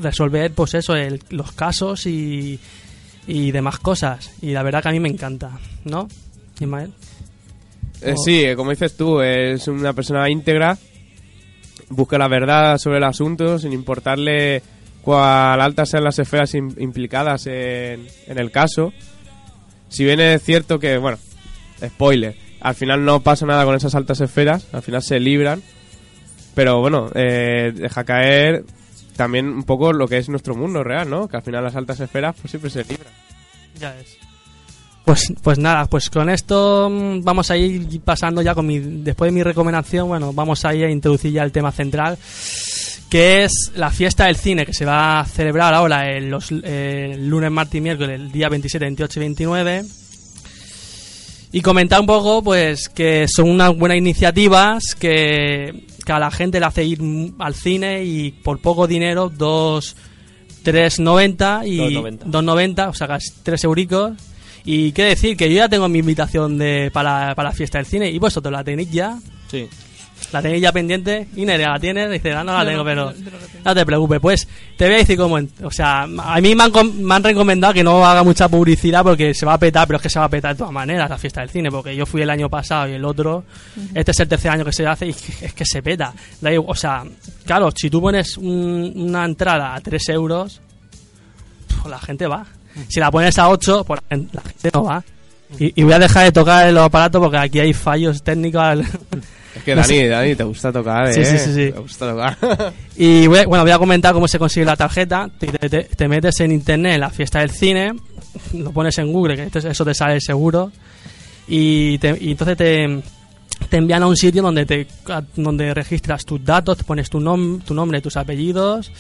resolver 0.01 0.53
pues 0.53 0.75
eso 0.75 0.95
el- 0.95 1.23
los 1.31 1.53
casos 1.53 2.07
y, 2.07 2.59
y 3.27 3.51
demás 3.53 3.79
cosas. 3.79 4.33
Y 4.43 4.53
la 4.53 4.63
verdad 4.63 4.83
que 4.83 4.89
a 4.89 4.93
mí 4.93 5.01
me 5.01 5.09
encanta, 5.09 5.51
¿no? 5.85 6.09
Ismael. 6.61 6.93
Eh, 8.03 8.15
sí, 8.23 8.43
eh, 8.45 8.55
como 8.57 8.71
dices 8.71 8.97
tú, 8.97 9.21
es 9.21 9.67
una 9.69 9.93
persona 9.93 10.29
íntegra, 10.29 10.77
busca 11.89 12.19
la 12.19 12.29
verdad 12.29 12.79
sobre 12.79 12.99
el 12.99 13.05
asunto 13.05 13.59
sin 13.59 13.73
importarle 13.73 14.63
cuál 15.03 15.61
altas 15.61 15.91
sean 15.91 16.05
las 16.05 16.19
esferas 16.19 16.55
im- 16.55 16.75
implicadas 16.81 17.47
en, 17.47 18.07
en 18.27 18.39
el 18.39 18.51
caso. 18.51 18.93
Si 19.89 20.05
bien 20.05 20.21
es 20.21 20.43
cierto 20.43 20.79
que, 20.79 20.99
bueno, 20.99 21.19
spoiler, 21.85 22.35
al 22.61 22.75
final 22.75 23.05
no 23.05 23.21
pasa 23.21 23.47
nada 23.47 23.65
con 23.65 23.75
esas 23.75 23.95
altas 23.95 24.21
esferas, 24.21 24.67
al 24.73 24.83
final 24.83 25.03
se 25.03 25.21
libran, 25.21 25.63
pero 26.55 26.81
bueno, 26.81 27.11
eh, 27.15 27.73
deja 27.75 28.05
caer 28.05 28.65
también 29.17 29.49
un 29.49 29.65
poco 29.65 29.93
lo 29.93 30.07
que 30.09 30.19
es 30.19 30.29
nuestro 30.29 30.55
mundo 30.55 30.85
real, 30.85 31.09
¿no? 31.09 31.29
Que 31.29 31.37
al 31.37 31.43
final 31.43 31.65
las 31.65 31.77
altas 31.77 32.01
esferas 32.01 32.37
pues 32.41 32.51
siempre 32.51 32.71
se 32.71 32.85
libran. 32.85 33.13
Ya 33.79 33.97
es. 33.99 34.19
Pues, 35.05 35.35
pues 35.43 35.59
nada, 35.59 35.85
pues 35.85 36.09
con 36.09 36.31
esto 36.31 36.89
mm, 36.91 37.23
vamos 37.23 37.51
a 37.51 37.57
ir 37.57 38.01
pasando 38.01 38.41
ya 38.41 38.55
con 38.55 38.67
mi. 38.67 38.79
Después 38.79 39.29
de 39.31 39.35
mi 39.35 39.43
recomendación, 39.43 40.09
bueno, 40.09 40.33
vamos 40.33 40.65
a 40.65 40.75
ir 40.75 40.87
a 40.87 40.91
introducir 40.91 41.31
ya 41.33 41.43
el 41.43 41.53
tema 41.53 41.73
central, 41.73 42.17
que 43.11 43.45
es 43.45 43.73
la 43.77 43.91
fiesta 43.91 44.27
del 44.27 44.37
cine 44.37 44.65
que 44.65 44.73
se 44.73 44.87
va 44.87 45.21
a 45.21 45.27
celebrar 45.27 45.75
ahora 45.75 46.11
el, 46.11 46.31
los, 46.31 46.51
eh, 46.51 47.11
el 47.13 47.29
lunes, 47.29 47.51
martes 47.51 47.75
y 47.75 47.81
miércoles, 47.83 48.19
el 48.19 48.33
día 48.33 48.49
27, 48.49 48.85
28 48.87 49.19
y 49.19 49.21
29. 49.21 49.85
Y 51.53 51.61
comentar 51.61 52.01
un 52.01 52.07
poco, 52.07 52.43
pues, 52.43 52.89
que 52.89 53.27
son 53.29 53.49
unas 53.49 53.77
buenas 53.77 53.99
iniciativas 53.99 54.95
que, 54.99 55.87
que 56.05 56.13
a 56.13 56.19
la 56.19 56.31
gente 56.31 56.61
le 56.61 56.67
hace 56.67 56.85
ir 56.85 57.01
al 57.39 57.55
cine 57.55 58.05
y 58.05 58.33
por 58.33 58.61
poco 58.61 58.87
dinero, 58.87 59.31
dos, 59.35 59.97
3.90 60.65 61.67
y 61.67 61.79
2,90. 61.79 62.19
2.90, 62.25 62.89
o 62.89 62.95
sea, 62.95 63.07
casi 63.07 63.31
3 63.43 63.65
euricos. 63.65 64.13
Y 64.65 64.93
qué 64.93 65.05
decir, 65.05 65.37
que 65.37 65.49
yo 65.51 65.57
ya 65.57 65.69
tengo 65.69 65.89
mi 65.89 65.99
invitación 65.99 66.57
de, 66.57 66.91
para, 66.93 67.35
para 67.35 67.51
la 67.51 67.55
fiesta 67.55 67.79
del 67.79 67.87
cine 67.87 68.11
y 68.11 68.19
vosotros 68.19 68.51
la 68.51 68.65
tenéis 68.65 68.91
ya, 68.91 69.19
Sí. 69.51 69.69
La 70.33 70.43
tenéis 70.43 70.63
ya 70.63 70.73
pendiente. 70.73 71.29
y 71.37 71.45
Nerea 71.45 71.71
la 71.71 71.79
tienes, 71.79 72.11
dice, 72.11 72.33
ah, 72.33 72.43
no 72.45 72.53
la 72.57 72.65
tengo, 72.65 72.79
no, 72.79 72.85
pero 72.85 73.13
no 73.65 73.75
te 73.75 73.87
preocupes. 73.87 74.21
Pues 74.21 74.49
te 74.77 74.87
voy 74.87 74.95
a 74.95 74.99
decir 74.99 75.17
cómo, 75.17 75.39
o 75.63 75.71
sea, 75.71 76.03
a 76.03 76.41
mí 76.41 76.55
me 76.55 76.65
han, 76.65 76.73
me 77.05 77.15
han 77.15 77.23
recomendado 77.25 77.73
que 77.75 77.85
no 77.85 78.05
haga 78.05 78.23
mucha 78.23 78.49
publicidad 78.49 79.03
porque 79.03 79.33
se 79.35 79.47
va 79.47 79.55
a 79.55 79.59
petar, 79.59 79.87
pero 79.87 79.97
es 79.99 80.03
que 80.03 80.09
se 80.11 80.19
va 80.19 80.25
a 80.25 80.29
petar 80.29 80.55
de 80.55 80.59
todas 80.59 80.73
maneras 80.73 81.09
la 81.09 81.19
fiesta 81.19 81.41
del 81.41 81.51
cine, 81.51 81.71
porque 81.71 81.95
yo 81.95 82.07
fui 82.07 82.23
el 82.23 82.31
año 82.31 82.49
pasado 82.51 82.89
y 82.89 82.93
el 82.93 83.05
otro, 83.05 83.45
este 83.95 84.11
es 84.11 84.21
el 84.21 84.29
tercer 84.29 84.51
año 84.51 84.65
que 84.65 84.73
se 84.73 84.87
hace 84.87 85.07
y 85.07 85.11
es 85.11 85.53
que, 85.55 85.65
se 85.65 85.83
peta. 85.83 86.13
O 86.67 86.75
sea, 86.75 87.05
claro, 87.45 87.71
si 87.75 87.89
tú 87.91 88.01
pones 88.01 88.37
un- 88.37 88.93
una 88.97 89.25
entrada 89.25 89.75
a 89.75 89.81
3 89.81 90.09
euros, 90.11 90.61
pues 91.69 91.91
la 91.91 91.99
gente 91.99 92.27
va. 92.27 92.45
Si 92.89 92.99
la 92.99 93.11
pones 93.11 93.39
a 93.39 93.49
8, 93.49 93.85
pues 93.85 94.01
la 94.03 94.17
gen- 94.17 94.29
la 94.33 94.41
gente 94.43 94.71
no 94.75 94.85
va. 94.85 95.05
Y, 95.59 95.81
y 95.81 95.85
voy 95.85 95.93
a 95.93 95.99
dejar 96.01 96.25
de 96.25 96.33
tocar 96.33 96.73
los 96.73 96.83
aparatos 96.85 97.21
porque 97.23 97.37
aquí 97.39 97.61
hay 97.61 97.73
fallos 97.73 98.23
técnicos. 98.23 98.79
Que 99.65 99.75
Dani, 99.75 100.07
Dani, 100.07 100.35
te 100.37 100.45
gusta 100.45 100.71
tocar, 100.73 101.13
Sí, 101.13 101.21
¿eh? 101.21 101.25
sí, 101.25 101.39
sí, 101.39 101.55
sí. 101.55 101.73
Te 101.73 101.79
gusta 101.81 102.11
tocar. 102.11 102.37
Y 102.97 103.27
voy 103.27 103.39
a- 103.41 103.47
bueno, 103.47 103.65
voy 103.65 103.73
a 103.73 103.79
comentar 103.79 104.13
cómo 104.13 104.29
se 104.29 104.39
consigue 104.39 104.65
la 104.67 104.77
tarjeta. 104.77 105.29
Te, 105.39 105.47
te- 105.49 105.69
te- 105.69 105.83
te 105.85 106.09
metes 106.09 106.39
en 106.41 106.53
internet 106.53 106.95
en 106.95 107.01
la 107.01 107.11
fiesta 107.11 107.41
del 107.41 107.51
cine, 107.51 107.93
lo 108.53 108.71
pones 108.73 108.97
en 108.99 109.13
Google, 109.13 109.37
que 109.51 109.59
eso 109.59 109.85
te 109.85 109.95
sale 109.95 110.21
seguro. 110.21 110.71
Y, 111.49 111.99
te- 111.99 112.17
y 112.21 112.31
entonces 112.33 112.57
te, 112.57 113.03
te 113.69 113.77
envían 113.77 114.03
a 114.03 114.07
un 114.07 114.17
sitio 114.17 114.43
donde 114.43 114.65
te 114.67 114.87
donde 115.37 115.75
registras 115.75 116.25
tus 116.25 116.45
datos, 116.45 116.79
te 116.79 116.85
pones 116.85 117.11
tu, 117.11 117.19
nom, 117.21 117.61
tu 117.61 117.75
nombre, 117.75 118.01
tus 118.01 118.17
apellidos, 118.17 118.91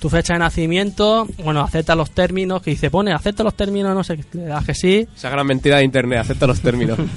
tu 0.00 0.08
fecha 0.10 0.32
de 0.34 0.40
nacimiento. 0.40 1.26
Bueno, 1.44 1.60
aceptas 1.62 1.96
los 1.96 2.10
términos, 2.10 2.60
que 2.60 2.70
dice, 2.72 2.90
pone, 2.90 3.12
acepta 3.12 3.42
los 3.44 3.54
términos, 3.54 3.94
no 3.94 4.02
sé, 4.04 4.18
le 4.32 4.42
das 4.42 4.64
que 4.66 4.74
sí. 4.74 5.06
Esa 5.16 5.30
gran 5.30 5.46
mentira 5.46 5.78
de 5.78 5.84
internet, 5.84 6.18
acepta 6.18 6.46
los 6.46 6.60
términos. 6.60 6.98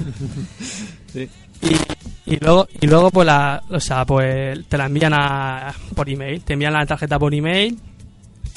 Y 1.62 1.76
luego, 2.40 2.68
y 2.80 2.86
luego 2.86 3.10
pues, 3.10 3.26
la, 3.26 3.62
o 3.70 3.80
sea, 3.80 4.04
pues 4.04 4.66
te 4.68 4.78
la 4.78 4.86
envían 4.86 5.12
a, 5.14 5.74
por 5.94 6.08
email. 6.08 6.42
Te 6.42 6.52
envían 6.54 6.72
la 6.72 6.86
tarjeta 6.86 7.18
por 7.18 7.34
email 7.34 7.78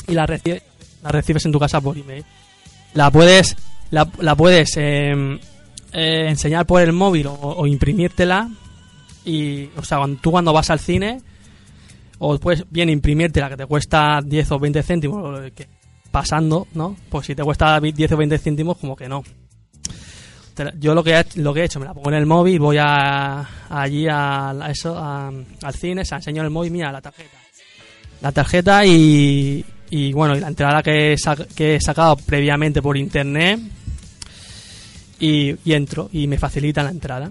y 0.07 0.13
la, 0.13 0.25
reci- 0.27 0.61
la 1.03 1.09
recibes 1.09 1.45
en 1.45 1.51
tu 1.51 1.59
casa 1.59 1.81
por 1.81 1.97
email. 1.97 2.23
La 2.93 3.09
puedes, 3.11 3.55
la, 3.91 4.07
la 4.19 4.35
puedes 4.35 4.77
em, 4.77 5.39
eh, 5.93 6.25
enseñar 6.29 6.65
por 6.65 6.81
el 6.81 6.93
móvil 6.93 7.27
o, 7.27 7.33
o 7.33 7.67
imprimírtela. 7.67 8.49
Y, 9.25 9.65
o 9.77 9.83
sea, 9.83 9.97
cuando, 9.97 10.19
tú 10.21 10.31
cuando 10.31 10.53
vas 10.53 10.69
al 10.69 10.79
cine, 10.79 11.21
o 12.19 12.37
puedes 12.37 12.63
bien 12.69 12.89
imprimírtela 12.89 13.49
que 13.49 13.57
te 13.57 13.65
cuesta 13.65 14.21
10 14.23 14.51
o 14.51 14.59
20 14.59 14.83
céntimos, 14.83 15.39
pasando, 16.11 16.67
¿no? 16.75 16.95
Pues 17.09 17.25
si 17.25 17.35
te 17.35 17.43
cuesta 17.43 17.79
10 17.79 18.11
o 18.11 18.17
20 18.17 18.37
céntimos, 18.37 18.77
como 18.77 18.95
que 18.95 19.09
no. 19.09 19.23
Yo 20.79 20.93
lo 20.95 21.03
que, 21.03 21.19
he, 21.19 21.25
lo 21.35 21.53
que 21.53 21.61
he 21.61 21.65
hecho, 21.65 21.79
me 21.79 21.85
la 21.85 21.93
pongo 21.93 22.09
en 22.09 22.15
el 22.15 22.25
móvil, 22.25 22.59
voy 22.59 22.77
a, 22.79 23.45
allí 23.69 24.07
a, 24.07 24.51
a 24.51 24.71
eso, 24.71 24.97
a- 24.97 25.27
al 25.27 25.73
cine, 25.73 26.05
se 26.05 26.15
enseño 26.15 26.41
en 26.41 26.45
el 26.45 26.51
móvil, 26.51 26.71
mira 26.71 26.91
la 26.91 27.01
tarjeta. 27.01 27.37
La 28.21 28.31
tarjeta 28.31 28.85
y, 28.85 29.63
y 29.89 30.13
bueno, 30.13 30.35
y 30.35 30.39
la 30.39 30.47
entrada 30.47 30.81
que 30.81 31.11
he, 31.13 31.15
sac- 31.17 31.47
que 31.53 31.75
he 31.75 31.81
sacado 31.81 32.15
previamente 32.15 32.81
por 32.81 32.95
internet 32.97 33.59
y, 35.19 35.55
y 35.63 35.73
entro 35.73 36.09
y 36.13 36.27
me 36.27 36.37
facilitan 36.37 36.85
la 36.85 36.91
entrada. 36.91 37.29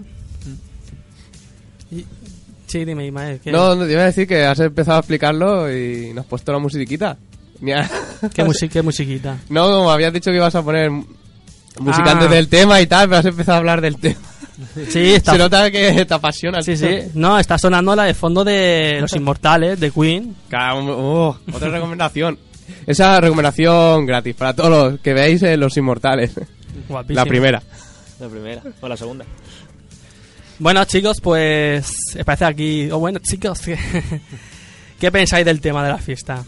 Y- 1.91 2.05
sí, 2.67 2.85
dime, 2.85 3.05
Ismael. 3.07 3.39
¿qué, 3.43 3.51
no, 3.51 3.75
no, 3.75 3.85
te 3.85 3.91
iba 3.93 4.01
a 4.03 4.05
decir 4.05 4.27
que 4.27 4.43
has 4.45 4.59
empezado 4.59 4.97
a 4.97 4.99
explicarlo 5.01 5.71
y 5.71 6.13
nos 6.13 6.23
has 6.25 6.29
puesto 6.29 6.51
la 6.51 6.59
musiquita. 6.59 7.17
Mira. 7.59 7.89
¿qué, 8.33 8.43
musi- 8.43 8.69
qué 8.69 8.81
musiquita? 8.81 9.37
No, 9.49 9.65
como 9.65 9.91
habías 9.91 10.13
dicho 10.13 10.29
que 10.31 10.37
ibas 10.37 10.55
a 10.55 10.61
poner 10.63 10.91
m- 11.77 11.85
música 11.85 12.05
Ah. 12.07 12.11
antes 12.13 12.29
del 12.29 12.47
tema 12.47 12.79
y 12.81 12.87
tal, 12.87 13.07
pero 13.09 13.19
has 13.19 13.25
empezado 13.25 13.55
a 13.55 13.57
hablar 13.59 13.81
del 13.81 13.97
tema. 13.97 14.15
Sí, 14.89 15.13
está, 15.15 15.33
Se 15.33 15.37
nota 15.37 15.69
que 15.69 16.05
te 16.05 16.13
apasiona. 16.13 16.61
sí, 16.61 16.77
sí. 16.77 16.87
No, 17.13 17.37
está 17.37 17.57
sonando 17.57 17.93
la 17.93 18.03
de 18.05 18.13
fondo 18.13 18.43
de 18.45 18.99
Los 19.01 19.13
Inmortales, 19.15 19.77
de 19.79 19.91
Queen. 19.91 20.33
Oh, 20.87 21.37
otra 21.53 21.69
recomendación. 21.69 22.39
Esa 22.87 23.19
recomendación 23.19 24.05
gratis 24.05 24.33
para 24.35 24.53
todos 24.53 24.69
los 24.69 24.99
que 25.01 25.13
veáis 25.13 25.43
eh, 25.43 25.57
Los 25.57 25.75
Inmortales. 25.75 26.31
Guapísimo. 26.87 27.15
La 27.15 27.25
primera. 27.25 27.61
La 28.19 28.27
primera. 28.29 28.61
O 28.79 28.87
la 28.87 28.95
segunda. 28.95 29.25
Bueno, 30.59 30.85
chicos, 30.85 31.17
pues 31.21 31.91
parece 32.23 32.45
aquí. 32.45 32.89
O 32.91 32.99
bueno, 32.99 33.19
chicos, 33.19 33.59
¿qué, 33.59 33.77
qué 34.99 35.11
pensáis 35.11 35.45
del 35.45 35.59
tema 35.59 35.83
de 35.83 35.89
la 35.91 35.97
fiesta? 35.97 36.43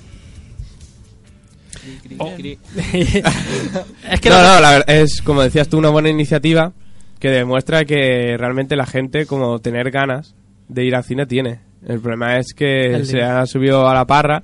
Oh. 2.20 2.32
es 2.94 4.20
que 4.22 4.30
no, 4.30 4.42
no- 4.42 4.60
la 4.62 4.72
verdad, 4.72 4.90
es 4.90 5.22
como 5.22 5.42
decías 5.42 5.68
tú, 5.70 5.78
una 5.78 5.90
buena 5.90 6.10
iniciativa 6.10 6.74
que 7.20 7.30
demuestra 7.30 7.86
que 7.86 8.36
realmente 8.38 8.76
la 8.76 8.86
gente, 8.86 9.26
como 9.26 9.60
tener 9.60 9.90
ganas 9.92 10.36
de 10.68 10.86
ir 10.86 10.96
al 10.96 11.04
cine, 11.04 11.26
tiene. 11.26 11.60
El 11.88 12.00
problema 12.00 12.38
es 12.38 12.54
que 12.54 12.94
El 12.94 13.06
se 13.06 13.22
ha 13.22 13.46
subido 13.46 13.88
a 13.88 13.94
la 13.94 14.06
parra 14.06 14.44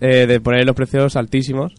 eh, 0.00 0.26
de 0.26 0.40
poner 0.40 0.64
los 0.64 0.74
precios 0.74 1.14
altísimos 1.16 1.72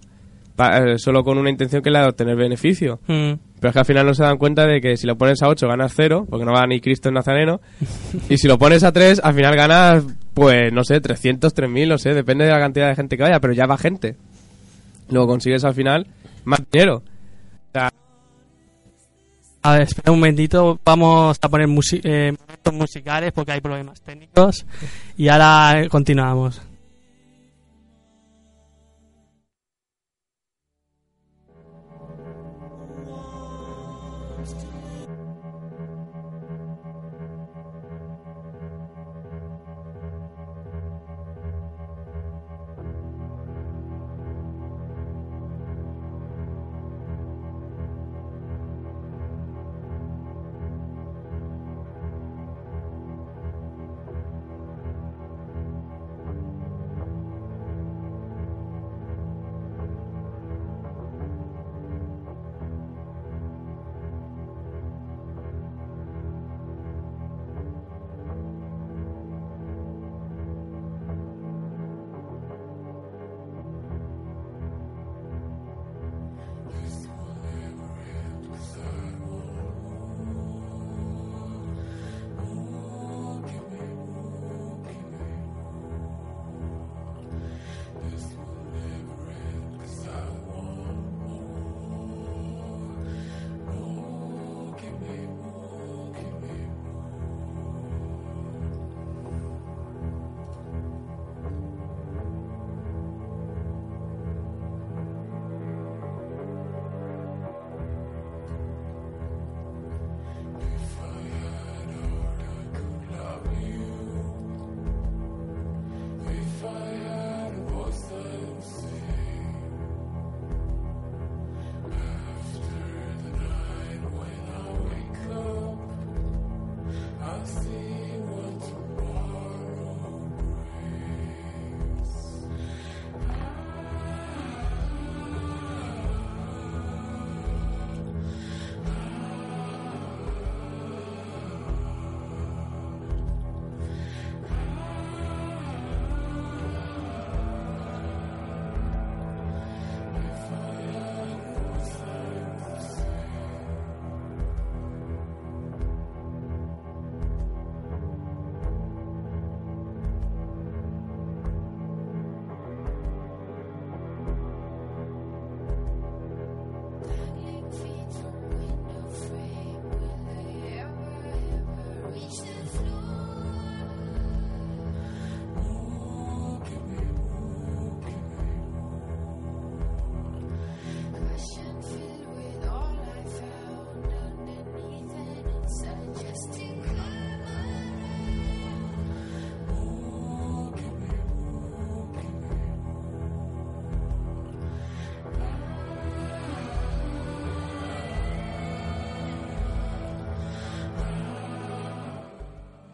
pa- 0.55 0.77
eh, 0.77 0.99
solo 0.99 1.23
con 1.23 1.37
una 1.37 1.49
intención 1.49 1.81
que 1.81 1.89
es 1.89 1.93
la 1.93 2.01
de 2.03 2.07
obtener 2.09 2.35
beneficio. 2.35 2.99
Mm, 3.07 3.33
Pero 3.59 3.69
es 3.69 3.73
que 3.73 3.79
al 3.79 3.85
final 3.85 4.05
no 4.05 4.13
se 4.13 4.23
dan 4.23 4.37
cuenta 4.37 4.65
de 4.67 4.79
que 4.79 4.95
si 4.97 5.07
lo 5.07 5.17
pones 5.17 5.41
a 5.41 5.47
8 5.47 5.67
ganas 5.67 5.93
0, 5.95 6.27
porque 6.29 6.45
no 6.45 6.53
va 6.53 6.65
ni 6.67 6.79
Cristo 6.81 7.09
en 7.09 7.15
Nazareno. 7.15 7.61
y 8.29 8.37
si 8.37 8.47
lo 8.47 8.57
pones 8.59 8.83
a 8.83 8.91
3, 8.91 9.21
al 9.23 9.33
final 9.33 9.55
ganas, 9.55 10.03
pues 10.33 10.71
no 10.71 10.83
sé, 10.83 11.01
300, 11.01 11.53
3000, 11.53 11.89
no 11.89 11.97
sé, 11.97 12.13
depende 12.13 12.45
de 12.45 12.51
la 12.51 12.59
cantidad 12.59 12.87
de 12.89 12.95
gente 12.95 13.17
que 13.17 13.23
vaya, 13.23 13.39
pero 13.39 13.53
ya 13.53 13.65
va 13.65 13.77
gente. 13.77 14.15
Luego 15.11 15.27
consigues 15.27 15.63
al 15.63 15.75
final 15.75 16.07
más 16.43 16.59
dinero. 16.71 17.03
A 19.63 19.73
ver, 19.73 19.81
espera 19.83 20.11
un 20.11 20.19
momentito. 20.19 20.79
Vamos 20.83 21.37
a 21.39 21.49
poner 21.49 21.69
eh, 22.03 22.33
musicales 22.73 23.31
porque 23.31 23.51
hay 23.51 23.61
problemas 23.61 24.01
técnicos. 24.01 24.65
Y 25.17 25.27
ahora 25.27 25.87
continuamos. 25.89 26.61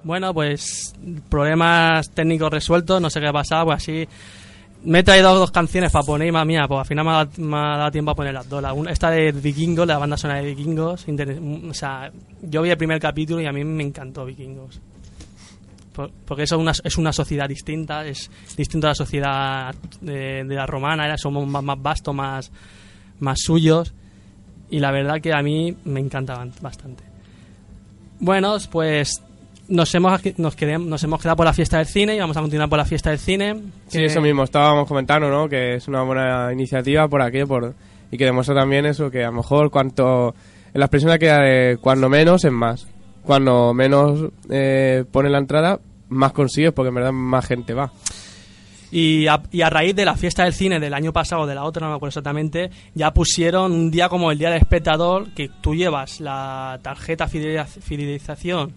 Bueno, 0.08 0.34
pues 0.34 0.94
problemas 1.30 2.10
técnicos 2.12 2.50
resueltos, 2.50 3.02
no 3.02 3.10
sé 3.10 3.20
qué 3.20 3.28
ha 3.28 3.34
pasado, 3.34 3.66
pues 3.66 3.78
así... 3.78 4.08
Me 4.84 5.00
he 5.00 5.04
traído 5.04 5.34
dos 5.36 5.52
canciones 5.52 5.92
para 5.92 6.06
poner, 6.06 6.32
más 6.32 6.46
mía, 6.46 6.66
pues 6.68 6.80
al 6.80 6.86
final 6.86 7.04
me 7.04 7.12
ha, 7.12 7.28
me 7.38 7.58
ha 7.58 7.78
dado 7.78 7.92
tiempo 7.92 8.12
a 8.12 8.16
poner 8.16 8.34
las 8.34 8.48
dos. 8.48 8.62
La 8.62 8.74
esta 8.90 9.10
de 9.10 9.32
Vikingos, 9.34 9.86
la 9.88 9.98
banda 9.98 10.16
sonora 10.16 10.40
de 10.40 10.46
Vikingos. 10.54 11.06
o 11.70 11.74
sea, 11.74 12.10
yo 12.44 12.62
vi 12.62 12.70
el 12.70 12.78
primer 12.78 13.00
capítulo 13.00 13.42
y 13.42 13.48
a 13.48 13.52
mí 13.52 13.64
me 13.66 13.84
encantó 13.84 14.24
Vikingos. 14.24 14.80
Por- 15.94 16.12
porque 16.26 16.44
eso 16.44 16.56
es 16.56 16.62
una, 16.62 16.72
es 16.84 16.98
una 16.98 17.12
sociedad 17.12 17.50
distinta, 17.50 18.06
es 18.06 18.30
distinto 18.56 18.88
a 18.88 18.92
la 18.92 18.96
sociedad 18.96 19.76
de, 20.00 20.44
de 20.46 20.56
la 20.56 20.68
romana, 20.68 21.06
era, 21.06 21.18
somos 21.18 21.46
más, 21.48 21.64
más 21.64 21.82
vastos, 21.82 22.16
más, 22.16 22.52
más 23.20 23.40
suyos. 23.42 23.94
Y 24.70 24.80
la 24.80 24.92
verdad 24.92 25.20
que 25.20 25.34
a 25.34 25.42
mí 25.42 25.76
me 25.86 26.00
encantaban 26.00 26.52
bastante. 26.62 27.04
Bueno, 28.20 28.56
pues 28.72 29.22
nos 29.70 29.94
hemos, 29.96 30.22
nos, 30.38 30.58
quedem- 30.58 30.86
nos 30.86 31.04
hemos 31.04 31.22
quedado 31.22 31.38
por 31.38 31.46
la 31.46 31.54
fiesta 31.54 31.78
del 31.78 31.88
cine 31.88 32.16
y 32.16 32.20
vamos 32.20 32.38
a 32.38 32.42
continuar 32.42 32.70
por 32.70 32.78
la 32.78 32.86
fiesta 32.86 33.10
del 33.10 33.20
cine. 33.20 33.62
Sí, 33.88 34.04
eso 34.04 34.22
mismo, 34.22 34.44
estábamos 34.44 34.88
comentando, 34.88 35.30
¿no? 35.30 35.48
Que 35.50 35.76
es 35.76 35.88
una 35.88 36.04
buena 36.04 36.52
iniciativa 36.54 37.08
por 37.08 37.22
aquí, 37.22 37.44
por 37.46 37.74
y 38.12 38.18
que 38.18 38.26
demuestra 38.26 38.56
también 38.56 38.86
eso, 38.86 39.12
que 39.12 39.24
a 39.24 39.28
lo 39.28 39.34
mejor 39.38 39.70
cuanto... 39.70 40.34
En 40.74 40.80
la 40.80 40.86
expresión 40.86 41.18
que 41.18 41.26
de 41.32 41.78
cuando 41.82 42.08
menos 42.10 42.46
es 42.46 42.52
más. 42.52 42.88
Cuando 43.24 43.74
menos 43.74 44.30
eh, 44.50 45.04
pone 45.12 45.30
la 45.30 45.40
entrada, 45.40 45.80
más 46.10 46.32
consigues 46.32 46.72
porque 46.72 46.90
en 46.90 46.96
verdad 46.96 47.12
más 47.12 47.46
gente 47.46 47.74
va. 47.74 47.92
Y 48.90 49.28
a, 49.28 49.42
y 49.52 49.62
a 49.64 49.70
raíz 49.70 49.94
de 49.96 50.06
la 50.06 50.16
fiesta 50.16 50.46
del 50.46 50.54
cine 50.54 50.80
del 50.80 50.94
año 50.94 51.12
pasado, 51.12 51.42
o 51.42 51.46
de 51.48 51.56
la 51.56 51.66
otra, 51.66 51.82
no 51.86 51.90
me 51.92 51.96
acuerdo 51.98 52.12
exactamente, 52.12 52.70
ya 52.96 53.12
pusieron 53.12 53.74
un 53.74 53.92
día 53.92 54.08
como 54.08 54.32
el 54.32 54.38
Día 54.38 54.50
del 54.50 54.60
Espectador, 54.62 55.30
que 55.32 55.50
tú 55.62 55.76
llevas 55.76 56.22
la 56.22 56.80
tarjeta 56.82 57.28
fideliz- 57.28 57.82
fidelización 57.82 58.72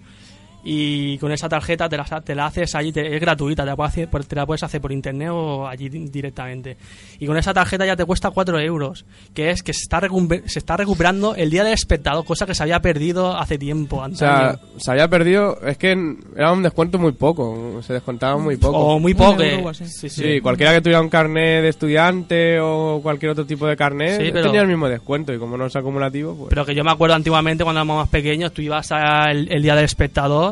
y 0.65 1.17
con 1.19 1.33
esa 1.33 1.49
tarjeta 1.49 1.89
te 1.89 1.97
la, 1.97 2.05
te 2.05 2.35
la 2.35 2.47
haces 2.47 2.75
allí, 2.75 2.93
te- 2.93 3.15
es 3.15 3.21
gratuita, 3.21 3.63
te 3.63 3.71
la, 3.71 3.77
puedes 3.77 3.93
hacer, 3.93 4.09
por- 4.09 4.25
te 4.25 4.37
la 4.37 4.47
puedes 4.47 4.63
hacer 4.63 4.81
por 4.81 4.93
internet 4.93 5.31
o 5.33 5.67
allí 5.67 5.89
di- 5.89 6.09
directamente. 6.09 6.77
Y 7.19 7.27
con 7.27 7.37
esa 7.37 7.55
tarjeta 7.55 7.87
ya 7.87 7.97
te 7.97 8.05
cuesta 8.05 8.31
4 8.31 8.59
euros, 8.61 9.05
que 9.35 9.51
es 9.51 9.63
que 9.63 9.73
se 9.73 9.83
está, 9.83 10.01
se 10.47 10.59
está 10.59 10.77
recuperando 10.77 11.35
el 11.35 11.51
Día 11.51 11.65
del 11.65 11.73
Espectador, 11.73 12.25
cosa 12.25 12.47
que 12.47 12.55
se 12.55 12.63
había 12.63 12.81
perdido 12.81 13.37
hace 13.37 13.59
tiempo. 13.59 13.99
O 13.99 14.15
sea, 14.15 14.59
se 14.77 14.91
había 14.91 15.09
perdido, 15.09 15.59
es 15.67 15.79
que 15.79 15.93
era 16.37 16.53
un 16.53 16.63
descuento 16.63 16.99
muy 16.99 17.13
poco, 17.13 17.81
se 17.83 17.93
descontaba 17.95 18.37
muy 18.39 18.57
poco. 18.57 18.77
o 18.79 18.99
muy 18.99 19.15
poco. 19.15 19.43
euro 19.43 19.73
sí, 19.75 19.87
sí. 19.87 20.09
Sí, 20.11 20.41
cualquiera 20.41 20.73
que 20.75 20.81
tuviera 20.81 21.01
un 21.01 21.09
carnet 21.09 21.63
de 21.63 21.69
estudiante 21.69 22.61
o 22.61 23.01
cualquier 23.03 23.33
otro 23.33 23.47
tipo 23.47 23.67
de 23.67 23.77
carnet 23.77 24.21
Sí, 24.21 24.31
pero- 24.33 24.47
tenía 24.47 24.63
el 24.63 24.69
mismo 24.69 24.89
descuento 24.89 25.33
y 25.33 25.39
como 25.39 25.57
no 25.57 25.67
es 25.67 25.77
acumulativo, 25.77 26.35
pues... 26.35 26.49
Pero 26.51 26.65
que 26.67 26.75
yo 26.75 26.85
me 26.85 26.91
acuerdo 26.91 27.15
antiguamente 27.15 27.65
cuando 27.65 27.81
éramos 27.81 27.97
más 27.99 28.09
pequeños, 28.09 28.53
tú 28.53 28.63
ibas 28.63 28.91
al 28.93 29.49
el 29.51 29.63
día 29.63 29.75
del 29.75 29.85
espectador. 29.85 30.50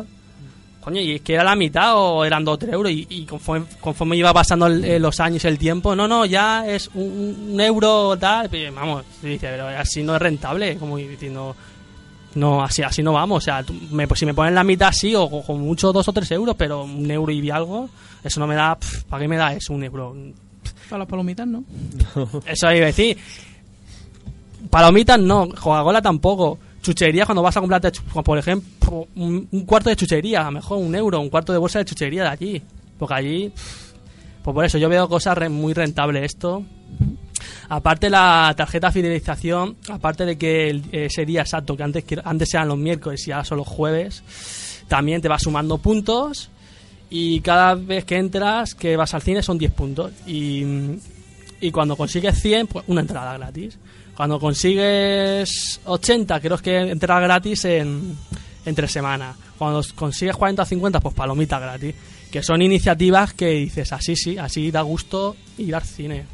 Coño, 0.81 1.01
y 1.01 1.15
es 1.15 1.21
que 1.21 1.33
era 1.33 1.43
la 1.43 1.55
mitad 1.55 1.93
o 1.97 2.23
eran 2.23 2.43
2 2.45 2.53
o 2.53 2.57
3 2.57 2.73
euros. 2.73 2.91
Y, 2.91 3.05
y 3.09 3.25
conforme, 3.25 3.65
conforme 3.81 4.15
iba 4.15 4.33
pasando 4.33 4.67
el- 4.67 4.83
eh, 4.85 4.97
los 4.99 5.19
años 5.19 5.43
y 5.43 5.47
el 5.47 5.57
tiempo, 5.57 5.95
no, 5.95 6.07
no, 6.07 6.25
ya 6.25 6.65
es 6.65 6.89
un, 6.93 7.49
un 7.53 7.59
euro 7.61 8.17
tal. 8.17 8.49
vamos, 8.73 9.03
dice, 9.21 9.47
pero 9.49 9.67
así 9.67 10.01
no 10.03 10.15
es 10.15 10.21
rentable. 10.21 10.77
Como 10.77 10.97
diciendo, 10.97 11.55
no, 12.35 12.63
así, 12.63 12.81
así 12.81 13.03
no 13.03 13.13
vamos. 13.13 13.37
O 13.37 13.45
sea, 13.45 13.61
tú- 13.63 13.73
me, 13.91 14.07
pues 14.07 14.19
si 14.21 14.25
me 14.25 14.33
ponen 14.33 14.55
la 14.55 14.63
mitad, 14.63 14.91
sí, 14.93 15.13
o 15.15 15.29
con- 15.29 15.41
con 15.43 15.59
mucho 15.59 15.91
2 15.91 16.07
o 16.07 16.13
3 16.13 16.31
euros, 16.31 16.55
pero 16.57 16.83
un 16.83 17.11
euro 17.11 17.31
y 17.31 17.49
algo, 17.49 17.89
eso 18.23 18.39
no 18.39 18.47
me 18.47 18.55
da. 18.55 18.75
pf, 18.79 19.03
¿Para 19.03 19.21
qué 19.21 19.27
me 19.27 19.37
da 19.37 19.53
eso, 19.53 19.73
un 19.73 19.83
euro? 19.83 20.15
Para 20.89 20.99
las 20.99 21.07
palomitas, 21.07 21.45
¿no? 21.45 21.63
Eso 22.47 22.71
iba 22.71 22.83
a 22.85 22.87
decir. 22.87 23.15
Palomitas 24.69 25.19
no, 25.19 25.47
Coca-Cola 25.49 26.01
tampoco. 26.01 26.57
Chuchería 26.81 27.25
cuando 27.25 27.41
vas 27.41 27.55
a 27.57 27.59
comprarte, 27.59 27.91
por 28.23 28.37
ejemplo, 28.37 29.07
un, 29.15 29.47
un 29.51 29.65
cuarto 29.65 29.89
de 29.89 29.95
chuchería, 29.95 30.41
a 30.41 30.45
lo 30.45 30.51
mejor 30.51 30.77
un 30.77 30.95
euro, 30.95 31.19
un 31.19 31.29
cuarto 31.29 31.51
de 31.51 31.59
bolsa 31.59 31.79
de 31.79 31.85
chuchería 31.85 32.23
de 32.23 32.29
allí. 32.29 32.61
Porque 32.97 33.13
allí, 33.15 33.51
pues 34.43 34.53
por 34.53 34.63
eso 34.65 34.77
yo 34.77 34.87
veo 34.89 35.07
cosas 35.09 35.37
re- 35.37 35.49
muy 35.49 35.73
rentables 35.73 36.23
esto. 36.23 36.63
Aparte 37.69 38.09
la 38.09 38.53
tarjeta 38.57 38.91
fidelización, 38.91 39.77
aparte 39.89 40.25
de 40.25 40.37
que 40.37 40.69
el- 40.69 40.83
ese 40.91 41.25
día 41.25 41.41
exacto, 41.41 41.77
que 41.77 41.83
antes, 41.83 42.03
que 42.03 42.19
antes 42.23 42.53
eran 42.53 42.67
los 42.67 42.77
miércoles 42.77 43.27
y 43.27 43.31
ahora 43.31 43.45
son 43.45 43.59
los 43.59 43.67
jueves, 43.67 44.23
también 44.87 45.21
te 45.21 45.27
va 45.29 45.37
sumando 45.37 45.77
puntos 45.77 46.49
y 47.09 47.41
cada 47.41 47.75
vez 47.75 48.05
que 48.05 48.17
entras, 48.17 48.73
que 48.75 48.95
vas 48.97 49.13
al 49.13 49.21
cine, 49.21 49.43
son 49.43 49.57
10 49.57 49.71
puntos. 49.71 50.11
Y, 50.25 50.63
y 51.61 51.71
cuando 51.71 51.95
consigues 51.95 52.39
100, 52.41 52.67
pues 52.67 52.85
una 52.87 53.01
entrada 53.01 53.37
gratis. 53.37 53.77
Cuando 54.19 54.37
consigues 54.37 55.79
80, 55.85 56.41
creo 56.41 56.57
que 56.57 56.75
entrada 56.77 57.21
gratis 57.21 57.63
en, 57.63 58.17
en 58.65 58.75
tres 58.75 58.91
semanas. 58.91 59.37
Cuando 59.57 59.81
consigues 59.95 60.35
40 60.35 60.61
o 60.61 60.65
50, 60.65 60.99
pues 60.99 61.15
palomita 61.15 61.57
gratis. 61.57 61.95
Que 62.29 62.43
son 62.43 62.61
iniciativas 62.61 63.31
que 63.33 63.51
dices, 63.51 63.93
así 63.93 64.17
sí, 64.17 64.37
así 64.37 64.71
da 64.71 64.81
gusto 64.81 65.37
ir 65.57 65.73
al 65.73 65.83
cine. 65.83 66.25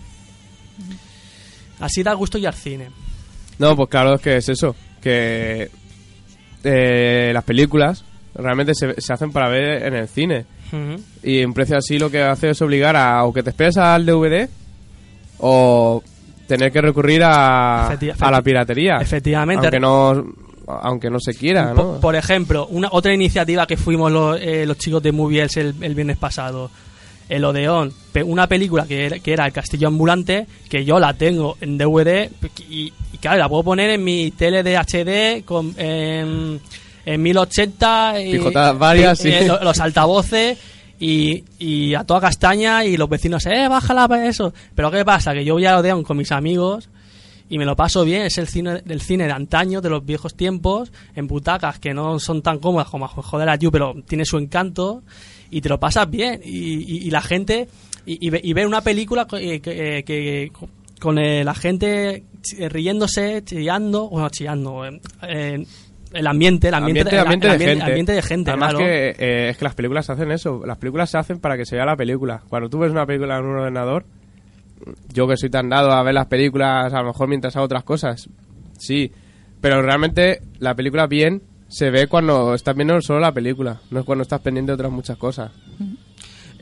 Así 1.79 2.01
da 2.01 2.15
gusto 2.15 2.39
ir 2.39 2.47
al 2.47 2.55
cine. 2.55 2.89
No, 3.59 3.75
pues 3.75 3.87
claro, 3.87 4.15
es 4.15 4.21
que 4.21 4.37
es 4.37 4.49
eso. 4.49 4.75
Que 4.99 5.69
eh, 6.63 7.29
las 7.31 7.43
películas 7.43 8.03
realmente 8.33 8.73
se, 8.73 8.99
se 8.99 9.13
hacen 9.13 9.31
para 9.31 9.47
ver 9.47 9.83
en 9.83 9.93
el 9.93 10.07
cine. 10.07 10.47
Y 11.21 11.43
un 11.43 11.53
precio 11.53 11.77
así 11.77 11.99
lo 11.99 12.09
que 12.09 12.23
hace 12.23 12.49
es 12.49 12.61
obligar 12.63 12.95
a 12.95 13.23
o 13.25 13.31
que 13.31 13.43
te 13.43 13.51
esperes 13.51 13.77
al 13.77 14.07
DVD 14.07 14.49
o 15.37 16.01
tener 16.47 16.71
que 16.71 16.81
recurrir 16.81 17.23
a, 17.23 17.87
a 17.87 18.31
la 18.31 18.41
piratería. 18.41 18.97
Efectivamente. 19.01 19.65
Aunque 19.67 19.79
no, 19.79 20.25
aunque 20.67 21.09
no 21.09 21.19
se 21.19 21.33
quiera, 21.33 21.73
¿no? 21.73 21.99
Por, 21.99 22.15
ejemplo, 22.15 22.67
una 22.67 22.89
otra 22.91 23.13
iniciativa 23.13 23.67
que 23.67 23.77
fuimos 23.77 24.11
los, 24.11 24.39
eh, 24.41 24.65
los 24.65 24.77
chicos 24.77 25.01
de 25.03 25.11
Movies 25.11 25.57
el, 25.57 25.75
el 25.81 25.93
viernes 25.95 26.17
pasado, 26.17 26.69
el 27.29 27.43
Odeón, 27.45 27.91
pe- 28.11 28.23
una 28.23 28.47
película 28.47 28.85
que 28.85 29.05
era, 29.05 29.19
que 29.19 29.33
era 29.33 29.45
El 29.47 29.53
Castillo 29.53 29.87
Ambulante, 29.87 30.45
que 30.69 30.85
yo 30.85 30.99
la 30.99 31.13
tengo 31.13 31.57
en 31.61 31.77
DVD 31.77 32.29
y, 32.69 32.93
y 33.13 33.17
claro, 33.19 33.37
la 33.39 33.49
puedo 33.49 33.63
poner 33.63 33.89
en 33.91 34.03
mi 34.03 34.31
tele 34.31 34.61
de 34.63 34.77
HD 34.77 35.43
con, 35.45 35.73
en, 35.77 36.59
en 37.05 37.21
1080 37.21 38.21
y- 38.21 38.31
Pijotadas 38.33 38.77
varias, 38.77 39.19
y- 39.21 39.23
sí. 39.23 39.29
eh, 39.29 39.47
lo- 39.47 39.63
los 39.63 39.79
altavoces 39.79 40.57
y, 40.99 41.43
y 41.59 41.93
a 41.95 42.03
toda 42.03 42.21
castaña 42.21 42.85
y 42.85 42.97
los 42.97 43.09
vecinos, 43.09 43.45
eh, 43.45 43.67
bájala 43.67 44.07
para 44.07 44.27
eso. 44.27 44.53
Pero 44.73 44.91
¿qué 44.91 45.03
pasa? 45.05 45.33
Que 45.33 45.43
yo 45.45 45.53
voy 45.55 45.65
a 45.65 45.77
Odeón 45.77 46.03
con 46.03 46.17
mis 46.17 46.31
amigos 46.31 46.89
y 47.49 47.57
me 47.57 47.65
lo 47.65 47.75
paso 47.75 48.03
bien. 48.05 48.23
Es 48.23 48.37
el 48.37 48.47
cine 48.47 48.81
del 48.83 49.01
cine 49.01 49.25
de 49.25 49.31
antaño, 49.33 49.81
de 49.81 49.89
los 49.89 50.05
viejos 50.05 50.35
tiempos, 50.35 50.91
en 51.15 51.27
butacas 51.27 51.79
que 51.79 51.93
no 51.93 52.19
son 52.19 52.41
tan 52.41 52.59
cómodas 52.59 52.89
como 52.89 53.07
joder 53.07 53.49
a 53.49 53.55
You, 53.55 53.71
pero 53.71 53.93
tiene 54.07 54.25
su 54.25 54.37
encanto 54.37 55.03
y 55.51 55.61
te 55.61 55.69
lo 55.69 55.79
pasas 55.79 56.09
bien. 56.09 56.41
Y, 56.43 56.75
y- 56.75 57.07
y 57.07 57.11
la 57.11 57.21
gente, 57.21 57.67
y, 58.05 58.25
y, 58.25 58.29
ve- 58.29 58.41
y 58.43 58.53
ver 58.53 58.65
una 58.65 58.81
película 58.81 59.27
eh, 59.33 59.59
que, 59.59 59.97
eh, 59.99 60.03
que- 60.03 60.51
con 60.99 61.19
eh, 61.19 61.43
la 61.43 61.53
gente 61.53 62.23
riéndose, 62.69 63.43
chillando, 63.43 64.07
bueno, 64.09 64.29
chillando, 64.29 64.85
eh, 65.23 65.65
el 66.13 66.27
ambiente, 66.27 66.67
el 66.69 66.73
ambiente, 66.73 67.01
ambiente, 67.01 67.15
el- 67.15 67.21
ambiente 67.21 67.47
el 67.47 67.59
de 67.59 67.65
gente. 67.65 67.83
ambiente 67.85 68.11
de 68.13 68.21
gente, 68.21 68.51
Además 68.51 68.69
claro. 68.73 68.85
que 68.85 69.09
eh, 69.17 69.49
es 69.49 69.57
que 69.57 69.65
las 69.65 69.75
películas 69.75 70.09
hacen 70.09 70.31
eso. 70.31 70.61
Las 70.65 70.77
películas 70.77 71.09
se 71.09 71.17
hacen 71.17 71.39
para 71.39 71.57
que 71.57 71.65
se 71.65 71.75
vea 71.75 71.85
la 71.85 71.95
película. 71.95 72.41
Cuando 72.47 72.69
tú 72.69 72.79
ves 72.79 72.91
una 72.91 73.05
película 73.05 73.37
en 73.37 73.45
un 73.45 73.57
ordenador, 73.57 74.05
yo 75.13 75.27
que 75.27 75.37
soy 75.37 75.49
tan 75.49 75.69
dado 75.69 75.91
a 75.91 76.03
ver 76.03 76.13
las 76.13 76.27
películas 76.27 76.93
a 76.93 77.01
lo 77.01 77.07
mejor 77.07 77.27
mientras 77.27 77.55
hago 77.55 77.65
otras 77.65 77.83
cosas, 77.83 78.29
sí. 78.77 79.11
Pero 79.61 79.81
realmente 79.81 80.41
la 80.59 80.75
película 80.75 81.07
bien 81.07 81.41
se 81.67 81.89
ve 81.89 82.07
cuando 82.07 82.53
estás 82.53 82.75
viendo 82.75 83.01
solo 83.01 83.19
la 83.19 83.31
película, 83.31 83.81
no 83.89 83.99
es 84.01 84.05
cuando 84.05 84.21
estás 84.21 84.41
pendiente 84.41 84.71
de 84.71 84.75
otras 84.75 84.91
muchas 84.91 85.17
cosas. 85.17 85.51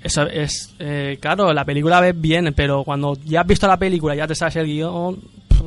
Eso 0.01 0.23
es, 0.27 0.75
eh, 0.79 1.17
claro, 1.21 1.53
la 1.53 1.63
película 1.65 2.01
ves 2.01 2.19
bien, 2.19 2.53
pero 2.55 2.83
cuando 2.83 3.15
ya 3.25 3.41
has 3.41 3.47
visto 3.47 3.67
la 3.67 3.77
película, 3.77 4.15
ya 4.15 4.27
te 4.27 4.35
sabes 4.35 4.57
el 4.57 4.65
guion, 4.65 5.17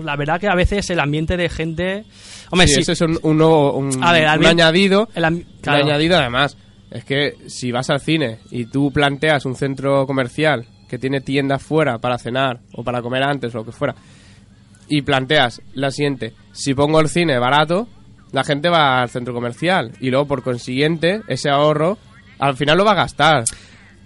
la 0.03 0.17
verdad 0.17 0.41
que 0.41 0.49
a 0.49 0.55
veces 0.55 0.89
el 0.91 1.01
ambiente 1.01 1.37
de 1.37 1.49
gente... 1.49 2.05
Hombre, 2.51 2.69
Sí, 2.69 2.75
sí, 2.75 2.81
ese 2.83 2.93
es 2.93 3.01
un, 3.01 3.19
un 3.23 3.39
nuevo- 3.39 3.73
un- 3.77 4.03
A 4.03 4.13
ver, 4.13 4.23
un 4.25 4.29
ambiente- 4.29 4.63
añadido. 4.63 5.09
el 5.15 5.25
Un 5.25 5.47
claro. 5.61 5.85
añadido 5.85 6.17
además. 6.19 6.57
Es 6.91 7.05
que 7.05 7.35
si 7.49 7.73
vas 7.73 7.91
al 7.91 8.01
cine 8.01 8.39
y 8.51 8.67
tú 8.67 8.93
planteas 8.93 9.45
un 9.45 9.57
centro 9.57 10.07
comercial 10.07 10.67
que 10.89 10.99
tiene 10.99 11.21
tiendas 11.21 11.63
fuera 11.63 11.99
para 11.99 12.17
cenar 12.19 12.61
o 12.75 12.85
para 12.85 13.03
comer 13.03 13.23
antes 13.25 13.53
o 13.55 13.59
lo 13.59 13.65
que 13.65 13.73
fuera, 13.73 13.95
y 14.89 15.03
planteas 15.03 15.61
la 15.75 15.91
siguiente, 15.91 16.33
si 16.53 16.75
pongo 16.75 17.01
el 17.01 17.09
cine 17.09 17.39
barato, 17.41 17.89
la 18.31 18.45
gente 18.45 18.69
va 18.69 19.03
al 19.03 19.09
centro 19.11 19.35
comercial 19.35 19.93
y 20.01 20.11
luego 20.11 20.27
por 20.29 20.43
consiguiente 20.45 21.23
ese 21.27 21.51
ahorro 21.51 21.99
al 22.39 22.57
final 22.57 22.79
lo 22.79 22.85
va 22.85 22.93
a 22.93 22.97
gastar. 22.97 23.43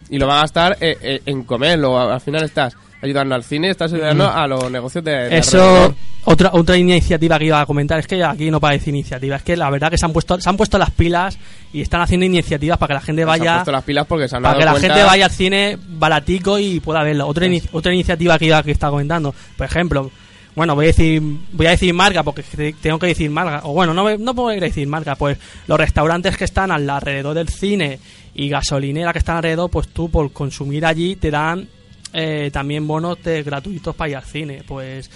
Y 0.09 0.18
lo 0.18 0.26
va 0.26 0.38
a 0.38 0.41
gastar 0.43 0.76
eh, 0.80 0.97
eh, 1.03 1.20
en 1.26 1.45
comer, 1.45 1.78
luego 1.78 2.01
al 2.01 2.20
final 2.20 2.43
estás 2.45 2.74
ayudando 3.03 3.34
al 3.34 3.44
cine, 3.44 3.70
estás 3.70 3.92
ayudando 3.92 4.30
a 4.30 4.46
los 4.46 4.70
negocios 4.70 5.03
de... 5.05 5.11
de 5.28 5.38
Eso, 5.38 5.94
otra 6.24 6.51
otra 6.53 6.76
iniciativa 6.76 7.38
que 7.38 7.46
iba 7.46 7.61
a 7.61 7.66
comentar, 7.66 7.98
es 7.98 8.07
que 8.07 8.22
aquí 8.22 8.51
no 8.51 8.61
parece 8.61 8.90
iniciativa, 8.90 9.36
es 9.36 9.42
que 9.42 9.57
la 9.57 9.70
verdad 9.70 9.90
que 9.90 9.96
se 9.98 10.05
han 10.05 10.12
puesto 10.12 10.38
se 10.40 10.48
han 10.48 10.57
puesto 10.57 10.76
las 10.78 10.90
pilas 10.90 11.38
y 11.72 11.80
están 11.80 12.03
haciendo 12.03 12.26
iniciativas 12.26 12.76
para 12.78 12.88
que 12.88 12.94
la 12.94 13.01
gente 13.01 13.20
Se 13.20 13.22
han 13.22 13.28
vaya... 13.38 13.55
puesto 13.57 13.72
las 13.72 13.84
pilas 13.84 14.07
porque 14.07 14.28
se 14.28 14.36
han 14.36 14.42
para 14.42 14.59
dado 14.59 14.76
que 14.76 14.80
la 14.86 14.88
gente 14.94 15.05
vaya 15.05 15.24
al 15.24 15.30
cine 15.30 15.78
baratico 15.88 16.59
y 16.59 16.80
pueda 16.80 17.03
verlo. 17.03 17.26
Otra, 17.26 17.46
otra 17.72 17.94
iniciativa 17.94 18.38
que 18.38 18.44
iba 18.46 18.62
que 18.62 18.72
estaba 18.72 18.90
comentando, 18.92 19.34
por 19.57 19.66
ejemplo, 19.66 20.11
bueno, 20.55 20.74
voy 20.74 20.86
a 20.86 20.88
decir 20.88 21.22
voy 21.53 21.66
a 21.66 21.70
decir 21.70 21.94
marca 21.94 22.22
porque 22.22 22.42
te- 22.42 22.72
tengo 22.74 22.98
que 22.98 23.07
decir 23.07 23.30
marca. 23.30 23.61
O 23.64 23.72
bueno, 23.72 23.94
no, 23.94 24.18
no 24.18 24.34
puedo 24.34 24.48
decir 24.61 24.86
marca, 24.88 25.14
pues 25.14 25.38
los 25.68 25.78
restaurantes 25.78 26.36
que 26.36 26.44
están 26.44 26.70
al- 26.70 26.90
alrededor 26.90 27.34
del 27.34 27.48
cine 27.48 27.98
y 28.34 28.48
gasolinera 28.51 29.12
que 29.12 29.20
están 29.20 29.36
alrededor, 29.36 29.70
pues 29.70 29.88
tú 29.88 30.11
por 30.11 30.32
consumir 30.32 30.84
allí 30.84 31.16
te 31.16 31.30
dan 31.30 31.66
eh, 32.12 32.50
también 32.52 32.86
bonos 32.86 33.22
de 33.22 33.42
gratuitos 33.42 33.94
para 33.94 34.11
ir 34.11 34.16
al 34.16 34.24
cine. 34.24 34.62
Pues 34.66 35.11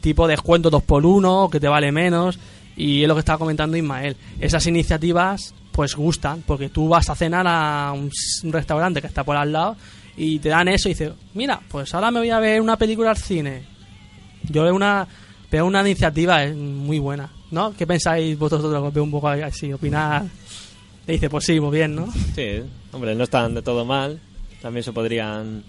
tipo 0.00 0.26
descuento 0.26 0.70
2x1, 0.70 1.50
que 1.50 1.60
te 1.60 1.68
vale 1.68 1.92
menos. 1.92 2.38
Y 2.76 3.02
es 3.02 3.08
lo 3.08 3.14
que 3.14 3.20
estaba 3.20 3.38
comentando 3.38 3.76
Ismael. 3.76 4.16
Esas 4.40 4.66
iniciativas 4.66 5.54
pues 5.72 5.94
gustan, 5.94 6.42
porque 6.46 6.68
tú 6.68 6.88
vas 6.88 7.08
a 7.08 7.14
cenar 7.14 7.46
a 7.48 7.92
un, 7.92 8.10
restaurante 8.52 9.00
que 9.00 9.06
está 9.06 9.24
por 9.24 9.36
al 9.36 9.52
lado 9.52 9.76
y 10.16 10.38
te 10.38 10.48
dan 10.48 10.68
eso 10.68 10.88
y 10.88 10.92
dices, 10.92 11.12
mira, 11.34 11.60
pues 11.70 11.94
ahora 11.94 12.10
me 12.10 12.20
voy 12.20 12.30
a 12.30 12.38
ver 12.38 12.60
una 12.60 12.76
película 12.76 13.10
al 13.10 13.16
cine. 13.16 13.62
Yo 14.42 14.64
veo 14.64 14.74
una, 14.74 15.06
veo 15.50 15.64
una 15.64 15.80
iniciativa 15.80 16.44
muy 16.48 16.98
buena, 16.98 17.30
¿no? 17.50 17.72
¿Qué 17.74 17.86
pensáis 17.86 18.38
vosotros? 18.38 18.92
Veo 18.92 19.04
un 19.04 19.10
poco 19.10 19.28
así, 19.28 19.72
opinar. 19.72 20.24
Dice, 21.06 21.30
pues 21.30 21.44
sí, 21.44 21.58
muy 21.60 21.78
bien, 21.78 21.94
¿no? 21.94 22.12
Sí, 22.34 22.62
hombre, 22.92 23.14
no 23.14 23.24
están 23.24 23.54
de 23.54 23.62
todo 23.62 23.84
mal. 23.84 24.20
También 24.60 24.84
se 24.84 24.92
podrían, 24.92 25.64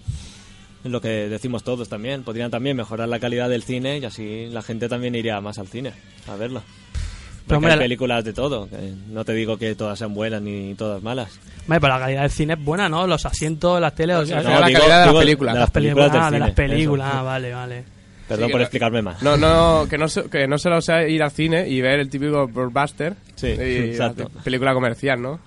lo 0.84 1.00
que 1.00 1.08
decimos 1.28 1.62
todos 1.64 1.88
también, 1.88 2.22
podrían 2.24 2.50
también 2.50 2.76
mejorar 2.76 3.08
la 3.08 3.18
calidad 3.20 3.48
del 3.48 3.62
cine 3.62 3.98
y 3.98 4.04
así 4.04 4.46
la 4.50 4.62
gente 4.62 4.88
también 4.88 5.14
iría 5.14 5.40
más 5.40 5.58
al 5.58 5.68
cine 5.68 5.92
a 6.28 6.36
verlo. 6.36 6.62
Pero, 6.62 7.46
Porque 7.46 7.54
hombre, 7.56 7.72
hay 7.72 7.76
la- 7.78 7.82
películas 7.84 8.24
de 8.24 8.32
todo, 8.32 8.68
no 9.08 9.24
te 9.24 9.32
digo 9.32 9.56
que 9.58 9.74
todas 9.74 9.98
sean 9.98 10.14
buenas 10.14 10.40
ni 10.42 10.74
todas 10.74 11.02
malas. 11.02 11.38
Hombre, 11.62 11.80
pero 11.80 11.94
la 11.94 11.98
calidad 12.00 12.22
del 12.22 12.30
cine 12.30 12.54
es 12.54 12.64
buena, 12.64 12.88
¿no? 12.88 13.06
Los 13.06 13.26
asientos, 13.26 13.80
las 13.80 13.94
teles, 13.94 14.16
o 14.16 14.26
sea, 14.26 14.42
no, 14.42 14.50
la 14.50 14.60
calidad 14.60 15.00
de 15.00 15.12
las 15.12 15.14
películas. 15.14 15.54
de 15.54 15.58
las 15.58 15.66
las 15.68 15.70
películas 15.70 16.12
del 16.12 16.20
ah, 16.20 16.24
de 16.24 16.30
cine, 16.36 16.46
las 16.46 16.50
películas, 16.54 17.08
eso. 17.10 17.18
ah, 17.18 17.22
vale, 17.22 17.52
vale. 17.52 17.84
Perdón 18.28 18.46
Sí, 18.46 18.52
por 18.52 18.60
explicarme 18.62 19.02
más. 19.02 19.22
No, 19.22 19.36
no, 19.36 19.86
que 19.90 19.98
no, 19.98 20.08
se, 20.08 20.22
que 20.30 20.46
no 20.46 20.56
se 20.56 20.70
lo 20.70 20.80
sea 20.80 21.06
ir 21.08 21.22
al 21.22 21.32
cine 21.32 21.68
y 21.68 21.80
ver 21.80 21.98
el 21.98 22.08
típico 22.08 22.46
blockbuster. 22.46 23.14
Sí, 23.34 23.48
y 23.48 23.50
exacto. 23.90 24.30
la 24.34 24.42
película 24.42 24.72
comercial, 24.72 25.20
¿no? 25.20 25.40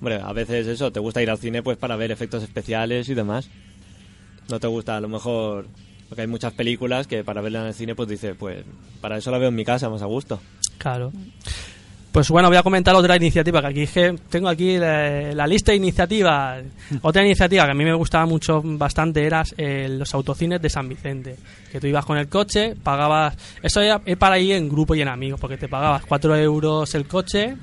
Hombre, 0.00 0.20
a 0.22 0.32
veces 0.32 0.66
eso, 0.68 0.92
te 0.92 1.00
gusta 1.00 1.20
ir 1.20 1.28
al 1.30 1.38
cine 1.38 1.62
pues 1.62 1.76
para 1.76 1.96
ver 1.96 2.12
efectos 2.12 2.42
especiales 2.44 3.08
y 3.08 3.14
demás. 3.14 3.50
No 4.48 4.58
te 4.58 4.66
gusta, 4.66 4.96
a 4.96 5.00
lo 5.00 5.08
mejor, 5.08 5.66
porque 6.08 6.22
hay 6.22 6.26
muchas 6.26 6.52
películas 6.54 7.06
que 7.06 7.22
para 7.24 7.40
verla 7.40 7.60
en 7.60 7.66
el 7.66 7.74
cine 7.74 7.94
pues 7.94 8.08
dices, 8.08 8.34
pues 8.38 8.64
para 9.00 9.18
eso 9.18 9.30
la 9.30 9.38
veo 9.38 9.48
en 9.48 9.54
mi 9.54 9.64
casa 9.64 9.88
más 9.88 10.02
a 10.02 10.06
gusto. 10.06 10.40
Claro. 10.78 11.12
Pues 12.10 12.30
bueno, 12.30 12.48
voy 12.48 12.56
a 12.56 12.62
comentar 12.62 12.94
otra 12.94 13.16
iniciativa, 13.16 13.60
que 13.60 13.66
aquí 13.66 13.82
es 13.82 13.90
que 13.90 14.16
tengo 14.30 14.48
aquí 14.48 14.78
la, 14.78 15.34
la 15.34 15.46
lista 15.46 15.72
de 15.72 15.76
iniciativas. 15.76 16.64
Otra 17.02 17.22
iniciativa 17.22 17.64
que 17.66 17.70
a 17.70 17.74
mí 17.74 17.84
me 17.84 17.92
gustaba 17.92 18.24
mucho 18.24 18.62
bastante 18.64 19.24
era 19.24 19.44
eh, 19.58 19.88
los 19.90 20.14
autocines 20.14 20.60
de 20.60 20.70
San 20.70 20.88
Vicente. 20.88 21.36
Que 21.70 21.78
tú 21.78 21.86
ibas 21.86 22.06
con 22.06 22.16
el 22.16 22.28
coche, 22.28 22.74
pagabas... 22.82 23.36
Eso 23.62 23.82
era, 23.82 24.00
es 24.06 24.16
para 24.16 24.38
ir 24.38 24.56
en 24.56 24.70
grupo 24.70 24.94
y 24.94 25.02
en 25.02 25.08
amigos, 25.08 25.38
porque 25.38 25.58
te 25.58 25.68
pagabas 25.68 26.06
4 26.06 26.34
euros 26.36 26.94
el 26.94 27.06
coche 27.06 27.54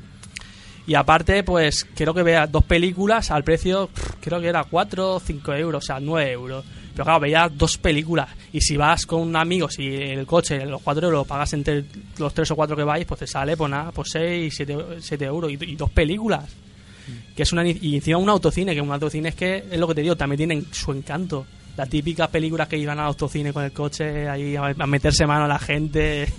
y 0.88 0.94
aparte, 0.94 1.44
pues 1.44 1.86
creo 1.96 2.14
que 2.14 2.22
veas 2.22 2.52
dos 2.52 2.64
películas 2.64 3.32
al 3.32 3.44
precio, 3.44 3.90
creo 4.22 4.40
que 4.40 4.48
era 4.48 4.64
4 4.64 5.16
o 5.16 5.20
5 5.20 5.54
euros, 5.54 5.84
o 5.84 5.86
sea, 5.86 6.00
9 6.00 6.32
euros. 6.32 6.66
Pero 6.94 7.04
claro, 7.04 7.20
veías 7.20 7.58
dos 7.58 7.78
películas. 7.78 8.30
Y 8.54 8.62
si 8.62 8.78
vas 8.78 9.06
con 9.06 9.22
un 9.22 9.36
amigo, 9.36 9.70
si 9.70 9.88
el 9.88 10.26
coche, 10.26 10.64
los 10.66 10.82
4 10.82 11.08
euros, 11.08 11.20
lo 11.22 11.26
pagas 11.26 11.54
entre 11.54 11.86
los 12.18 12.34
3 12.34 12.52
o 12.52 12.56
4 12.56 12.76
que 12.76 12.84
vais, 12.84 13.06
pues 13.06 13.20
te 13.20 13.28
sale, 13.28 13.58
pues 13.58 13.70
nada, 13.70 13.92
pues 13.92 14.10
6, 14.12 14.64
7, 15.02 15.26
euros. 15.26 15.52
Y, 15.52 15.58
y 15.72 15.76
dos 15.76 15.90
películas. 15.90 16.46
Que 17.36 17.44
es 17.44 17.52
una, 17.52 17.68
y 17.68 17.96
encima 17.96 18.18
un 18.18 18.30
autocine, 18.30 18.74
que 18.74 18.82
un 18.82 18.92
autocine 18.92 19.30
es 19.30 19.36
que, 19.36 19.66
es 19.70 19.78
lo 19.78 19.88
que 19.88 19.96
te 19.96 20.02
digo, 20.02 20.16
también 20.16 20.38
tienen 20.38 20.66
su 20.72 20.92
encanto. 20.92 21.46
Las 21.76 21.90
típicas 21.90 22.30
películas 22.30 22.70
que 22.70 22.78
iban 22.78 22.98
al 23.00 23.08
autocine 23.08 23.52
con 23.52 23.64
el 23.64 23.74
coche, 23.74 24.30
ahí 24.30 24.56
a 24.56 24.74
meterse 24.88 25.26
mano 25.26 25.46
a 25.46 25.48
la 25.48 25.60
gente. 25.60 26.32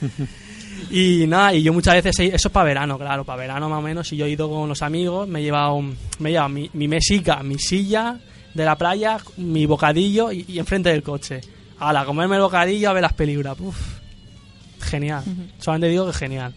Y 0.90 1.26
nada, 1.26 1.54
y 1.54 1.62
yo 1.62 1.72
muchas 1.72 1.94
veces, 1.94 2.18
he- 2.20 2.34
eso 2.34 2.48
es 2.48 2.52
para 2.52 2.64
verano, 2.66 2.98
claro, 2.98 3.24
para 3.24 3.40
verano 3.40 3.68
más 3.68 3.78
o 3.78 3.82
menos, 3.82 4.08
si 4.08 4.16
yo 4.16 4.26
he 4.26 4.30
ido 4.30 4.48
con 4.50 4.68
los 4.68 4.82
amigos, 4.82 5.26
me 5.28 5.40
he 5.40 5.42
llevado, 5.42 5.80
me 5.80 6.28
he 6.28 6.32
llevado 6.32 6.48
mi, 6.48 6.70
mi 6.72 6.88
mesica, 6.88 7.42
mi 7.42 7.58
silla 7.58 8.18
de 8.54 8.64
la 8.64 8.76
playa, 8.76 9.18
mi 9.36 9.66
bocadillo 9.66 10.30
y, 10.32 10.44
y 10.48 10.58
enfrente 10.58 10.90
del 10.90 11.02
coche. 11.02 11.40
A 11.80 12.04
comerme 12.04 12.36
el 12.36 12.42
bocadillo, 12.42 12.90
a 12.90 12.92
ver 12.92 13.02
las 13.02 13.12
películas. 13.12 13.56
Uf, 13.60 13.76
genial. 14.80 15.22
Solamente 15.58 15.88
digo 15.88 16.06
que 16.06 16.12
genial. 16.12 16.54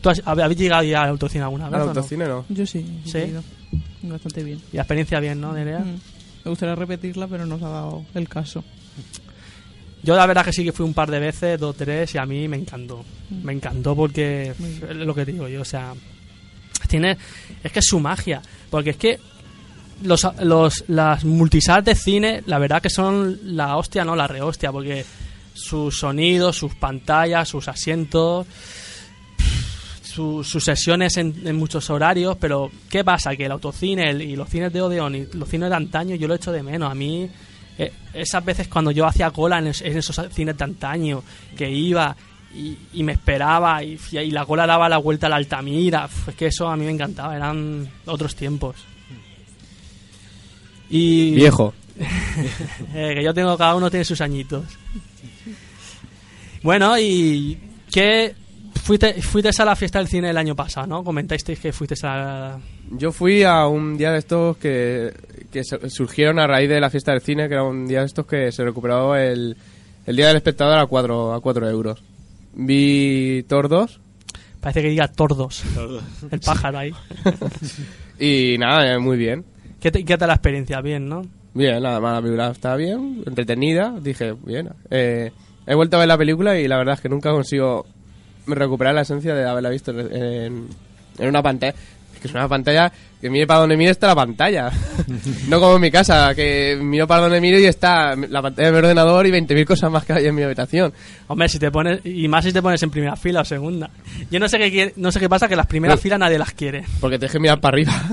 ¿Tú 0.00 0.10
has- 0.10 0.24
hab- 0.24 0.42
habéis 0.42 0.58
llegado 0.60 0.82
ya 0.82 1.02
al 1.02 1.10
autocine 1.10 1.44
alguna 1.44 1.66
vez? 1.68 1.74
Al 1.74 1.80
o 1.82 1.84
no? 1.84 1.90
autocine 1.90 2.26
no. 2.26 2.44
Yo 2.48 2.66
sí, 2.66 2.84
¿Sí? 3.04 3.18
he 3.18 3.26
ido. 3.28 3.42
Bastante 4.02 4.42
bien. 4.44 4.60
Y 4.72 4.76
la 4.76 4.82
experiencia 4.82 5.20
bien, 5.20 5.40
¿no, 5.40 5.52
Nerea? 5.52 5.80
Mm. 5.80 6.00
Me 6.44 6.50
gustaría 6.50 6.74
repetirla, 6.74 7.26
pero 7.26 7.46
no 7.46 7.58
se 7.58 7.64
ha 7.64 7.68
dado 7.68 8.04
el 8.14 8.28
caso. 8.28 8.62
Yo 10.04 10.14
la 10.14 10.26
verdad 10.26 10.44
que 10.44 10.52
sí 10.52 10.62
que 10.64 10.72
fui 10.72 10.84
un 10.84 10.92
par 10.94 11.10
de 11.10 11.18
veces, 11.18 11.58
dos, 11.58 11.74
tres, 11.76 12.14
y 12.14 12.18
a 12.18 12.26
mí 12.26 12.46
me 12.46 12.56
encantó. 12.58 13.04
Me 13.42 13.52
encantó 13.52 13.96
porque 13.96 14.50
es 14.50 14.96
lo 14.96 15.14
que 15.14 15.24
digo 15.24 15.48
yo, 15.48 15.62
o 15.62 15.64
sea, 15.64 15.94
tiene 16.88 17.16
es 17.62 17.72
que 17.72 17.78
es 17.78 17.86
su 17.86 17.98
magia, 18.00 18.42
porque 18.70 18.90
es 18.90 18.96
que 18.96 19.18
los, 20.02 20.26
los 20.42 20.84
las 20.88 21.24
multisals 21.24 21.84
de 21.84 21.94
cine, 21.94 22.42
la 22.46 22.58
verdad 22.58 22.82
que 22.82 22.90
son 22.90 23.38
la 23.56 23.76
hostia, 23.76 24.04
no 24.04 24.14
la 24.14 24.26
rehostia, 24.26 24.70
porque 24.70 25.04
sus 25.54 25.98
sonidos, 25.98 26.56
sus 26.56 26.74
pantallas, 26.74 27.48
sus 27.48 27.66
asientos, 27.68 28.46
su- 30.02 30.44
sus 30.44 30.64
sesiones 30.64 31.16
en, 31.16 31.34
en 31.46 31.56
muchos 31.56 31.88
horarios, 31.90 32.36
pero 32.38 32.70
¿qué 32.88 33.02
pasa? 33.04 33.34
Que 33.36 33.46
el 33.46 33.52
autocine 33.52 34.10
el- 34.10 34.22
y 34.22 34.36
los 34.36 34.48
cines 34.48 34.72
de 34.72 34.82
Odeon 34.82 35.14
y 35.14 35.26
los 35.32 35.48
cines 35.48 35.70
de 35.70 35.76
antaño 35.76 36.14
yo 36.16 36.28
lo 36.28 36.34
echo 36.34 36.52
de 36.52 36.62
menos. 36.62 36.90
A 36.90 36.94
mí, 36.94 37.28
eh, 37.78 37.92
esas 38.12 38.44
veces 38.44 38.68
cuando 38.68 38.90
yo 38.90 39.06
hacía 39.06 39.30
cola 39.30 39.58
en, 39.58 39.68
es- 39.68 39.82
en 39.82 39.96
esos 39.96 40.20
cines 40.32 40.56
de 40.56 40.64
antaño, 40.64 41.22
que 41.56 41.70
iba 41.70 42.16
y, 42.54 42.76
y 42.92 43.02
me 43.02 43.12
esperaba 43.12 43.82
y, 43.82 43.98
y 44.12 44.30
la 44.30 44.46
cola 44.46 44.66
daba 44.66 44.88
la 44.88 44.98
vuelta 44.98 45.26
a 45.26 45.30
la 45.30 45.36
Altamira, 45.36 46.08
es 46.28 46.34
que 46.34 46.46
eso 46.46 46.68
a 46.68 46.76
mí 46.76 46.84
me 46.84 46.92
encantaba, 46.92 47.34
eran 47.36 47.88
otros 48.06 48.34
tiempos. 48.36 48.76
Y 50.90 51.34
Viejo. 51.34 51.74
eh, 52.94 53.12
que 53.16 53.24
yo 53.24 53.32
tengo, 53.34 53.56
cada 53.56 53.74
uno 53.74 53.90
tiene 53.90 54.04
sus 54.04 54.20
añitos. 54.20 54.64
Bueno, 56.62 56.98
y 56.98 57.58
¿qué 57.92 58.34
fuiste, 58.84 59.20
fuiste 59.22 59.50
a 59.60 59.64
la 59.64 59.74
fiesta 59.76 59.98
del 59.98 60.08
cine 60.08 60.30
el 60.30 60.36
año 60.36 60.54
pasado, 60.54 60.86
¿no? 60.86 61.02
Comentasteis 61.02 61.58
que 61.58 61.72
fuiste 61.72 61.94
a 62.06 62.16
la... 62.16 62.58
Yo 62.92 63.10
fui 63.12 63.42
a 63.42 63.66
un 63.66 63.96
día 63.96 64.12
de 64.12 64.18
estos 64.18 64.56
que, 64.58 65.12
que 65.50 65.64
su- 65.64 65.78
surgieron 65.90 66.38
a 66.38 66.46
raíz 66.46 66.68
de 66.68 66.80
la 66.80 66.90
fiesta 66.90 67.12
del 67.12 67.20
cine, 67.22 67.48
que 67.48 67.54
era 67.54 67.64
un 67.64 67.86
día 67.86 68.00
de 68.00 68.06
estos 68.06 68.26
que 68.26 68.52
se 68.52 68.62
recuperó 68.64 69.16
el, 69.16 69.56
el 70.06 70.16
día 70.16 70.28
del 70.28 70.36
espectador 70.36 70.78
a 70.78 70.86
4 70.86 71.32
a 71.34 71.40
cuatro 71.40 71.68
euros. 71.68 72.02
Vi 72.54 73.42
2 73.42 74.00
Parece 74.60 74.80
que 74.82 74.88
diga 74.88 75.08
tordos, 75.08 75.62
el 76.30 76.40
pájaro 76.40 76.78
ahí. 76.78 76.92
y 78.18 78.56
nada, 78.58 78.94
eh, 78.94 78.98
muy 78.98 79.16
bien. 79.18 79.44
¿Qué, 79.80 79.90
te- 79.90 80.04
qué 80.04 80.16
tal 80.16 80.28
la 80.28 80.34
experiencia? 80.34 80.80
Bien, 80.80 81.06
¿no? 81.08 81.22
Bien, 81.52 81.82
nada 81.82 82.00
más, 82.00 82.14
la 82.14 82.22
película 82.22 82.50
está 82.50 82.74
bien, 82.76 83.22
entretenida, 83.26 83.94
dije, 84.00 84.34
bien. 84.44 84.70
Eh, 84.90 85.30
he 85.66 85.74
vuelto 85.74 85.96
a 85.96 86.00
ver 86.00 86.08
la 86.08 86.16
película 86.18 86.58
y 86.58 86.66
la 86.66 86.78
verdad 86.78 86.94
es 86.94 87.00
que 87.00 87.08
nunca 87.10 87.30
consigo 87.30 87.84
recuperar 88.46 88.94
la 88.94 89.02
esencia 89.02 89.34
de 89.34 89.48
haberla 89.48 89.70
visto 89.70 89.90
en, 89.92 90.68
en- 91.18 91.28
una 91.28 91.42
pantalla. 91.42 91.74
Es 92.14 92.20
que 92.20 92.28
es 92.28 92.34
una 92.34 92.48
pantalla 92.48 92.92
que 93.20 93.28
mire 93.30 93.46
para 93.46 93.60
donde 93.60 93.76
mire 93.76 93.90
está 93.90 94.06
la 94.08 94.14
pantalla. 94.14 94.70
no 95.48 95.60
como 95.60 95.76
en 95.76 95.80
mi 95.82 95.90
casa, 95.90 96.34
que 96.34 96.78
miro 96.80 97.06
para 97.06 97.22
donde 97.22 97.40
miro 97.40 97.58
y 97.58 97.64
está 97.66 98.14
la 98.16 98.42
pantalla 98.42 98.66
de 98.68 98.72
mi 98.72 98.78
ordenador 98.78 99.26
y 99.26 99.30
20.000 99.30 99.64
cosas 99.64 99.90
más 99.90 100.04
que 100.04 100.12
hay 100.14 100.26
en 100.26 100.34
mi 100.34 100.42
habitación. 100.42 100.92
Hombre, 101.28 101.48
si 101.48 101.58
te 101.58 101.70
pones... 101.70 102.00
Y 102.04 102.26
más 102.28 102.44
si 102.44 102.52
te 102.52 102.60
pones 102.62 102.82
en 102.82 102.90
primera 102.90 103.16
fila 103.16 103.40
o 103.42 103.44
segunda. 103.44 103.90
Yo 104.30 104.38
no 104.40 104.48
sé 104.48 104.58
qué, 104.58 104.92
no 104.96 105.10
sé 105.12 105.20
qué 105.20 105.28
pasa, 105.28 105.48
que 105.48 105.56
las 105.56 105.66
primeras 105.66 105.94
Pero- 105.96 106.02
filas 106.02 106.18
nadie 106.18 106.38
las 106.38 106.52
quiere. 106.52 106.84
Porque 107.00 107.18
te 107.18 107.26
deje 107.26 107.38
mirar 107.38 107.60
para 107.60 107.74
arriba. 107.76 107.92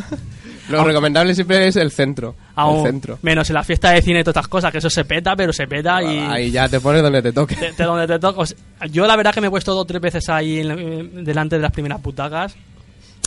Lo 0.77 0.83
recomendable 0.83 1.33
siempre 1.35 1.67
es 1.67 1.75
el 1.75 1.91
centro. 1.91 2.35
Aún- 2.55 2.79
el 2.85 2.91
centro. 2.91 3.19
Menos 3.21 3.49
en 3.49 3.53
la 3.55 3.63
fiesta 3.63 3.91
de 3.91 4.01
cine 4.01 4.19
y 4.19 4.23
todas 4.23 4.35
estas 4.37 4.47
cosas, 4.47 4.71
que 4.71 4.77
eso 4.79 4.89
se 4.89 5.05
peta, 5.05 5.35
pero 5.35 5.51
se 5.53 5.67
peta 5.67 6.01
y... 6.03 6.17
Ahí 6.19 6.51
ya 6.51 6.67
te 6.69 6.79
pones 6.79 7.01
donde 7.01 7.21
te 7.21 7.31
toque. 7.33 7.55
de, 7.55 7.71
de 7.71 7.83
donde 7.83 8.07
te 8.07 8.19
toca. 8.19 8.39
o 8.41 8.45
sea, 8.45 8.57
yo 8.89 9.05
la 9.07 9.15
verdad 9.15 9.33
que 9.33 9.41
me 9.41 9.47
he 9.47 9.49
puesto 9.49 9.71
dos 9.73 9.81
o 9.81 9.85
tres 9.85 10.01
veces 10.01 10.27
ahí 10.29 10.59
en 10.59 10.71
eh, 10.71 11.09
delante 11.23 11.55
de 11.57 11.61
las 11.61 11.71
primeras 11.71 12.01
butacas 12.01 12.55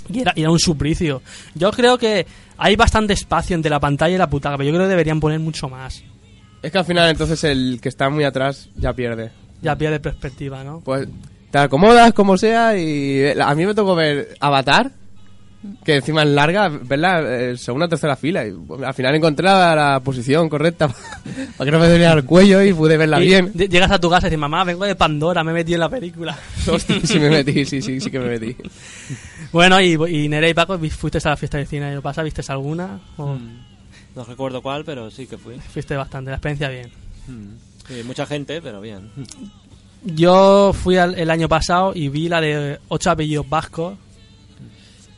y 0.09 0.21
era, 0.21 0.33
y 0.37 0.43
era 0.43 0.51
un 0.51 0.59
suplicio. 0.59 1.23
Yo 1.55 1.71
creo 1.73 1.97
que 1.99 2.27
hay 2.59 2.77
bastante 2.77 3.13
espacio 3.15 3.55
entre 3.57 3.71
la 3.71 3.81
pantalla 3.81 4.15
y 4.15 4.19
la 4.19 4.27
butaca, 4.27 4.57
pero 4.57 4.69
yo 4.69 4.75
creo 4.75 4.85
que 4.87 4.91
deberían 4.91 5.21
poner 5.21 5.41
mucho 5.41 5.69
más. 5.69 6.03
Es 6.63 6.73
que 6.73 6.79
al 6.79 6.85
final 6.85 7.11
entonces 7.11 7.43
el 7.45 7.79
que 7.83 7.89
está 7.89 8.09
muy 8.11 8.25
atrás 8.25 8.69
ya 8.77 8.93
pierde. 8.93 9.31
Ya 9.63 9.77
pierde 9.77 10.01
perspectiva, 10.01 10.63
¿no? 10.65 10.81
Pues 10.85 11.09
te 11.51 11.59
acomodas 11.59 12.13
como 12.13 12.37
sea 12.37 12.77
y 12.77 13.23
a 13.41 13.55
mí 13.55 13.65
me 13.65 13.75
tocó 13.75 13.95
ver 13.95 14.35
Avatar, 14.41 14.91
que 15.85 15.97
encima 15.97 16.23
es 16.23 16.29
larga, 16.29 16.69
verla 16.69 17.49
en 17.51 17.59
segunda 17.59 17.87
o 17.87 17.89
tercera 17.89 18.17
fila. 18.17 18.47
Y 18.47 18.53
pues, 18.53 18.83
al 18.83 18.95
final 18.95 19.15
encontré 19.15 19.45
la, 19.47 19.75
la 19.75 20.01
posición 20.01 20.49
correcta 20.49 20.89
para 21.57 21.65
que 21.65 21.71
no 21.71 21.79
me 21.79 21.89
doliera 21.89 22.13
el 22.13 22.25
cuello 22.25 22.63
y 22.63 22.73
pude 22.73 22.97
verla 22.97 23.21
Y 23.23 23.27
bien. 23.27 23.53
ll- 23.55 23.69
Llegas 23.69 23.91
a 23.91 23.99
tu 23.99 24.09
casa 24.11 24.27
y 24.27 24.31
dices, 24.31 24.39
mamá, 24.39 24.65
vengo 24.65 24.85
de 24.85 24.95
Pandora, 24.95 25.43
me 25.45 25.51
he 25.53 25.55
metido 25.55 25.77
en 25.77 25.81
la 25.81 25.89
película. 25.89 26.39
Hostia, 26.71 27.01
sí 27.05 27.19
me 27.19 27.31
metí, 27.31 27.65
sí, 27.65 27.81
sí, 27.83 28.01
sí 28.01 28.11
que 28.11 28.19
me 28.19 28.27
metí. 28.39 28.57
bueno, 29.53 29.81
y, 29.81 29.93
y 29.95 30.29
Nerea 30.29 30.51
y 30.51 30.55
Paco, 30.55 30.77
¿vi- 30.79 30.91
¿fuiste 30.91 31.19
a 31.25 31.31
la 31.31 31.37
fiesta 31.37 31.59
de 31.59 31.67
cine 31.67 31.87
el 31.87 31.93
año 31.95 32.03
pasado? 32.03 32.25
¿Viste 32.25 32.43
alguna? 32.49 33.01
¿O 33.17 33.37
No 34.15 34.25
recuerdo 34.25 34.61
cuál, 34.63 34.85
pero 34.85 35.11
sí 35.11 35.27
que 35.27 35.39
fui. 35.39 35.55
fuiste 35.73 35.97
bastante? 35.97 36.31
La 36.31 36.37
experiencia 36.37 36.69
bien. 36.69 36.91
Sí, 37.89 38.03
mucha 38.05 38.27
gente, 38.27 38.61
pero 38.63 38.81
bien. 38.81 39.11
Yo 40.05 40.73
fui 40.75 40.99
al- 40.99 41.19
el 41.19 41.31
año 41.31 41.49
pasado 41.49 41.93
y 41.95 42.09
vi 42.09 42.29
la 42.29 42.41
de 42.41 42.79
Ocho 42.89 43.11
apellidos 43.11 43.49
vascos. 43.49 43.95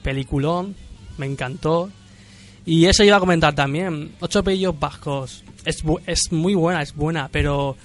Peliculón. 0.06 0.76
Me 1.18 1.26
encantó. 1.26 1.90
Y 2.64 2.84
eso 2.86 3.02
iba 3.02 3.16
a 3.16 3.20
comentar 3.20 3.56
también. 3.56 4.12
Ocho 4.20 4.38
apellidos 4.38 4.78
vascos. 4.78 5.42
Es, 5.64 5.82
es 6.06 6.30
muy 6.30 6.54
buena, 6.54 6.80
es 6.80 6.94
buena, 6.94 7.28
pero 7.32 7.76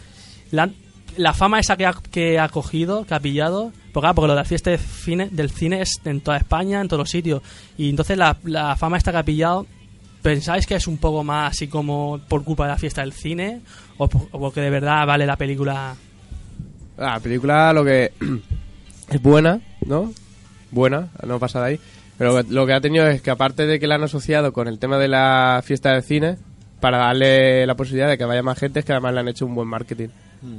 la, 0.52 0.70
la 1.18 1.34
fama 1.34 1.60
esa 1.60 1.76
que 1.78 1.88
ha, 1.88 1.94
que 2.12 2.38
ha 2.38 2.48
cogido, 2.50 3.06
que 3.08 3.16
ha 3.16 3.20
pillado, 3.20 3.72
porque, 3.92 4.02
claro, 4.06 4.14
porque 4.14 4.28
lo 4.28 4.34
de 4.34 4.40
la 4.40 4.46
fiesta 4.46 4.70
de 4.70 4.78
cine, 4.78 5.30
del 5.32 5.50
cine 5.50 5.82
es 5.82 6.00
en 6.06 6.22
toda 6.22 6.38
España, 6.38 6.80
en 6.80 6.88
todos 6.88 7.00
los 7.00 7.10
sitios. 7.10 7.42
Y 7.76 7.90
entonces 7.90 8.20
la, 8.20 8.38
la 8.44 8.76
fama 8.76 8.98
esta 8.98 9.12
que 9.12 9.18
ha 9.18 9.24
pillado, 9.24 9.66
¿pensáis 10.22 10.68
que 10.68 10.76
es 10.76 10.86
un 10.86 10.98
poco 10.98 11.24
más 11.24 11.54
así 11.54 11.68
como 11.68 12.20
por 12.30 12.44
culpa 12.44 12.66
de 12.66 12.70
la 12.74 12.78
fiesta 12.78 13.02
del 13.02 13.14
cine? 13.14 13.62
¿O, 13.98 14.04
o 14.04 14.40
porque 14.40 14.62
de 14.62 14.70
verdad 14.70 15.08
vale 15.08 15.26
la 15.26 15.38
película 15.38 15.96
La 16.98 17.20
película 17.20 17.74
lo 17.74 17.84
que 17.84 18.12
es 19.10 19.22
buena, 19.24 19.60
¿no? 19.88 20.14
Buena, 20.70 21.10
no 21.26 21.40
pasa 21.40 21.62
de 21.62 21.66
ahí. 21.66 21.80
Pero 22.22 22.44
lo 22.50 22.68
que 22.68 22.74
ha 22.74 22.82
tenido 22.82 23.08
es 23.08 23.22
que 23.22 23.32
aparte 23.32 23.66
de 23.66 23.80
que 23.80 23.88
la 23.88 23.96
han 23.96 24.04
asociado 24.04 24.54
con 24.54 24.68
el 24.68 24.78
tema 24.78 24.98
de 25.00 25.08
la 25.08 25.62
fiesta 25.66 25.92
de 25.94 26.02
cine, 26.04 26.38
para 26.80 26.98
darle 27.00 27.66
la 27.66 27.76
posibilidad 27.76 28.10
de 28.10 28.18
que 28.18 28.26
vaya 28.26 28.44
más 28.44 28.60
gente, 28.60 28.80
es 28.80 28.86
que 28.86 28.92
además 28.92 29.14
le 29.16 29.20
han 29.22 29.28
hecho 29.28 29.46
un 29.46 29.56
buen 29.56 29.68
marketing 29.68 30.10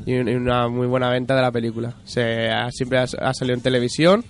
y, 0.06 0.14
un- 0.16 0.28
y 0.28 0.34
una 0.34 0.66
muy 0.68 0.86
buena 0.88 1.08
venta 1.10 1.34
de 1.36 1.42
la 1.42 1.50
película. 1.52 1.94
Se 2.04 2.48
ha- 2.50 2.70
siempre 2.72 2.98
ha, 2.98 3.02
ha 3.04 3.32
salido 3.34 3.54
en 3.56 3.60
televisión, 3.62 4.24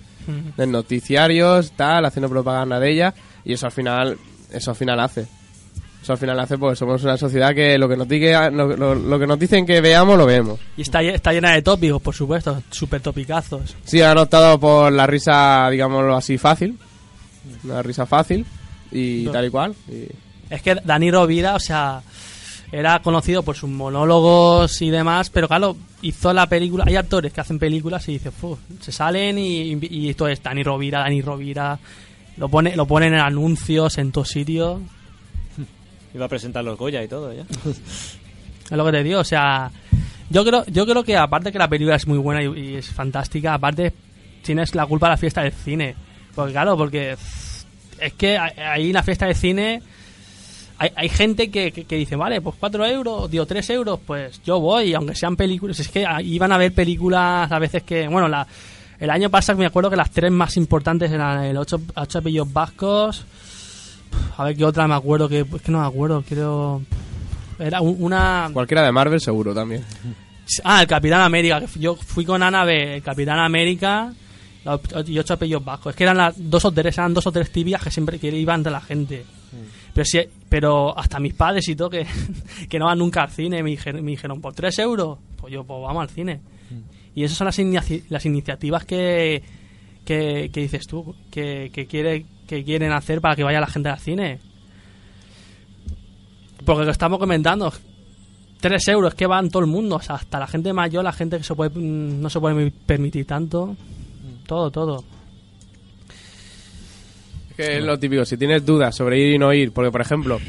en 0.57 0.71
noticiarios, 0.71 1.71
tal, 1.71 2.05
haciendo 2.05 2.29
propaganda 2.29 2.79
de 2.79 2.91
ella 2.91 3.13
y 3.43 3.53
eso 3.53 3.65
al 3.65 3.71
final, 3.71 4.17
eso 4.51 4.71
al 4.71 4.77
final 4.77 4.99
hace. 4.99 5.25
Eso 6.01 6.11
al 6.13 6.17
final 6.19 6.39
hace 6.39 6.57
porque 6.57 6.75
somos 6.75 7.03
una 7.03 7.15
sociedad 7.17 7.53
que 7.55 7.77
lo 7.77 7.87
que 7.89 7.95
nos 7.97 8.07
diga, 8.07 8.49
lo, 8.49 8.75
lo- 8.75 8.93
lo 8.95 9.19
que 9.19 9.25
nos 9.27 9.39
dicen 9.39 9.65
que 9.65 9.81
veamos 9.81 10.17
lo 10.17 10.25
vemos. 10.25 10.59
Y 10.77 10.81
está, 10.83 11.01
está 11.01 11.31
llena 11.33 11.51
de 11.53 11.61
tópicos, 11.61 12.01
por 12.01 12.13
supuesto, 12.13 12.61
súper 12.71 13.01
topicazos. 13.01 13.75
Sí, 13.85 14.01
han 14.01 14.17
optado 14.17 14.59
por 14.59 14.91
la 14.91 15.07
risa, 15.07 15.67
digámoslo 15.71 16.15
así, 16.15 16.37
fácil. 16.37 16.77
Una 17.63 17.81
risa 17.81 18.05
fácil 18.05 18.45
y 18.91 19.23
No. 19.25 19.31
tal 19.31 19.45
y 19.45 19.49
cual. 19.49 19.75
y- 19.89 20.07
Es 20.49 20.61
que 20.61 20.75
Dani 20.75 21.09
Rovira, 21.11 21.55
o 21.55 21.59
sea, 21.59 22.01
era 22.71 22.99
conocido 23.01 23.43
por 23.43 23.55
sus 23.55 23.69
monólogos 23.69 24.81
y 24.81 24.89
demás, 24.89 25.29
pero 25.29 25.47
claro, 25.47 25.75
hizo 26.01 26.33
la 26.33 26.47
película. 26.47 26.83
Hay 26.87 26.95
actores 26.95 27.31
que 27.33 27.41
hacen 27.41 27.59
películas 27.59 28.07
y 28.09 28.13
dices, 28.13 28.33
"Fu", 28.33 28.57
se 28.81 28.91
salen 28.91 29.37
y, 29.37 29.73
y 29.89 30.09
esto 30.09 30.27
es 30.27 30.41
Dani 30.43 30.63
Rovira, 30.63 30.99
Dani 30.99 31.21
Rovira. 31.21 31.79
Lo, 32.37 32.49
pone, 32.49 32.75
lo 32.75 32.85
ponen 32.87 33.13
en 33.13 33.19
anuncios, 33.19 33.97
en 33.99 34.11
todos 34.11 34.29
sitios. 34.29 34.81
Iba 36.13 36.25
a 36.25 36.29
presentar 36.29 36.63
los 36.63 36.77
Goya 36.77 37.03
y 37.03 37.07
todo, 37.07 37.33
ya. 37.33 37.43
Es 38.63 38.77
lo 38.77 38.85
que 38.85 38.91
te 38.91 39.03
digo, 39.03 39.19
o 39.19 39.23
sea, 39.25 39.69
yo 40.29 40.43
creo, 40.45 40.65
yo 40.67 40.85
creo 40.85 41.03
que 41.03 41.17
aparte 41.17 41.51
que 41.51 41.59
la 41.59 41.67
película 41.67 41.95
es 41.97 42.07
muy 42.07 42.17
buena 42.17 42.41
y, 42.41 42.59
y 42.71 42.75
es 42.75 42.87
fantástica, 42.87 43.53
aparte 43.53 43.91
tienes 44.41 44.73
la 44.73 44.85
culpa 44.85 45.07
de 45.07 45.11
la 45.11 45.17
fiesta 45.17 45.41
del 45.43 45.51
cine. 45.51 45.95
Porque 46.35 46.51
claro, 46.53 46.77
porque 46.77 47.15
es 47.99 48.13
que 48.13 48.37
ahí 48.37 48.87
en 48.87 48.93
la 48.93 49.03
fiesta 49.03 49.25
de 49.27 49.35
cine 49.35 49.81
hay, 50.77 50.89
hay 50.95 51.09
gente 51.09 51.49
que, 51.51 51.71
que, 51.71 51.85
que 51.85 51.95
dice, 51.95 52.15
vale, 52.15 52.41
pues 52.41 52.55
4 52.59 52.85
euros, 52.87 53.29
digo 53.29 53.45
3 53.45 53.69
euros, 53.71 53.99
pues 54.05 54.41
yo 54.43 54.59
voy, 54.59 54.93
aunque 54.93 55.15
sean 55.15 55.35
películas. 55.35 55.79
Es 55.79 55.87
que 55.89 56.05
iban 56.23 56.51
a 56.51 56.57
ver 56.57 56.73
películas 56.73 57.51
a 57.51 57.59
veces 57.59 57.83
que, 57.83 58.07
bueno, 58.07 58.27
la, 58.27 58.45
el 58.99 59.09
año 59.09 59.29
pasado 59.29 59.59
me 59.59 59.65
acuerdo 59.65 59.89
que 59.89 59.95
las 59.95 60.11
tres 60.11 60.31
más 60.31 60.57
importantes 60.57 61.11
eran 61.11 61.43
el 61.43 61.57
8, 61.57 61.81
ocho 61.95 62.17
apellidos 62.19 62.51
vascos. 62.51 63.25
A 64.37 64.43
ver 64.45 64.55
qué 64.55 64.65
otra 64.65 64.87
me 64.87 64.95
acuerdo, 64.95 65.27
que 65.29 65.41
es 65.41 65.61
que 65.61 65.71
no 65.71 65.79
me 65.81 65.87
acuerdo, 65.87 66.23
creo. 66.27 66.81
Era 67.59 67.81
un- 67.81 67.97
una. 67.99 68.49
Cualquiera 68.51 68.83
de 68.83 68.91
Marvel 68.91 69.19
seguro 69.21 69.53
también. 69.53 69.83
Ah, 70.63 70.81
el 70.81 70.87
Capitán 70.87 71.21
América. 71.21 71.61
Yo 71.79 71.95
fui 71.95 72.25
con 72.25 72.41
Ana 72.43 72.61
a 72.61 72.65
ver 72.65 72.87
el 72.89 73.03
Capitán 73.03 73.39
América 73.39 74.11
y 75.05 75.19
ocho 75.19 75.33
apellidos 75.33 75.63
vascos. 75.65 75.91
Es 75.91 75.95
que 75.97 76.03
eran 76.03 76.17
las 76.17 76.35
dos 76.37 76.63
o 76.65 76.71
tres, 76.71 76.97
eran 76.97 77.13
dos 77.13 77.27
o 77.27 77.31
tres 77.31 77.51
tibias 77.51 77.81
que 77.83 77.91
siempre 77.91 78.19
que 78.19 78.29
iban 78.29 78.63
de 78.63 78.71
la 78.71 78.81
gente. 78.81 79.25
Pero 79.93 80.05
sí, 80.05 80.19
pero 80.49 80.97
hasta 80.97 81.19
mis 81.19 81.33
padres 81.33 81.67
y 81.67 81.75
todo 81.75 81.89
que, 81.89 82.05
que 82.69 82.79
no 82.79 82.85
van 82.85 82.97
nunca 82.99 83.21
al 83.23 83.29
cine 83.29 83.61
me 83.61 83.69
dijeron, 83.71 84.03
me 84.03 84.11
dijeron 84.11 84.41
por 84.41 84.53
tres 84.53 84.79
euros, 84.79 85.19
pues 85.37 85.53
yo 85.53 85.63
pues 85.63 85.79
vamos 85.81 86.01
al 86.01 86.09
cine. 86.09 86.39
Y 87.15 87.23
esas 87.23 87.37
son 87.37 87.45
las, 87.45 87.59
inici- 87.59 88.03
las 88.09 88.25
iniciativas 88.25 88.85
que, 88.85 89.43
que, 90.03 90.49
que 90.51 90.61
dices 90.61 90.87
tú, 90.87 91.13
que, 91.29 91.69
que, 91.71 91.85
quiere, 91.85 92.25
que 92.47 92.63
quieren 92.63 92.91
hacer 92.91 93.21
para 93.21 93.35
que 93.35 93.43
vaya 93.43 93.59
la 93.59 93.67
gente 93.67 93.89
al 93.89 93.99
cine. 93.99 94.39
Porque 96.65 96.85
lo 96.85 96.91
estamos 96.91 97.19
comentando, 97.19 97.71
3 98.61 98.87
euros 98.87 99.13
que 99.15 99.27
van 99.27 99.49
todo 99.49 99.61
el 99.61 99.67
mundo, 99.69 99.97
o 99.97 100.01
sea, 100.01 100.15
hasta 100.15 100.39
la 100.39 100.47
gente 100.47 100.71
mayor, 100.73 101.03
la 101.03 101.11
gente 101.11 101.37
que 101.37 101.43
se 101.43 101.53
puede, 101.53 101.69
mm, 101.71 102.21
no 102.21 102.29
se 102.29 102.39
puede 102.39 102.71
permitir 102.71 103.25
tanto, 103.27 103.75
todo, 104.45 104.71
todo. 104.71 105.03
Es 107.51 107.55
que 107.55 107.77
es 107.77 107.83
lo 107.83 107.97
típico, 107.99 108.25
si 108.25 108.37
tienes 108.37 108.65
dudas 108.65 108.95
sobre 108.95 109.19
ir 109.19 109.33
y 109.35 109.37
no 109.37 109.53
ir, 109.53 109.71
porque 109.71 109.91
por 109.91 110.01
ejemplo, 110.01 110.39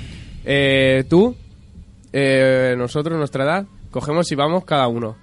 eh, 0.45 1.05
tú, 1.09 1.37
eh, 2.13 2.75
nosotros, 2.79 3.19
nuestra 3.19 3.45
edad, 3.45 3.67
cogemos 3.91 4.31
y 4.33 4.35
vamos 4.35 4.65
cada 4.65 4.89
uno. 4.89 5.17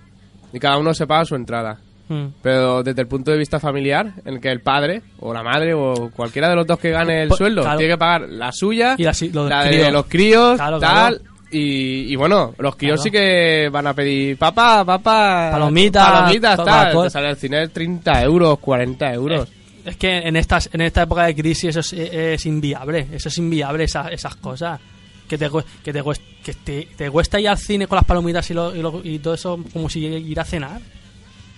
Y 0.53 0.59
cada 0.59 0.77
uno 0.77 0.93
se 0.93 1.07
paga 1.07 1.25
su 1.25 1.35
entrada. 1.35 1.79
Mm. 2.09 2.25
Pero 2.41 2.83
desde 2.83 3.01
el 3.01 3.07
punto 3.07 3.31
de 3.31 3.37
vista 3.37 3.59
familiar, 3.59 4.13
en 4.25 4.35
el 4.35 4.41
que 4.41 4.49
el 4.49 4.59
padre 4.61 5.01
o 5.19 5.33
la 5.33 5.43
madre 5.43 5.73
o 5.73 6.11
cualquiera 6.13 6.49
de 6.49 6.55
los 6.57 6.67
dos 6.67 6.77
que 6.77 6.91
gane 6.91 7.23
el 7.23 7.29
Pues, 7.29 7.37
sueldo 7.37 7.61
claro. 7.61 7.77
tiene 7.77 7.93
que 7.93 7.97
pagar 7.97 8.27
la 8.29 8.51
suya, 8.51 8.95
Y 8.97 9.03
la 9.03 9.13
si- 9.13 9.29
lo 9.31 9.47
la 9.47 9.63
de 9.63 9.91
los 9.91 10.05
críos, 10.07 10.55
Claro, 10.57 10.77
tal. 10.79 11.17
claro. 11.19 11.30
Y, 11.51 12.11
y 12.13 12.15
bueno, 12.15 12.53
los 12.59 12.75
críos 12.77 12.95
Claro. 12.95 13.03
sí 13.03 13.11
que 13.11 13.69
van 13.69 13.85
a 13.87 13.93
pedir 13.93 14.37
papá, 14.37 14.85
papá, 14.85 15.49
Palomitas, 15.51 16.09
palomitas, 16.09 16.63
tal. 16.63 17.03
Te 17.03 17.09
sale 17.09 17.29
el 17.31 17.35
cine 17.37 17.67
30 17.67 18.23
euros, 18.23 18.57
40 18.59 19.13
euros. 19.13 19.49
Es 19.83 19.97
que 19.97 20.19
en 20.19 20.35
estas 20.37 20.69
en 20.71 20.81
esta 20.81 21.01
época 21.03 21.23
de 21.25 21.35
crisis 21.35 21.75
eso 21.75 21.79
es, 21.81 21.91
es 21.93 22.45
inviable, 22.45 23.07
eso 23.11 23.29
es 23.29 23.37
inviable, 23.37 23.83
esas, 23.83 24.11
esas 24.11 24.35
cosas. 24.37 24.79
Que 25.27 25.37
te, 25.37 25.49
que, 25.83 25.93
te, 25.93 26.03
que 26.43 26.53
te, 26.53 26.87
te 26.97 27.09
cuesta 27.09 27.39
ir 27.39 27.47
al 27.49 27.57
cine 27.57 27.87
con 27.87 27.95
las 27.95 28.05
palomitas 28.05 28.49
y, 28.51 28.53
lo- 28.53 28.75
y, 28.75 28.81
lo- 28.81 29.01
y 29.03 29.19
todo 29.19 29.33
eso 29.33 29.59
como 29.73 29.89
si 29.89 30.05
ir 30.05 30.39
a 30.39 30.43
cenar. 30.45 30.79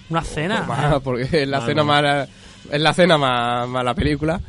Una 0.10 0.22
cena. 0.22 0.62
Ma- 0.64 1.00
porque 1.00 1.44
es 1.44 1.48
la 1.48 1.58
Ah, 1.58 1.66
cena 1.66 1.82
no. 1.82 1.86
más 1.86 2.30
es 2.72 2.82
la 2.82 2.94
cena 2.94 3.18
más, 3.18 3.68
más 3.68 3.84
la 3.84 3.94
película 3.94 4.40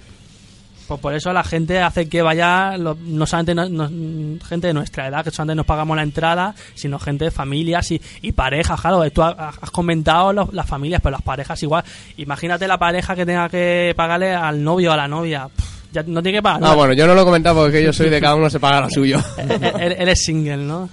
Pues 0.87 1.01
por 1.01 1.15
eso 1.15 1.33
la 1.33 1.43
gente 1.43 1.81
hace 1.81 2.09
que 2.09 2.21
vaya, 2.21 2.77
lo- 2.77 2.95
no 3.01 3.25
solamente 3.27 3.55
no- 3.55 3.69
no- 3.89 4.39
gente 4.45 4.67
de 4.67 4.75
nuestra 4.75 5.09
edad, 5.09 5.25
que 5.25 5.31
solamente 5.31 5.57
nos 5.57 5.67
pagamos 5.67 5.97
la 5.97 6.03
entrada, 6.03 6.55
sino 6.75 6.99
gente 6.99 7.25
de 7.25 7.31
familias 7.31 7.91
y, 7.91 8.01
y 8.21 8.33
parejas, 8.33 8.81
claro. 8.81 9.11
Tú 9.11 9.23
ha- 9.23 9.31
has 9.61 9.71
comentado 9.71 10.33
los- 10.33 10.53
las 10.53 10.67
familias, 10.67 11.01
pero 11.03 11.13
las 11.13 11.23
parejas 11.23 11.63
igual. 11.63 11.83
Imagínate 12.19 12.69
la 12.69 12.77
pareja 12.79 13.15
que 13.17 13.25
tenga 13.25 13.49
que 13.49 13.95
pagarle 13.97 14.35
al 14.35 14.63
novio 14.63 14.91
o 14.91 14.93
a 14.93 14.97
la 14.99 15.09
novia. 15.09 15.49
Pff, 15.49 15.65
ya 15.93 16.03
no 16.07 16.23
tiene 16.23 16.39
que 16.39 16.43
pagar. 16.43 16.61
ah 16.65 16.71
¿no? 16.71 16.77
bueno 16.77 16.93
yo 16.93 17.07
no 17.07 17.15
lo 17.15 17.23
he 17.23 17.25
comentado 17.25 17.63
porque 17.63 17.83
yo 17.83 17.93
soy 17.93 18.11
de 18.11 18.21
cada 18.21 18.35
uno 18.35 18.51
se 18.51 18.59
paga 18.61 18.81
lo 18.81 18.91
suyo 18.91 19.19
Él, 19.39 19.95
él 19.97 20.09
es 20.09 20.23
single, 20.25 20.57
¿no? 20.57 20.89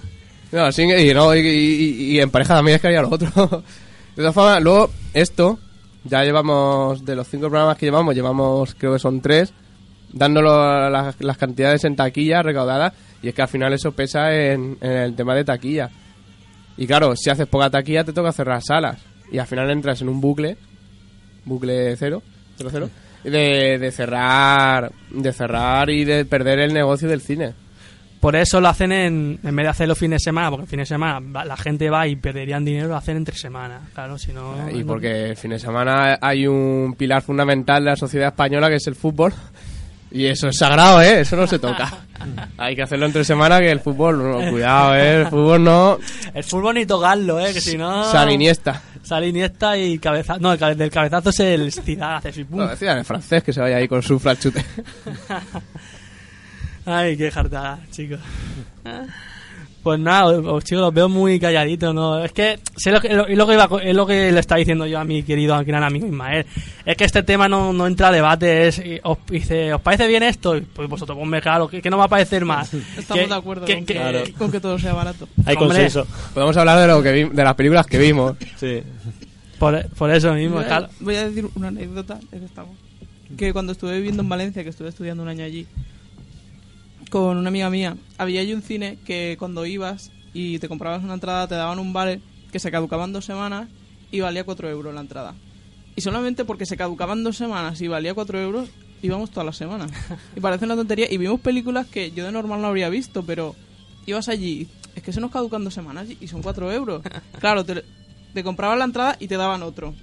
no, 0.52 0.70
sí, 0.72 0.82
y, 0.84 1.12
no, 1.12 1.34
y, 1.34 1.40
y- 1.40 2.12
y 2.16 2.20
en 2.20 2.30
pareja 2.30 2.54
también 2.54 2.76
es 2.76 2.80
que 2.80 2.86
haría 2.86 3.02
lo 3.02 3.08
otro 3.10 3.28
de 4.14 4.22
todas 4.22 4.32
formas 4.34 4.62
luego 4.62 4.90
esto 5.12 5.58
ya 6.04 6.22
llevamos 6.22 7.04
de 7.04 7.16
los 7.16 7.26
cinco 7.26 7.48
programas 7.50 7.76
que 7.76 7.86
llevamos 7.86 8.14
llevamos 8.14 8.74
creo 8.78 8.92
que 8.92 8.98
son 9.00 9.20
tres 9.20 9.52
dándolo 10.12 10.90
las, 10.90 11.20
las 11.20 11.36
cantidades 11.38 11.84
en 11.84 11.96
taquilla 11.96 12.42
recaudadas 12.42 12.92
y 13.22 13.28
es 13.28 13.34
que 13.34 13.42
al 13.42 13.48
final 13.48 13.72
eso 13.72 13.92
pesa 13.92 14.34
en, 14.34 14.76
en 14.80 14.90
el 14.92 15.14
tema 15.16 15.34
de 15.34 15.44
taquilla 15.44 15.90
y 16.76 16.86
claro 16.86 17.14
si 17.16 17.30
haces 17.30 17.46
poca 17.46 17.70
taquilla 17.70 18.04
te 18.04 18.12
toca 18.12 18.32
cerrar 18.32 18.62
salas 18.62 18.98
y 19.30 19.38
al 19.38 19.46
final 19.46 19.70
entras 19.70 20.00
en 20.02 20.08
un 20.08 20.20
bucle 20.20 20.56
bucle 21.44 21.96
cero, 21.96 22.22
cero, 22.56 22.68
cero, 22.72 22.90
de, 23.24 23.78
de 23.78 23.90
cerrar, 23.92 24.92
de 25.10 25.32
cerrar 25.32 25.90
y 25.90 26.04
de 26.04 26.24
perder 26.24 26.58
el 26.60 26.72
negocio 26.72 27.08
del 27.08 27.20
cine. 27.20 27.54
Por 28.20 28.36
eso 28.36 28.60
lo 28.60 28.68
hacen 28.68 28.92
en, 28.92 29.40
en 29.42 29.56
vez 29.56 29.64
de 29.64 29.70
hacerlo 29.70 29.96
fin 29.96 30.12
de 30.12 30.20
semana, 30.20 30.48
porque 30.50 30.62
el 30.64 30.68
fin 30.68 30.78
de 30.78 30.86
semana 30.86 31.44
la 31.44 31.56
gente 31.56 31.90
va 31.90 32.06
y 32.06 32.14
perderían 32.14 32.64
dinero, 32.64 32.86
lo 32.86 32.96
hacen 32.96 33.16
entre 33.16 33.34
semana. 33.36 33.80
Claro, 33.94 34.16
si 34.16 34.32
no. 34.32 34.54
y 34.70 34.80
no- 34.80 34.86
porque 34.86 35.30
el 35.30 35.36
fin 35.36 35.50
de 35.50 35.58
semana 35.58 36.18
hay 36.20 36.46
un 36.46 36.94
pilar 36.96 37.22
fundamental 37.22 37.82
de 37.82 37.90
la 37.90 37.96
sociedad 37.96 38.28
española 38.28 38.68
que 38.68 38.76
es 38.76 38.86
el 38.86 38.94
fútbol. 38.94 39.32
Y 40.14 40.26
eso 40.26 40.48
es 40.48 40.58
sagrado, 40.58 41.00
¿eh? 41.00 41.20
Eso 41.20 41.36
no 41.36 41.46
se 41.46 41.58
toca. 41.58 41.90
hay 42.58 42.76
que 42.76 42.82
hacerlo 42.82 43.06
entre 43.06 43.24
semana 43.24 43.60
que 43.60 43.70
el 43.70 43.80
fútbol, 43.80 44.18
no, 44.18 44.50
cuidado, 44.50 44.94
¿eh? 44.94 45.22
El 45.22 45.26
fútbol 45.28 45.64
no. 45.64 45.98
El 46.34 46.44
fútbol 46.44 46.74
ni 46.74 46.86
tocarlo, 46.86 47.40
¿eh? 47.40 47.52
Que 47.52 47.60
si 47.60 47.76
no. 47.78 48.10
San 48.10 48.30
Iniesta. 48.30 48.82
Sale 49.02 49.28
Iniesta 49.28 49.76
y 49.76 49.98
cabezazo. 49.98 50.38
No, 50.40 50.52
el 50.52 50.58
cabe- 50.58 50.74
del 50.76 50.90
cabezazo 50.90 51.30
es 51.30 51.40
el 51.40 51.72
Zidane, 51.72 52.16
hace 52.16 52.28
así. 52.28 52.46
No, 52.48 52.68
decían 52.68 52.98
en 52.98 53.04
francés 53.04 53.42
que 53.42 53.52
se 53.52 53.60
vaya 53.60 53.76
ahí 53.76 53.88
con 53.88 54.02
su 54.02 54.18
flachute. 54.20 54.64
Ay, 56.86 57.16
qué 57.16 57.30
jartada, 57.30 57.78
chicos. 57.90 58.20
Pues 59.82 59.98
nada, 59.98 60.26
os- 60.26 60.46
os, 60.46 60.62
chicos, 60.64 60.80
los 60.82 60.94
veo 60.94 61.08
muy 61.08 61.40
calladitos, 61.40 61.92
¿no? 61.92 62.24
Es 62.24 62.30
que 62.32 62.60
sé 62.76 62.92
lo 62.92 63.00
que, 63.00 63.08
lo- 63.12 63.26
es, 63.26 63.36
lo 63.36 63.46
que 63.48 63.54
iba 63.54 63.68
es 63.82 63.94
lo 63.96 64.06
que 64.06 64.30
le 64.30 64.38
está 64.38 64.54
diciendo 64.54 64.86
yo 64.86 65.00
a 65.00 65.04
mi 65.04 65.24
querido 65.24 65.58
gran 65.64 65.82
amigo 65.82 66.06
Ismael. 66.06 66.46
Es 66.86 66.96
que 66.96 67.02
este 67.04 67.24
tema 67.24 67.48
no, 67.48 67.72
no 67.72 67.88
entra 67.88 68.08
a 68.08 68.12
debate, 68.12 68.68
es, 68.68 68.78
y 68.78 69.00
os, 69.02 69.18
dice, 69.28 69.74
¿os 69.74 69.80
parece 69.80 70.06
bien 70.06 70.22
esto? 70.22 70.56
Y 70.56 70.60
Pues 70.60 70.88
vosotros, 70.88 71.18
ponme 71.18 71.40
claro, 71.42 71.66
que, 71.66 71.82
que 71.82 71.90
no 71.90 71.98
va 71.98 72.04
a 72.04 72.08
parecer 72.08 72.44
más. 72.44 72.72
Estamos 72.72 73.24
Que- 73.24 73.28
de 73.28 73.34
acuerdo 73.34 73.64
que- 73.66 73.74
con, 73.74 73.84
que- 73.86 73.94
que, 73.94 73.98
Claro. 74.00 74.20
con 74.38 74.52
que 74.52 74.60
todo 74.60 74.78
sea 74.78 74.92
barato. 74.94 75.26
Hay 75.46 75.56
Hombre. 75.56 75.66
consenso. 75.68 76.06
Podemos 76.32 76.56
hablar 76.56 76.78
de, 76.78 76.86
lo 76.86 77.02
que 77.02 77.12
vi- 77.12 77.28
de 77.34 77.44
las 77.44 77.54
películas 77.56 77.86
que 77.86 77.98
vimos. 77.98 78.36
Sí. 78.58 78.82
por, 79.58 79.84
por 79.96 80.10
eso 80.12 80.32
mismo, 80.34 80.56
Voy 80.56 80.64
a- 80.64 80.68
claro. 80.68 80.88
Voy 81.00 81.16
a 81.16 81.28
decir 81.28 81.48
una 81.56 81.68
anécdota, 81.68 82.20
ya 82.32 82.38
que 82.38 82.44
estamos. 82.44 82.76
Que 83.36 83.52
cuando 83.52 83.72
estuve 83.72 83.96
viviendo 83.96 84.22
en 84.22 84.28
Valencia, 84.28 84.62
que 84.62 84.70
estuve 84.70 84.90
estudiando 84.90 85.22
un 85.24 85.28
año 85.28 85.44
allí, 85.44 85.66
con 87.12 87.36
una 87.36 87.48
amiga 87.48 87.68
mía, 87.68 87.98
había 88.16 88.40
allí 88.40 88.54
un 88.54 88.62
cine 88.62 88.98
que 89.04 89.36
cuando 89.38 89.66
ibas 89.66 90.10
y 90.32 90.58
te 90.60 90.68
comprabas 90.68 91.04
una 91.04 91.12
entrada 91.12 91.46
te 91.46 91.54
daban 91.54 91.78
un 91.78 91.92
vale 91.92 92.22
que 92.50 92.58
se 92.58 92.70
caducaba 92.70 93.04
en 93.04 93.12
dos 93.12 93.26
semanas 93.26 93.68
y 94.10 94.20
valía 94.20 94.44
4 94.44 94.70
euros 94.70 94.94
la 94.94 95.02
entrada. 95.02 95.34
Y 95.94 96.00
solamente 96.00 96.46
porque 96.46 96.64
se 96.64 96.78
caducaban 96.78 97.22
dos 97.22 97.36
semanas 97.36 97.82
y 97.82 97.88
valía 97.88 98.14
4 98.14 98.40
euros, 98.40 98.70
íbamos 99.02 99.30
todas 99.30 99.44
las 99.44 99.58
semanas. 99.58 99.90
Y 100.34 100.40
parece 100.40 100.64
una 100.64 100.74
tontería. 100.74 101.06
Y 101.10 101.18
vimos 101.18 101.38
películas 101.40 101.86
que 101.86 102.12
yo 102.12 102.24
de 102.24 102.32
normal 102.32 102.62
no 102.62 102.68
habría 102.68 102.88
visto, 102.88 103.22
pero 103.26 103.54
ibas 104.06 104.30
allí, 104.30 104.68
es 104.96 105.02
que 105.02 105.12
se 105.12 105.20
nos 105.20 105.30
caducan 105.30 105.64
dos 105.64 105.74
semanas 105.74 106.06
y 106.18 106.28
son 106.28 106.40
4 106.40 106.72
euros. 106.72 107.02
Claro, 107.40 107.62
te, 107.62 107.84
compraban 108.42 108.78
la 108.78 108.86
entrada 108.86 109.18
y 109.20 109.28
te 109.28 109.36
daban 109.36 109.62
otro. 109.62 109.94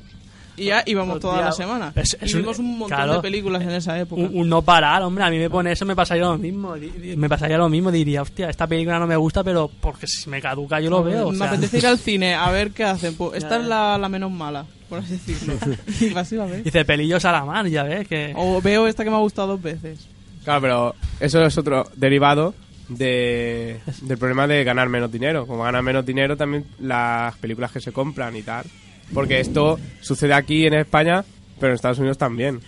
Y 0.60 0.66
ya 0.66 0.84
íbamos 0.86 1.20
toda 1.20 1.42
la 1.42 1.52
semana. 1.52 1.92
es- 1.96 2.18
es 2.20 2.34
y 2.34 2.38
vimos 2.38 2.60
un- 2.60 2.66
un 2.66 2.78
montón 2.80 2.98
claro. 2.98 3.14
de 3.16 3.20
películas 3.22 3.62
en 3.62 3.70
esa 3.72 4.00
época. 4.00 4.22
Un, 4.22 4.38
un 4.38 4.50
no 4.50 4.62
parar, 4.62 5.02
hombre, 5.04 5.24
a 5.24 5.30
mí 5.30 5.38
me 5.38 5.50
pone 5.50 5.72
eso, 5.72 5.86
me 5.86 5.96
pasaría 5.96 6.24
lo 6.26 6.38
mismo. 6.38 6.76
Me 7.18 7.30
pasaría 7.30 7.58
lo 7.58 7.70
mismo, 7.70 7.92
diría, 7.92 8.22
hostia, 8.22 8.50
esta 8.50 8.68
película 8.68 9.00
no 9.00 9.08
me 9.08 9.16
gusta, 9.16 9.44
pero 9.44 9.70
porque 9.82 10.06
si 10.08 10.30
me 10.30 10.42
caduca 10.42 10.80
yo 10.80 10.90
lo 10.90 11.04
veo. 11.04 11.28
o 11.28 11.32
Me 11.32 11.46
apetece 11.46 11.78
ir 11.80 11.88
al 11.88 11.98
cine 11.98 12.34
a 12.36 12.50
ver 12.52 12.72
qué 12.72 12.84
hacen. 12.84 13.16
Pues 13.16 13.34
esta 13.44 13.58
es 13.58 13.66
la, 13.66 13.98
la 13.98 14.10
menos 14.10 14.32
mala, 14.32 14.66
por 14.90 15.00
así 15.00 15.14
decirlo. 15.14 15.54
y 16.00 16.10
vas 16.10 16.32
y 16.32 16.36
la 16.36 16.46
ves. 16.46 16.64
Dice 16.64 16.86
pelillos 16.86 17.24
a 17.26 17.32
la 17.32 17.46
mano, 17.46 17.70
ya 17.70 17.84
ves 17.84 18.08
que... 18.08 18.34
O 18.36 18.62
veo 18.62 18.88
esta 18.88 19.04
que 19.04 19.10
me 19.10 19.16
ha 19.16 19.20
gustado 19.20 19.50
dos 19.50 19.62
veces. 19.62 20.08
Claro, 20.44 20.62
pero 20.62 20.96
eso 21.20 21.44
es 21.46 21.58
otro 21.58 21.86
derivado 21.96 22.54
de, 22.88 23.80
del 24.02 24.18
problema 24.18 24.48
de 24.48 24.64
ganar 24.64 24.90
menos 24.90 25.12
dinero. 25.12 25.46
Como 25.46 25.64
ganan 25.64 25.84
menos 25.86 26.06
dinero, 26.06 26.36
también 26.38 26.66
las 26.80 27.36
películas 27.38 27.72
que 27.72 27.80
se 27.82 27.92
compran 27.92 28.36
y 28.36 28.42
tal. 28.42 28.66
Porque 29.14 29.40
esto 29.40 29.80
sucede 30.02 30.34
aquí 30.34 30.66
en 30.66 30.74
España, 30.76 31.24
pero 31.60 31.72
en 31.72 31.76
Estados 31.76 32.00
Unidos 32.00 32.18
también. 32.18 32.60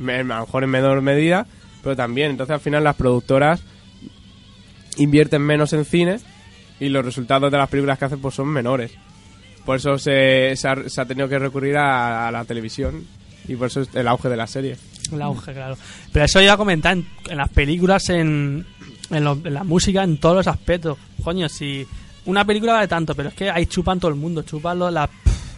A 0.00 0.12
lo 0.18 0.24
mejor 0.24 0.64
en 0.64 0.70
menor 0.70 1.00
medida, 1.02 1.46
pero 1.82 1.96
también. 1.96 2.30
Entonces 2.32 2.54
al 2.54 2.60
final 2.60 2.84
las 2.84 2.96
productoras 2.96 3.62
invierten 4.96 5.42
menos 5.42 5.72
en 5.72 5.84
cine 5.84 6.18
y 6.80 6.88
los 6.88 7.04
resultados 7.04 7.50
de 7.50 7.58
las 7.58 7.68
películas 7.68 7.98
que 7.98 8.04
hacen 8.06 8.20
pues 8.20 8.34
son 8.34 8.48
menores. 8.48 8.92
Por 9.64 9.76
eso 9.76 9.98
se, 9.98 10.54
se 10.56 10.68
ha, 10.68 10.88
se 10.88 11.00
ha 11.00 11.04
tenido 11.06 11.28
que 11.28 11.38
recurrir 11.38 11.76
a, 11.76 12.30
la 12.30 12.44
televisión 12.44 13.04
y 13.48 13.56
por 13.56 13.66
eso 13.68 13.80
es 13.82 13.88
el 13.94 14.06
auge 14.08 14.28
de 14.28 14.36
la 14.36 14.46
serie. 14.46 14.76
El 15.12 15.22
auge, 15.22 15.52
claro. 15.52 15.76
Pero 16.12 16.24
eso 16.24 16.40
iba 16.40 16.52
a 16.52 16.56
comentar 16.56 16.92
en, 16.96 17.06
en 17.28 17.36
las 17.36 17.48
películas, 17.50 18.08
en, 18.10 18.64
en, 19.10 19.24
lo- 19.24 19.38
en 19.44 19.54
la 19.54 19.64
música, 19.64 20.02
en 20.04 20.18
todos 20.18 20.36
los 20.36 20.46
aspectos. 20.46 20.98
Coño, 21.22 21.48
si 21.48 21.86
una 22.26 22.44
película 22.44 22.74
vale 22.74 22.88
tanto, 22.88 23.14
pero 23.14 23.28
es 23.30 23.34
que 23.34 23.50
ahí 23.50 23.66
chupan 23.66 23.98
todo 24.00 24.10
el 24.10 24.16
mundo. 24.16 24.42
Chupan 24.42 24.78
lo- 24.78 24.90
la... 24.90 25.08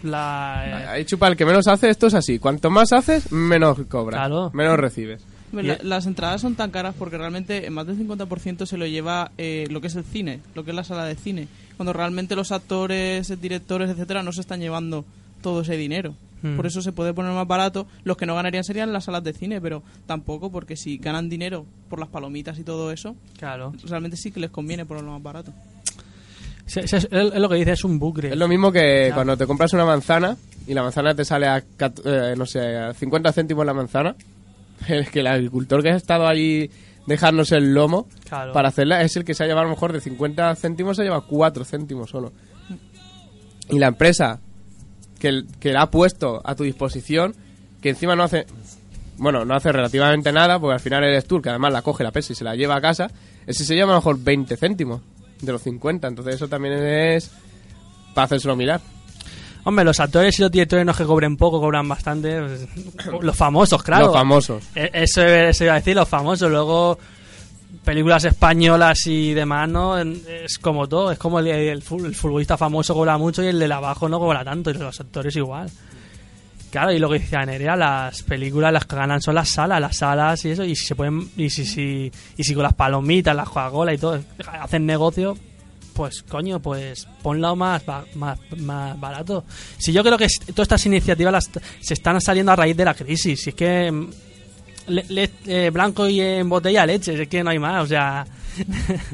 la 0.03 0.65
eh, 0.67 0.87
Ahí 0.89 1.05
chupa 1.05 1.29
el 1.29 1.37
que 1.37 1.45
menos 1.45 1.67
hace, 1.69 1.91
esto 1.91 2.07
es 2.07 2.15
así. 2.15 2.39
Cuanto 2.39 2.71
más 2.71 2.93
haces, 2.93 3.33
menos 3.33 3.79
cobras. 3.89 4.19
Claro. 4.21 4.51
Menos 4.55 4.79
recibes. 4.79 5.23
La- 5.53 5.79
las 5.83 6.07
entradas 6.07 6.41
son 6.43 6.55
tan 6.57 6.71
caras 6.71 6.95
porque 6.99 7.17
realmente 7.17 7.67
en 7.67 7.73
más 7.73 7.87
del 7.87 7.97
50% 7.97 8.67
se 8.67 8.77
lo 8.77 8.87
lleva 8.87 9.33
eh, 9.39 9.67
lo 9.71 9.81
que 9.81 9.87
es 9.87 9.97
el 9.97 10.05
cine, 10.05 10.41
lo 10.55 10.65
que 10.65 10.71
es 10.73 10.77
la 10.77 10.85
sala 10.85 11.05
de 11.05 11.15
cine. 11.15 11.49
Cuando 11.77 11.93
realmente 11.93 12.37
los 12.37 12.53
actores, 12.53 13.41
directores, 13.41 13.89
etcétera, 13.91 14.23
no 14.23 14.33
se 14.33 14.41
están 14.43 14.61
llevando 14.61 15.05
todo 15.41 15.63
ese 15.63 15.77
dinero. 15.77 16.15
Hmm. 16.43 16.57
Por 16.57 16.67
eso 16.67 16.83
se 16.83 16.93
puede 16.93 17.15
poner 17.15 17.33
más 17.33 17.47
barato. 17.49 17.87
Los 18.05 18.17
que 18.17 18.27
no 18.27 18.35
ganarían 18.35 18.63
serían 18.63 18.93
las 18.93 19.05
salas 19.05 19.25
de 19.25 19.33
cine, 19.33 19.61
pero 19.61 19.83
tampoco 20.07 20.51
porque 20.51 20.77
si 20.77 20.99
ganan 20.99 21.29
dinero 21.29 21.65
por 21.89 21.99
las 21.99 22.09
palomitas 22.09 22.59
y 22.59 22.65
todo 22.65 22.93
eso, 22.93 23.17
claro. 23.39 23.73
realmente 23.85 24.17
sí 24.17 24.31
que 24.31 24.41
les 24.41 24.51
conviene 24.51 24.85
ponerlo 24.85 25.13
más 25.13 25.23
barato. 25.23 25.53
Sí, 26.69 26.81
sí, 26.87 26.97
es, 26.97 27.09
es 27.11 27.35
lo 27.35 27.49
que 27.49 27.57
dice, 27.57 27.73
es 27.73 27.83
un 27.85 27.99
bucle. 27.99 28.29
Es 28.31 28.37
lo 28.37 28.47
mismo 28.47 28.71
que 28.71 29.07
Ya. 29.09 29.15
cuando 29.15 29.37
te 29.37 29.47
compras 29.47 29.73
una 29.73 29.85
manzana 29.85 30.37
y 30.67 30.75
la 30.75 30.83
manzana 30.83 31.15
te 31.15 31.25
sale 31.25 31.47
a, 31.49 31.59
eh, 32.05 32.35
no 32.37 32.47
sé, 32.47 32.61
a 32.77 32.93
50 32.95 33.33
céntimos 33.33 33.67
la 33.67 33.75
manzana. 33.75 34.15
Es 34.89 35.11
que 35.11 35.21
el 35.21 35.27
agricultor 35.27 35.83
que 35.83 35.91
ha 35.91 35.97
estado 35.97 36.27
allí 36.29 36.71
dejándose 37.07 37.57
el 37.57 37.73
lomo 37.75 38.07
Claro. 38.29 38.53
para 38.53 38.69
hacerla 38.69 39.03
es 39.03 39.17
el 39.17 39.25
que 39.25 39.35
se 39.35 39.43
ha 39.43 39.47
llevado 39.47 39.63
a 39.67 39.69
lo 39.71 39.75
mejor 39.75 39.93
de 39.93 40.01
50 40.01 40.55
céntimos, 40.57 40.97
se 40.97 41.03
lleva 41.05 41.23
4 41.23 41.65
céntimos 41.65 42.11
solo. 42.11 42.33
Y 43.71 43.79
la 43.79 43.89
empresa 43.89 44.39
que, 45.19 45.43
que 45.59 45.73
la 45.73 45.83
ha 45.83 45.91
puesto 45.91 46.41
a 46.45 46.55
tu 46.55 46.65
disposición, 46.65 47.35
que 47.83 47.89
encima 47.91 48.15
no 48.15 48.23
hace, 48.25 48.47
bueno, 49.17 49.45
no 49.45 49.55
hace 49.55 49.73
relativamente 49.73 50.33
nada, 50.33 50.59
porque 50.61 50.75
al 50.75 50.81
final 50.81 51.03
eres 51.05 51.25
tú, 51.27 51.41
que 51.43 51.49
además 51.49 51.73
la 51.73 51.83
coge, 51.83 52.05
la 52.05 52.13
pesa 52.13 52.33
y 52.33 52.37
se 52.37 52.45
la 52.45 52.55
lleva 52.55 52.77
a 52.77 52.81
casa, 52.81 53.11
ese 53.47 53.65
se 53.65 53.75
lleva 53.75 53.91
a 53.93 53.95
lo 53.95 54.01
mejor 54.01 54.23
20 54.23 54.57
céntimos 54.57 55.01
de 55.41 55.53
los 55.53 55.63
50. 55.63 56.09
Entonces 56.09 56.35
eso 56.37 56.49
también 56.49 56.75
es 56.75 57.31
para 58.15 58.27
hacérselo 58.27 58.57
mirar. 58.57 58.81
Hombre, 59.65 59.85
los 59.85 60.01
actores 60.01 60.39
y 60.39 60.43
los 60.43 60.51
directores 60.51 60.87
no 60.87 60.93
es 60.93 60.99
que 60.99 61.05
cobren 61.05 61.37
poco, 61.37 61.61
cobran 61.61 61.87
bastante. 61.89 62.41
pues, 62.41 62.69
los 63.23 63.37
famosos, 63.37 63.83
claro. 63.83 64.07
Los 64.07 64.15
famosos. 64.15 64.65
E- 64.75 64.91
Eso, 64.93 65.23
eso 65.23 65.65
iba 65.65 65.75
a 65.75 65.77
decir, 65.77 65.95
los 65.95 66.09
famosos. 66.09 66.51
Luego, 66.51 66.99
películas 67.85 68.25
españolas 68.25 69.07
y 69.07 69.35
demás, 69.35 69.69
¿no? 69.69 69.99
Es 69.99 70.59
como 70.59 70.89
todo. 70.89 71.11
Es 71.13 71.19
como 71.19 71.39
el, 71.41 71.49
el 71.49 71.69
el 71.69 71.83
futbolista 72.15 72.57
famoso 72.57 72.95
cobra 72.95 73.19
mucho 73.19 73.43
y 73.43 73.49
el 73.49 73.59
de 73.59 73.73
abajo 73.73 74.09
no 74.09 74.19
cobra 74.19 74.43
tanto. 74.45 74.71
Y 74.71 74.75
los 74.75 74.99
actores 75.01 75.35
igual. 75.37 75.69
Claro, 76.71 76.93
y 76.93 76.99
lo 76.99 77.09
que 77.09 77.19
decía 77.19 77.47
Nerea, 77.47 77.77
las 77.77 78.23
películas 78.23 78.73
las 78.73 78.85
que 78.85 78.95
ganan 78.97 79.23
son 79.23 79.35
las 79.37 79.49
salas, 79.49 79.81
las 79.81 79.97
salas 79.97 80.45
y 80.45 80.51
eso. 80.51 80.65
Y 80.65 80.77
si 80.77 80.85
se 80.87 80.95
pueden. 80.95 81.31
Y 81.37 81.49
si, 81.51 81.65
si, 81.65 82.13
y 82.37 82.45
si 82.45 82.55
con 82.55 82.63
las 82.63 82.75
palomitas, 82.75 83.35
las 83.35 83.49
Coca-Cola 83.49 83.95
y 83.95 83.99
todo 83.99 84.21
hacen 84.61 84.85
negocio. 84.85 85.37
Pues 85.95 86.23
coño, 86.23 86.61
pues 86.61 87.09
ponlo 87.23 87.57
más, 87.57 87.83
más, 88.15 88.39
más 88.59 89.01
barato. 89.01 89.45
Si 89.79 89.93
yo 89.93 90.05
creo 90.05 90.17
que 90.19 90.29
todas 90.55 90.67
estas 90.67 90.87
iniciativas 90.87 91.33
las, 91.33 91.51
se 91.81 91.95
están 91.95 92.21
saliendo 92.21 92.53
a 92.53 92.57
raíz 92.57 92.77
de 92.77 92.85
la 92.85 92.95
crisis. 92.95 93.41
Si 93.43 93.51
es 93.51 93.57
que 93.57 93.91
mm, 93.91 94.11
le- 95.09 95.31
eh, 95.47 95.71
blanco 95.71 96.07
y 96.09 96.21
en 96.21 96.49
botella 96.49 96.87
leche, 96.87 97.21
es 97.23 97.29
que 97.29 97.43
no 97.43 97.51
hay 97.51 97.59
más, 97.59 97.83
o 97.85 97.87
sea. 97.89 98.27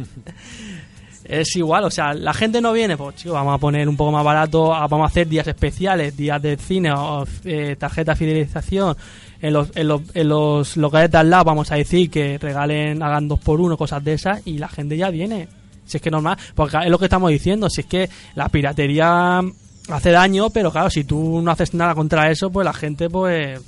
es 1.25 1.57
igual, 1.57 1.85
o 1.85 1.91
sea, 1.91 2.13
la 2.15 2.35
gente 2.35 2.61
no 2.61 2.73
viene, 2.73 2.97
pues 2.97 3.17
chico, 3.17 3.35
vamos 3.35 3.55
a 3.55 3.59
poner 3.59 3.89
un 3.89 3.97
poco 3.97 4.13
más 4.13 4.25
barato, 4.25 4.75
ah, 4.75 4.87
vamos 4.87 5.05
a 5.05 5.09
hacer 5.09 5.27
días 5.29 5.47
especiales, 5.47 6.17
días 6.17 6.41
de 6.43 6.57
cine 6.57 6.93
o 6.93 7.27
eh, 7.45 7.77
tarjeta 7.79 8.13
de 8.13 8.17
fidelización. 8.17 8.97
En 9.41 9.53
los, 9.53 9.77
en, 9.77 9.89
los, 9.89 10.03
en 10.15 10.29
los 10.29 10.77
locales 10.79 11.11
de 11.11 11.19
al 11.19 11.29
lado 11.29 11.45
vamos 11.45 11.71
a 11.71 11.75
decir 11.77 12.11
que 12.11 12.39
regalen, 12.39 13.03
hagan 13.03 13.29
dos 13.29 13.41
por 13.41 13.61
uno, 13.61 13.77
cosas 13.77 14.03
de 14.03 14.15
esas, 14.15 14.47
y 14.47 14.59
la 14.59 14.69
gente 14.69 14.97
ya 14.97 15.11
viene. 15.11 15.49
Si 15.85 15.99
es 15.99 16.03
que 16.03 16.11
normal, 16.11 16.39
porque 16.55 16.79
es 16.83 16.89
lo 16.89 16.99
que 16.99 17.05
estamos 17.07 17.31
diciendo, 17.31 17.69
si 17.69 17.83
es 17.83 17.87
que 17.87 18.09
la 18.35 18.49
piratería 18.49 19.41
hace 19.91 20.11
daño, 20.13 20.49
pero 20.51 20.71
claro, 20.73 20.89
si 20.89 21.05
tú 21.05 21.43
no 21.43 21.51
haces 21.51 21.75
nada 21.75 21.95
contra 21.95 22.31
eso, 22.31 22.51
pues 22.51 22.65
la 22.65 22.73
gente, 22.73 23.11
pues, 23.11 23.61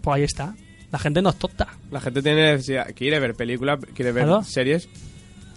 pues 0.00 0.16
ahí 0.16 0.22
está. 0.24 0.54
La 0.90 0.98
gente 0.98 1.22
nos 1.22 1.36
tonta. 1.36 1.68
La 1.92 2.00
gente 2.00 2.22
tiene 2.22 2.52
necesidad, 2.52 2.88
quiere 2.94 3.20
ver 3.20 3.36
películas, 3.36 3.78
quiere 3.94 4.10
ver 4.10 4.24
Claro. 4.24 4.42
series. 4.42 4.88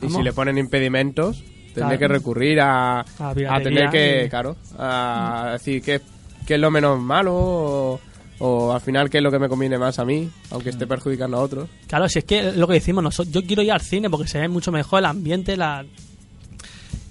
Y 0.05 0.09
si 0.09 0.21
le 0.23 0.33
ponen 0.33 0.57
impedimentos, 0.57 1.43
Claro. 1.73 1.97
que 1.97 2.07
recurrir 2.07 2.61
a, 2.61 2.99
a 2.99 3.33
piratería 3.33 3.61
tener 3.63 3.89
que, 3.89 4.25
y- 4.25 4.29
claro, 4.29 4.55
a 4.77 5.49
decir 5.53 5.81
qué, 5.81 6.01
qué 6.45 6.53
es 6.55 6.59
lo 6.59 6.69
menos 6.69 6.99
malo 7.01 7.33
o, 7.35 7.99
o 8.37 8.73
al 8.73 8.79
final 8.81 9.09
qué 9.09 9.17
es 9.17 9.23
lo 9.23 9.31
que 9.31 9.39
me 9.39 9.49
conviene 9.49 9.79
más 9.79 9.97
a 9.97 10.05
mí, 10.05 10.29
aunque 10.51 10.69
esté 10.69 10.85
perjudicando 10.85 11.37
a 11.37 11.41
otros. 11.41 11.67
Claro, 11.87 12.07
si 12.07 12.19
es 12.19 12.25
que 12.25 12.51
lo 12.51 12.67
que 12.67 12.73
decimos 12.75 13.03
nosotros, 13.03 13.33
yo 13.33 13.41
quiero 13.43 13.63
ir 13.63 13.71
al 13.71 13.81
cine 13.81 14.07
porque 14.09 14.27
se 14.27 14.39
ve 14.39 14.47
mucho 14.49 14.71
mejor 14.71 14.99
el 14.99 15.05
ambiente, 15.05 15.57
la 15.57 15.83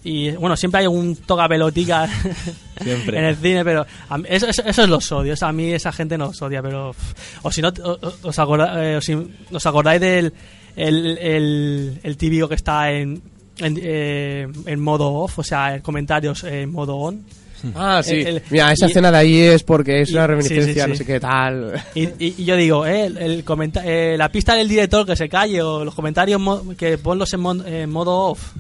y 0.05 0.33
bueno, 0.33 0.57
siempre 0.57 0.81
hay 0.81 0.87
un 0.89 1.15
toca 1.15 1.47
pelotica 1.49 2.09
Siempre. 2.83 3.19
en 3.19 3.25
el 3.25 3.37
cine, 3.37 3.65
pero 3.65 3.87
a 4.09 4.19
mí- 4.19 4.25
eso, 4.29 4.49
eso, 4.49 4.63
eso 4.65 4.83
es 4.83 4.89
los 4.89 5.11
odios, 5.13 5.43
a 5.45 5.53
mí 5.53 5.73
esa 5.73 5.93
gente 5.93 6.19
nos 6.19 6.43
odia, 6.43 6.61
pero 6.61 6.93
o 7.43 7.51
si 7.53 7.63
no 7.63 7.69
o- 7.85 7.99
os, 8.23 8.39
acorda- 8.39 8.83
eh, 8.85 8.97
o 8.97 9.01
si- 9.01 9.17
os 9.53 9.65
acordáis 9.67 10.01
del 10.01 10.33
el, 10.77 11.19
el, 11.19 12.01
el 12.03 12.17
típico 12.17 12.49
que 12.49 12.55
está 12.55 12.91
en 12.93 13.23
en, 13.59 13.79
eh, 13.83 14.49
en 14.67 14.81
modo 14.81 15.13
off, 15.13 15.39
o 15.39 15.43
sea, 15.45 15.75
el 15.75 15.83
comentarios 15.83 16.43
en 16.45 16.73
modo 16.73 16.97
on. 16.97 17.23
Ah, 17.77 18.03
sí. 18.03 18.15
El- 18.17 18.27
el- 18.39 18.43
Mira, 18.51 18.73
esa 18.73 18.87
y- 18.87 18.89
escena 18.89 19.13
de 19.13 19.19
ahí 19.19 19.39
es 19.39 19.63
porque 19.63 20.01
es 20.01 20.11
y- 20.11 20.15
una 20.15 20.23
sí, 20.25 20.27
reminiscencia, 20.29 20.85
sí, 20.85 20.91
no 20.91 20.97
sé 20.97 21.05
qué 21.05 21.21
tal. 21.21 21.81
Y, 21.95 22.05
y- 22.05 22.35
y 22.39 22.45
yo 22.45 22.57
digo, 22.57 22.87
eh, 22.87 23.05
el, 23.07 23.19
el 23.19 23.45
comenta- 23.45 23.83
eh, 23.85 24.17
la 24.19 24.31
pista 24.31 24.55
del 24.57 24.69
director 24.69 25.07
que 25.07 25.15
se 25.15 25.29
calle 25.29 25.63
o 25.63 25.85
los 25.85 25.95
comentarios 25.95 26.41
que 26.77 26.99
ponlos 26.99 27.33
en, 27.35 27.41
mon- 27.41 27.67
en 27.67 27.89
modo 27.91 28.31
off. 28.31 28.53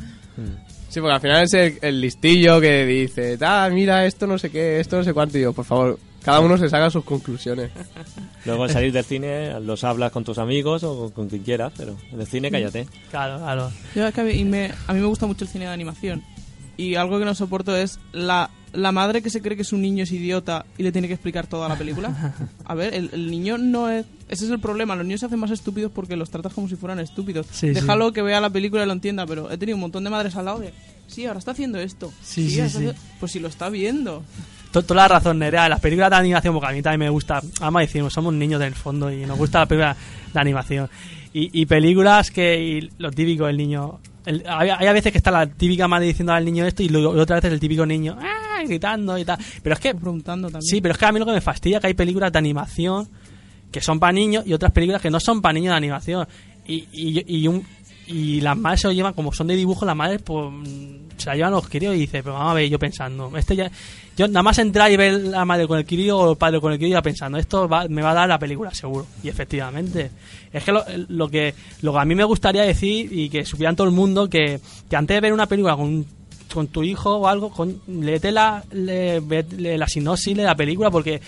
Sí, 0.88 1.00
porque 1.00 1.14
al 1.14 1.20
final 1.20 1.42
es 1.44 1.54
el, 1.54 1.78
el 1.80 2.00
listillo 2.00 2.60
que 2.60 2.84
dice, 2.84 3.38
ah, 3.40 3.68
mira, 3.72 4.04
esto 4.06 4.26
no 4.26 4.36
sé 4.38 4.50
qué, 4.50 4.78
esto 4.78 4.98
no 4.98 5.04
sé 5.04 5.12
cuánto. 5.14 5.36
Y 5.36 5.40
digo, 5.40 5.52
por 5.54 5.64
favor, 5.64 5.98
Cada 6.24 6.40
uno 6.40 6.56
se 6.56 6.68
saca 6.68 6.90
sus 6.90 7.04
conclusiones. 7.04 7.70
Luego 8.44 8.64
al 8.64 8.70
salir 8.70 8.92
del 8.92 9.04
cine 9.04 9.58
los 9.60 9.84
hablas 9.84 10.12
con 10.12 10.24
tus 10.24 10.38
amigos 10.38 10.82
o 10.84 10.96
con, 10.96 11.10
con 11.10 11.28
quien 11.28 11.42
quieras, 11.42 11.72
pero 11.76 11.96
en 12.12 12.20
el 12.20 12.26
cine 12.26 12.50
cállate. 12.50 12.86
Claro, 13.10 13.38
claro. 13.38 13.72
Yo 13.94 14.06
es 14.06 14.14
que 14.14 14.20
a 14.20 14.24
mí, 14.24 14.44
me, 14.44 14.72
a 14.86 14.92
mí 14.92 15.00
me 15.00 15.06
gusta 15.06 15.26
mucho 15.26 15.44
el 15.44 15.50
cine 15.50 15.66
de 15.66 15.72
animación. 15.72 16.22
Y 16.76 16.94
algo 16.94 17.18
que 17.18 17.24
no 17.24 17.34
soporto 17.34 17.76
es 17.76 17.98
la, 18.12 18.50
la 18.72 18.92
madre 18.92 19.20
que 19.22 19.30
se 19.30 19.42
cree 19.42 19.56
que 19.56 19.64
su 19.64 19.76
niño 19.76 20.04
es 20.04 20.12
idiota 20.12 20.64
y 20.78 20.82
le 20.82 20.90
tiene 20.90 21.06
que 21.06 21.14
explicar 21.14 21.46
toda 21.46 21.68
la 21.68 21.76
película. 21.76 22.34
A 22.64 22.74
ver, 22.74 22.94
el, 22.94 23.10
el 23.12 23.30
niño 23.30 23.58
no 23.58 23.90
es... 23.90 24.06
Ese 24.28 24.46
es 24.46 24.50
el 24.50 24.58
problema. 24.60 24.96
Los 24.96 25.04
niños 25.04 25.20
se 25.20 25.26
hacen 25.26 25.38
más 25.38 25.50
estúpidos 25.50 25.92
porque 25.92 26.16
los 26.16 26.30
tratas 26.30 26.54
como 26.54 26.68
si 26.68 26.76
fueran 26.76 26.98
estúpidos. 26.98 27.46
Sí, 27.52 27.68
Déjalo 27.70 28.12
que 28.12 28.22
vea 28.22 28.40
la 28.40 28.48
película 28.50 28.82
y 28.84 28.86
lo 28.86 28.92
entienda, 28.92 29.26
pero 29.26 29.50
he 29.50 29.58
tenido 29.58 29.76
un 29.76 29.82
montón 29.82 30.04
de 30.04 30.10
madres 30.10 30.34
al 30.36 30.46
lado 30.46 30.60
de... 30.60 30.72
Sí, 31.06 31.26
ahora 31.26 31.38
está 31.38 31.50
haciendo 31.50 31.78
esto. 31.78 32.10
Sí, 32.22 32.44
sí, 32.48 32.50
sí. 32.54 32.60
está 32.60 32.78
haciendo-". 32.78 32.94
Pues 33.20 33.32
si 33.32 33.40
lo 33.40 33.48
está 33.48 33.68
viendo. 33.68 34.22
To- 34.72 34.82
Toda 34.82 35.02
la 35.02 35.08
razón, 35.08 35.38
Nerea. 35.38 35.68
Las 35.68 35.80
películas 35.80 36.10
de 36.10 36.16
animación, 36.16 36.54
porque 36.54 36.68
a 36.68 36.72
mí 36.72 36.82
también 36.82 37.00
me 37.00 37.10
gusta. 37.10 37.40
Vamos 37.60 37.80
a 37.80 37.82
decir, 37.82 38.04
somos 38.10 38.32
niños 38.34 38.58
del 38.60 38.74
fondo 38.74 39.10
y 39.12 39.24
nos 39.26 39.38
gusta 39.38 39.60
la 39.60 39.66
película 39.66 39.96
de 40.32 40.40
animación. 40.40 40.88
Y, 41.34 41.60
y 41.62 41.66
películas 41.66 42.30
que. 42.30 42.60
y 42.60 42.90
lo 42.98 43.10
típico, 43.10 43.46
el 43.48 43.56
niño. 43.56 44.00
el- 44.26 44.44
hay, 44.48 44.70
hay 44.70 44.86
a 44.86 44.92
veces 44.92 45.12
que 45.12 45.18
está 45.18 45.30
la 45.30 45.46
típica 45.46 45.86
madre 45.88 46.06
diciendo 46.06 46.32
al 46.32 46.44
niño 46.44 46.64
esto 46.66 46.82
y 46.82 46.88
luego 46.88 47.10
otras 47.10 47.38
veces 47.42 47.52
el 47.52 47.60
típico 47.60 47.84
niño 47.86 48.16
¡ah! 48.20 48.62
gritando 48.66 49.16
y 49.18 49.24
tal. 49.24 49.38
Pero 49.62 49.74
es 49.74 49.80
que. 49.80 49.94
Preguntando 49.94 50.48
también. 50.48 50.62
Sí, 50.62 50.80
pero 50.80 50.92
es 50.92 50.98
que 50.98 51.04
a 51.06 51.12
mí 51.12 51.18
lo 51.18 51.26
que 51.26 51.32
me 51.32 51.40
fastidia 51.40 51.76
es 51.76 51.80
que 51.80 51.86
hay 51.88 51.94
películas 51.94 52.32
de 52.32 52.38
animación 52.38 53.08
que 53.70 53.80
son 53.80 53.98
para 53.98 54.12
niños 54.12 54.44
y 54.46 54.52
otras 54.52 54.72
películas 54.72 55.00
que 55.02 55.10
no 55.10 55.18
son 55.20 55.40
para 55.42 55.54
niños 55.54 55.72
de 55.72 55.76
animación. 55.76 56.26
Y, 56.66 56.86
y, 56.92 57.24
y, 57.26 57.48
un- 57.48 57.64
y 58.06 58.40
las 58.42 58.56
madres 58.56 58.80
se 58.82 58.86
lo 58.88 58.92
llevan, 58.92 59.14
como 59.14 59.32
son 59.32 59.46
de 59.46 59.56
dibujo, 59.56 59.84
las 59.86 59.96
madres 59.96 60.20
pues, 60.22 60.52
se 61.22 61.30
la 61.30 61.36
llevan 61.36 61.52
los 61.52 61.68
críos 61.68 61.94
y 61.94 62.00
dice, 62.00 62.22
pero 62.22 62.34
vamos 62.34 62.50
a 62.50 62.54
ver, 62.54 62.68
yo 62.68 62.78
pensando, 62.78 63.30
este 63.36 63.56
ya, 63.56 63.70
yo 64.16 64.28
nada 64.28 64.42
más 64.42 64.58
entrar 64.58 64.90
y 64.92 64.96
ver 64.96 65.12
la 65.14 65.44
madre 65.44 65.66
con 65.66 65.78
el 65.78 65.86
crío 65.86 66.18
o 66.18 66.30
el 66.32 66.36
padre 66.36 66.60
con 66.60 66.72
el 66.72 66.78
crío 66.78 66.90
ya 66.90 67.02
pensando, 67.02 67.38
esto 67.38 67.68
va- 67.68 67.88
me 67.88 68.02
va 68.02 68.10
a 68.10 68.14
dar 68.14 68.28
la 68.28 68.38
película 68.38 68.70
seguro. 68.74 69.06
Y 69.22 69.28
efectivamente, 69.28 70.10
es 70.52 70.62
que 70.64 70.72
lo, 70.72 70.84
lo 71.08 71.28
que 71.28 71.54
lo 71.80 71.92
que 71.92 71.98
a 71.98 72.04
mí 72.04 72.14
me 72.14 72.24
gustaría 72.24 72.62
decir 72.62 73.08
y 73.12 73.28
que 73.30 73.44
supieran 73.46 73.74
todo 73.76 73.86
el 73.86 73.92
mundo 73.94 74.28
que, 74.28 74.60
que 74.90 74.96
antes 74.96 75.16
de 75.16 75.20
ver 75.20 75.32
una 75.32 75.46
película 75.46 75.76
con 75.76 76.66
tu 76.70 76.82
hijo 76.82 77.16
o 77.16 77.26
algo, 77.28 77.48
con, 77.50 77.80
léete 77.88 78.30
la, 78.30 78.62
le- 78.72 79.20
la 79.78 79.86
sinopsis 79.88 80.36
de 80.36 80.42
la 80.42 80.54
película 80.54 80.90
porque 80.90 81.20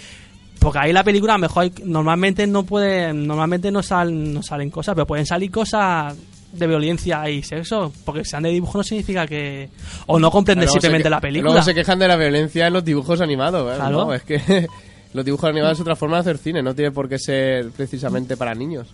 porque 0.58 0.78
ahí 0.78 0.92
la 0.92 1.02
película 1.04 1.36
mejor 1.38 1.70
normalmente 1.84 2.46
no 2.46 2.62
puede 2.62 3.12
normalmente 3.12 3.70
no, 3.70 3.82
sal, 3.82 4.32
no 4.34 4.42
salen 4.42 4.70
cosas 4.70 4.94
pero 4.94 5.06
pueden 5.06 5.26
salir 5.26 5.50
cosas 5.50 6.14
de 6.54 6.66
violencia 6.66 7.28
y 7.30 7.42
sexo 7.42 7.92
porque 8.04 8.24
sean 8.24 8.42
de 8.44 8.50
dibujo 8.50 8.78
no 8.78 8.84
significa 8.84 9.26
que 9.26 9.68
o 10.06 10.18
no 10.18 10.30
comprenden 10.30 10.68
simplemente 10.68 11.04
que- 11.04 11.10
la 11.10 11.20
película 11.20 11.50
Luego 11.52 11.64
se 11.64 11.74
quejan 11.74 11.98
de 11.98 12.08
la 12.08 12.16
violencia 12.16 12.66
en 12.66 12.72
los 12.72 12.84
dibujos 12.84 13.20
animados. 13.20 13.72
¿eh? 13.72 13.76
Claro. 13.76 14.06
No, 14.06 14.14
es 14.14 14.22
que 14.22 14.66
los 15.12 15.24
dibujos 15.24 15.48
animados 15.50 15.78
es 15.78 15.80
otra 15.82 15.96
forma 15.96 16.16
de 16.16 16.20
hacer 16.22 16.38
cine, 16.38 16.62
no 16.62 16.74
tiene 16.74 16.90
por 16.90 17.08
qué 17.08 17.18
ser 17.18 17.70
precisamente 17.70 18.36
para 18.36 18.54
niños. 18.54 18.88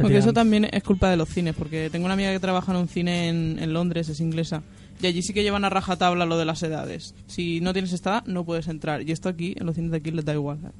Porque 0.00 0.16
eso 0.18 0.32
también 0.32 0.66
es 0.70 0.82
culpa 0.82 1.10
de 1.10 1.16
los 1.16 1.28
cines, 1.28 1.54
porque 1.54 1.90
tengo 1.90 2.06
una 2.06 2.14
amiga 2.14 2.32
que 2.32 2.40
trabaja 2.40 2.72
en 2.72 2.78
un 2.78 2.88
cine 2.88 3.28
en, 3.28 3.58
en 3.60 3.72
Londres, 3.74 4.08
es 4.08 4.20
inglesa, 4.20 4.62
y 5.02 5.06
allí 5.06 5.20
sí 5.20 5.34
que 5.34 5.42
llevan 5.42 5.64
a 5.64 5.68
rajatabla 5.68 6.24
lo 6.24 6.38
de 6.38 6.44
las 6.46 6.62
edades. 6.62 7.14
Si 7.26 7.60
no 7.60 7.72
tienes 7.74 7.92
esta 7.92 8.10
edad, 8.10 8.24
no 8.26 8.44
puedes 8.44 8.68
entrar. 8.68 9.02
Y 9.06 9.12
esto 9.12 9.28
aquí, 9.28 9.54
en 9.58 9.66
los 9.66 9.74
cines 9.74 9.90
de 9.90 9.98
aquí, 9.98 10.10
les 10.10 10.24
da 10.24 10.32
igual. 10.32 10.58
¿eh? 10.64 10.70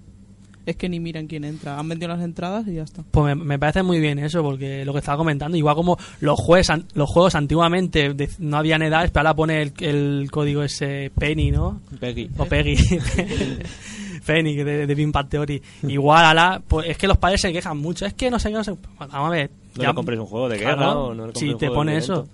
Es 0.70 0.76
que 0.76 0.88
ni 0.88 1.00
miran 1.00 1.26
quién 1.26 1.44
entra. 1.44 1.78
Han 1.78 1.88
vendido 1.88 2.08
las 2.12 2.20
entradas 2.22 2.66
y 2.68 2.74
ya 2.74 2.82
está. 2.82 3.02
Pues 3.10 3.36
me, 3.36 3.44
me 3.44 3.58
parece 3.58 3.82
muy 3.82 4.00
bien 4.00 4.18
eso, 4.18 4.42
porque 4.42 4.84
lo 4.84 4.92
que 4.92 4.98
estaba 5.00 5.18
comentando, 5.18 5.56
igual 5.56 5.74
como 5.74 5.98
los 6.20 6.38
juegos, 6.38 6.70
an- 6.70 6.86
los 6.94 7.08
juegos 7.10 7.34
antiguamente 7.34 8.14
de- 8.14 8.30
no 8.38 8.56
habían 8.56 8.82
edades, 8.82 9.10
pero 9.10 9.20
ahora 9.28 9.34
pone 9.36 9.62
el, 9.62 9.72
el 9.80 10.30
código 10.30 10.62
ese 10.62 11.10
Penny, 11.18 11.50
¿no? 11.50 11.80
Peggy. 12.00 12.30
O 12.38 12.44
Peggy. 12.46 12.76
Penny, 14.26 14.54
de, 14.56 14.86
de 14.86 14.96
Pin 14.96 15.12
Pad 15.12 15.26
Theory. 15.26 15.62
Igual, 15.82 16.24
ahora, 16.24 16.60
pues 16.66 16.88
es 16.88 16.98
que 16.98 17.08
los 17.08 17.16
padres 17.16 17.40
se 17.40 17.52
quejan 17.52 17.78
mucho. 17.78 18.06
Es 18.06 18.14
que 18.14 18.30
no 18.30 18.38
sé 18.38 18.50
qué, 18.50 18.54
no 18.54 18.64
sé. 18.64 18.74
Vamos 18.98 19.14
a 19.14 19.30
ver. 19.30 19.50
No 19.76 19.84
le 19.84 19.94
compres 19.94 20.18
un 20.18 20.26
juego 20.26 20.48
de 20.48 20.58
guerra 20.58 20.76
Claro, 20.76 21.04
o 21.06 21.08
no 21.14 21.26
le 21.26 21.32
compres 21.32 21.38
si 21.40 21.48
un 21.50 21.58
te 21.58 21.66
juego 21.68 21.80
pone 21.80 21.96
eso. 21.96 22.28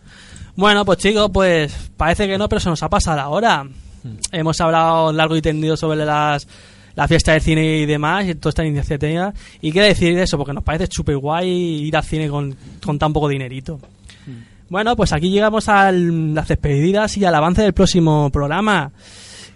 Bueno, 0.57 0.85
pues 0.85 0.99
chicos, 0.99 1.31
pues 1.33 1.91
parece 1.97 2.27
que 2.27 2.39
no, 2.39 2.49
pero 2.49 2.61
se 2.61 2.69
nos 2.71 2.83
ha 2.83 2.89
pasado 2.89 3.21
ahora. 3.21 3.63
Hmm. 3.65 4.17
Hemos 4.33 4.61
hablado 4.61 5.13
largo 5.13 5.37
y 5.37 5.43
tendido 5.43 5.77
sobre 5.77 6.05
las 6.05 6.49
la 6.97 7.07
fiesta 7.07 7.33
del 7.33 7.43
cine 7.43 7.79
y 7.79 7.87
demás, 7.87 8.27
y 8.27 8.35
toda 8.35 8.51
esta 8.51 8.65
iniciativa. 8.65 9.33
Y 9.61 9.71
qué 9.71 9.83
decir 9.83 10.17
de 10.17 10.23
eso, 10.23 10.37
porque 10.37 10.55
nos 10.55 10.65
parece 10.65 10.89
súper 10.91 11.19
guay 11.19 11.49
ir 11.49 11.97
al 11.97 12.03
cine 12.03 12.29
con, 12.29 12.57
con 12.85 12.99
tan 12.99 13.13
poco 13.13 13.29
dinerito. 13.29 13.79
Hmm. 14.27 14.43
Bueno, 14.69 14.97
pues 14.97 15.13
aquí 15.13 15.31
llegamos 15.31 15.69
a 15.69 15.93
las 15.93 16.49
despedidas 16.49 17.17
y 17.19 17.25
al 17.25 17.35
avance 17.35 17.63
del 17.63 17.75
próximo 17.75 18.31
programa. 18.31 18.91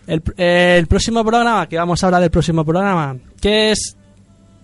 El, 0.07 0.22
el 0.36 0.86
próximo 0.86 1.24
programa, 1.24 1.66
que 1.66 1.76
vamos 1.76 2.03
a 2.03 2.07
hablar 2.07 2.20
del 2.20 2.30
próximo 2.30 2.64
programa, 2.64 3.16
¿qué 3.41 3.72
es, 3.72 3.97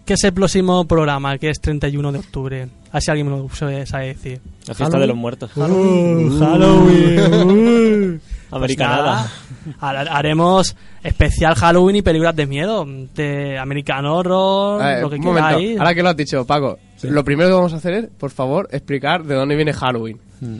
qué 0.04 0.14
es 0.14 0.24
el 0.24 0.34
próximo 0.34 0.86
programa? 0.86 1.38
Que 1.38 1.50
es 1.50 1.60
31 1.60 2.12
de 2.12 2.18
octubre. 2.18 2.68
A 2.96 2.98
ver 2.98 3.02
si 3.02 3.10
alguien 3.10 3.28
me 3.30 3.36
lo 3.36 3.46
sabe 3.86 4.06
decir. 4.08 4.40
La 4.66 4.74
fiesta 4.74 4.98
de 4.98 5.06
los 5.06 5.16
muertos. 5.16 5.50
Uh, 5.54 6.38
Halloween. 6.38 8.20
Americanada. 8.50 9.30
Pues 9.64 9.76
nada, 9.82 10.00
ha- 10.12 10.16
haremos 10.18 10.74
especial 11.02 11.54
Halloween 11.56 11.96
y 11.96 12.02
películas 12.02 12.34
de 12.34 12.46
miedo. 12.46 12.86
De 13.14 13.58
American 13.58 14.06
Horror, 14.06 14.82
ver, 14.82 15.02
lo 15.02 15.10
que 15.10 15.18
queráis. 15.20 15.78
ahora 15.78 15.94
que 15.94 16.02
lo 16.02 16.08
has 16.08 16.16
dicho, 16.16 16.46
Paco, 16.46 16.78
lo 17.02 17.22
primero 17.22 17.50
que 17.50 17.54
vamos 17.54 17.74
a 17.74 17.76
hacer 17.76 17.92
es, 17.94 18.06
por 18.18 18.30
favor, 18.30 18.66
explicar 18.72 19.24
de 19.24 19.34
dónde 19.34 19.56
viene 19.56 19.74
Halloween. 19.74 20.18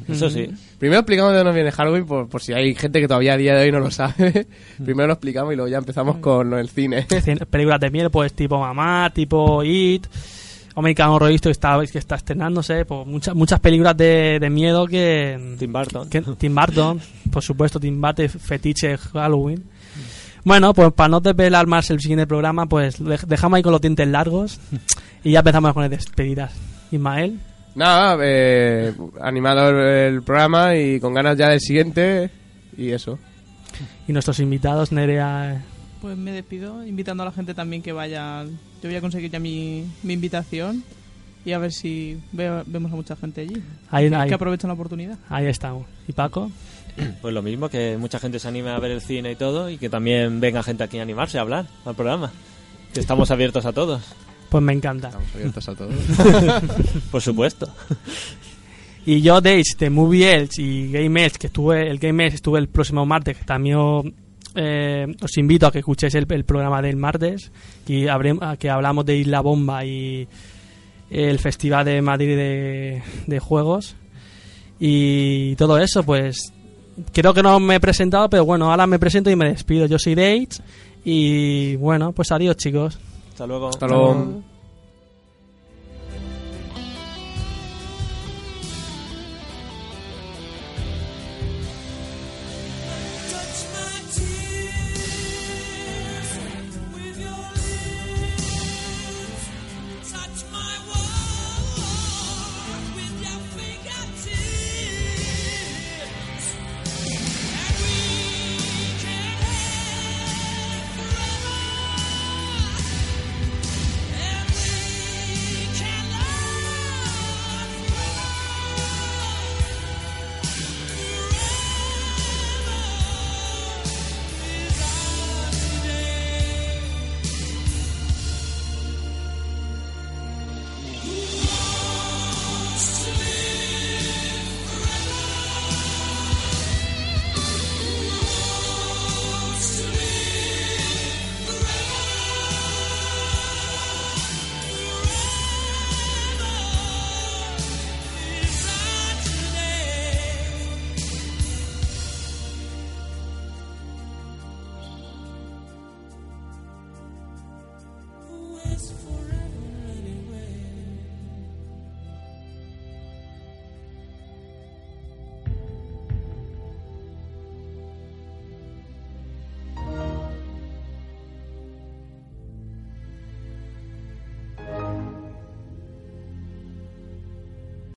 Eso 0.08 0.28
sí. 0.28 0.48
Primero 0.78 1.00
explicamos 1.00 1.32
de 1.32 1.38
dónde 1.38 1.52
viene 1.54 1.70
Halloween, 1.72 2.04
por, 2.06 2.28
por 2.28 2.42
si 2.42 2.52
hay 2.52 2.74
gente 2.74 3.00
que 3.00 3.08
todavía 3.08 3.32
a 3.34 3.36
día 3.38 3.54
de 3.54 3.64
hoy 3.64 3.72
no 3.72 3.80
lo 3.80 3.90
sabe. 3.90 4.46
Primero 4.84 5.06
lo 5.06 5.12
explicamos 5.14 5.52
y 5.52 5.56
luego 5.56 5.70
ya 5.70 5.78
empezamos 5.78 6.16
con 6.18 6.52
el 6.54 6.68
cine. 6.68 7.06
Películas 7.50 7.80
de 7.80 7.90
miedo, 7.90 8.10
pues 8.10 8.32
tipo 8.34 8.58
Mamá, 8.58 9.10
tipo 9.14 9.62
It, 9.64 10.06
American 10.76 11.08
Horror 11.10 11.30
Story 11.32 11.40
que 11.42 11.50
está, 11.50 11.80
que 11.90 11.98
está 11.98 12.14
estrenándose, 12.16 12.84
pues 12.84 13.06
muchas 13.06 13.34
muchas 13.34 13.58
películas 13.60 13.96
de, 13.96 14.38
de 14.40 14.50
miedo 14.50 14.86
que, 14.86 15.56
Tim 15.58 15.72
Burton. 15.72 16.08
que- 16.08 16.20
Tim 16.22 16.54
Burton, 16.54 17.00
por 17.32 17.42
supuesto, 17.42 17.80
Tim 17.80 18.00
Burton, 18.00 18.28
fetiche 18.28 18.96
Halloween. 18.98 19.64
Bueno, 20.44 20.72
pues 20.74 20.92
para 20.92 21.08
no 21.08 21.20
desvelar 21.20 21.66
más 21.66 21.90
el 21.90 21.98
siguiente 21.98 22.26
programa, 22.26 22.66
pues 22.66 23.00
dej- 23.00 23.26
dejamos 23.26 23.56
ahí 23.56 23.62
con 23.64 23.72
los 23.72 23.80
dientes 23.80 24.06
largos 24.06 24.60
y 25.24 25.32
ya 25.32 25.40
empezamos 25.40 25.72
con 25.72 25.82
las 25.82 25.90
despedidas. 25.90 26.52
Ismael, 26.92 27.40
Nada, 27.74 28.16
eh, 28.22 28.94
animado 29.20 29.68
el, 29.70 30.14
el 30.14 30.22
programa 30.22 30.76
y 30.76 30.98
con 31.00 31.12
ganas 31.14 31.36
ya 31.36 31.48
del 31.48 31.60
siguiente 31.60 32.30
y 32.76 32.90
eso. 32.90 33.18
y 34.06 34.12
nuestros 34.12 34.38
invitados, 34.40 34.92
Nerea. 34.92 35.62
Pues 36.06 36.16
me 36.16 36.30
despido, 36.30 36.86
invitando 36.86 37.24
a 37.24 37.26
la 37.26 37.32
gente 37.32 37.52
también 37.52 37.82
que 37.82 37.90
vaya. 37.90 38.44
Yo 38.44 38.88
voy 38.88 38.94
a 38.94 39.00
conseguir 39.00 39.28
ya 39.28 39.40
mi, 39.40 39.84
mi 40.04 40.12
invitación 40.12 40.84
y 41.44 41.50
a 41.50 41.58
ver 41.58 41.72
si 41.72 42.20
veo- 42.30 42.62
vemos 42.64 42.92
a 42.92 42.94
mucha 42.94 43.16
gente 43.16 43.40
allí. 43.40 43.60
Ahí, 43.90 44.06
ahí, 44.14 44.28
Que 44.28 44.34
aprovechen 44.36 44.68
la 44.68 44.74
oportunidad. 44.74 45.18
ahí 45.28 45.46
estamos. 45.46 45.84
¿Y 46.06 46.12
Paco? 46.12 46.50
Pues 47.20 47.34
lo 47.34 47.42
mismo, 47.42 47.68
que 47.68 47.96
mucha 47.98 48.20
gente 48.20 48.38
se 48.38 48.46
anime 48.46 48.70
a 48.70 48.78
ver 48.78 48.92
el 48.92 49.00
cine 49.00 49.32
y 49.32 49.34
todo, 49.36 49.68
y 49.68 49.78
que 49.78 49.90
también 49.90 50.38
venga 50.38 50.62
gente 50.62 50.84
aquí 50.84 50.98
a 51.00 51.02
animarse 51.02 51.38
a 51.38 51.40
hablar 51.40 51.66
al 51.84 51.96
programa. 51.96 52.30
Que 52.94 53.00
estamos 53.00 53.32
abiertos 53.32 53.66
a 53.66 53.72
todos, 53.72 54.00
Pues 54.48 54.62
me 54.62 54.72
encanta. 54.74 55.08
Estamos 55.08 55.34
abiertos 55.34 55.68
a 55.68 55.74
todo. 55.74 55.90
por 57.10 57.20
supuesto. 57.20 57.68
Y 59.04 59.22
yo, 59.22 59.40
Dage, 59.40 59.74
de 59.78 59.90
Movie 59.90 60.34
Elch 60.36 60.58
y 60.60 60.92
Game 60.92 61.24
Elch, 61.24 61.34
que 61.36 61.48
estuve, 61.48 61.90
el 61.90 61.98
Game 61.98 62.24
Elch 62.24 62.34
estuve 62.34 62.60
el 62.60 62.68
próximo 62.68 63.04
martes, 63.04 63.36
que 63.38 63.44
también 63.44 64.14
eh, 64.56 65.06
os 65.22 65.36
invito 65.38 65.66
a 65.66 65.70
que 65.72 65.78
escuchéis 65.80 66.14
el, 66.14 66.26
el 66.32 66.44
programa 66.44 66.82
del 66.82 66.96
martes, 66.96 67.52
habré- 68.08 68.38
a 68.40 68.56
que 68.56 68.70
hablamos 68.70 69.04
de 69.06 69.16
Isla 69.18 69.40
Bomba 69.40 69.84
y 69.84 70.26
el 71.10 71.38
Festival 71.38 71.84
de 71.84 72.02
Madrid 72.02 72.36
de, 72.36 73.02
de 73.26 73.38
Juegos. 73.38 73.94
Y 74.80 75.54
todo 75.56 75.78
eso, 75.78 76.02
pues 76.02 76.52
creo 77.12 77.32
que 77.32 77.42
no 77.42 77.60
me 77.60 77.76
he 77.76 77.80
presentado, 77.80 78.28
pero 78.28 78.44
bueno, 78.44 78.70
ahora 78.70 78.86
me 78.86 78.98
presento 78.98 79.30
y 79.30 79.36
me 79.36 79.48
despido. 79.50 79.86
Yo 79.86 79.98
soy 79.98 80.14
Dage 80.14 80.48
y 81.04 81.76
bueno, 81.76 82.12
pues 82.12 82.32
adiós 82.32 82.56
chicos. 82.56 82.98
Hasta 83.30 83.46
luego. 83.46 83.68
Hasta 83.68 83.86
luego. 83.86 84.42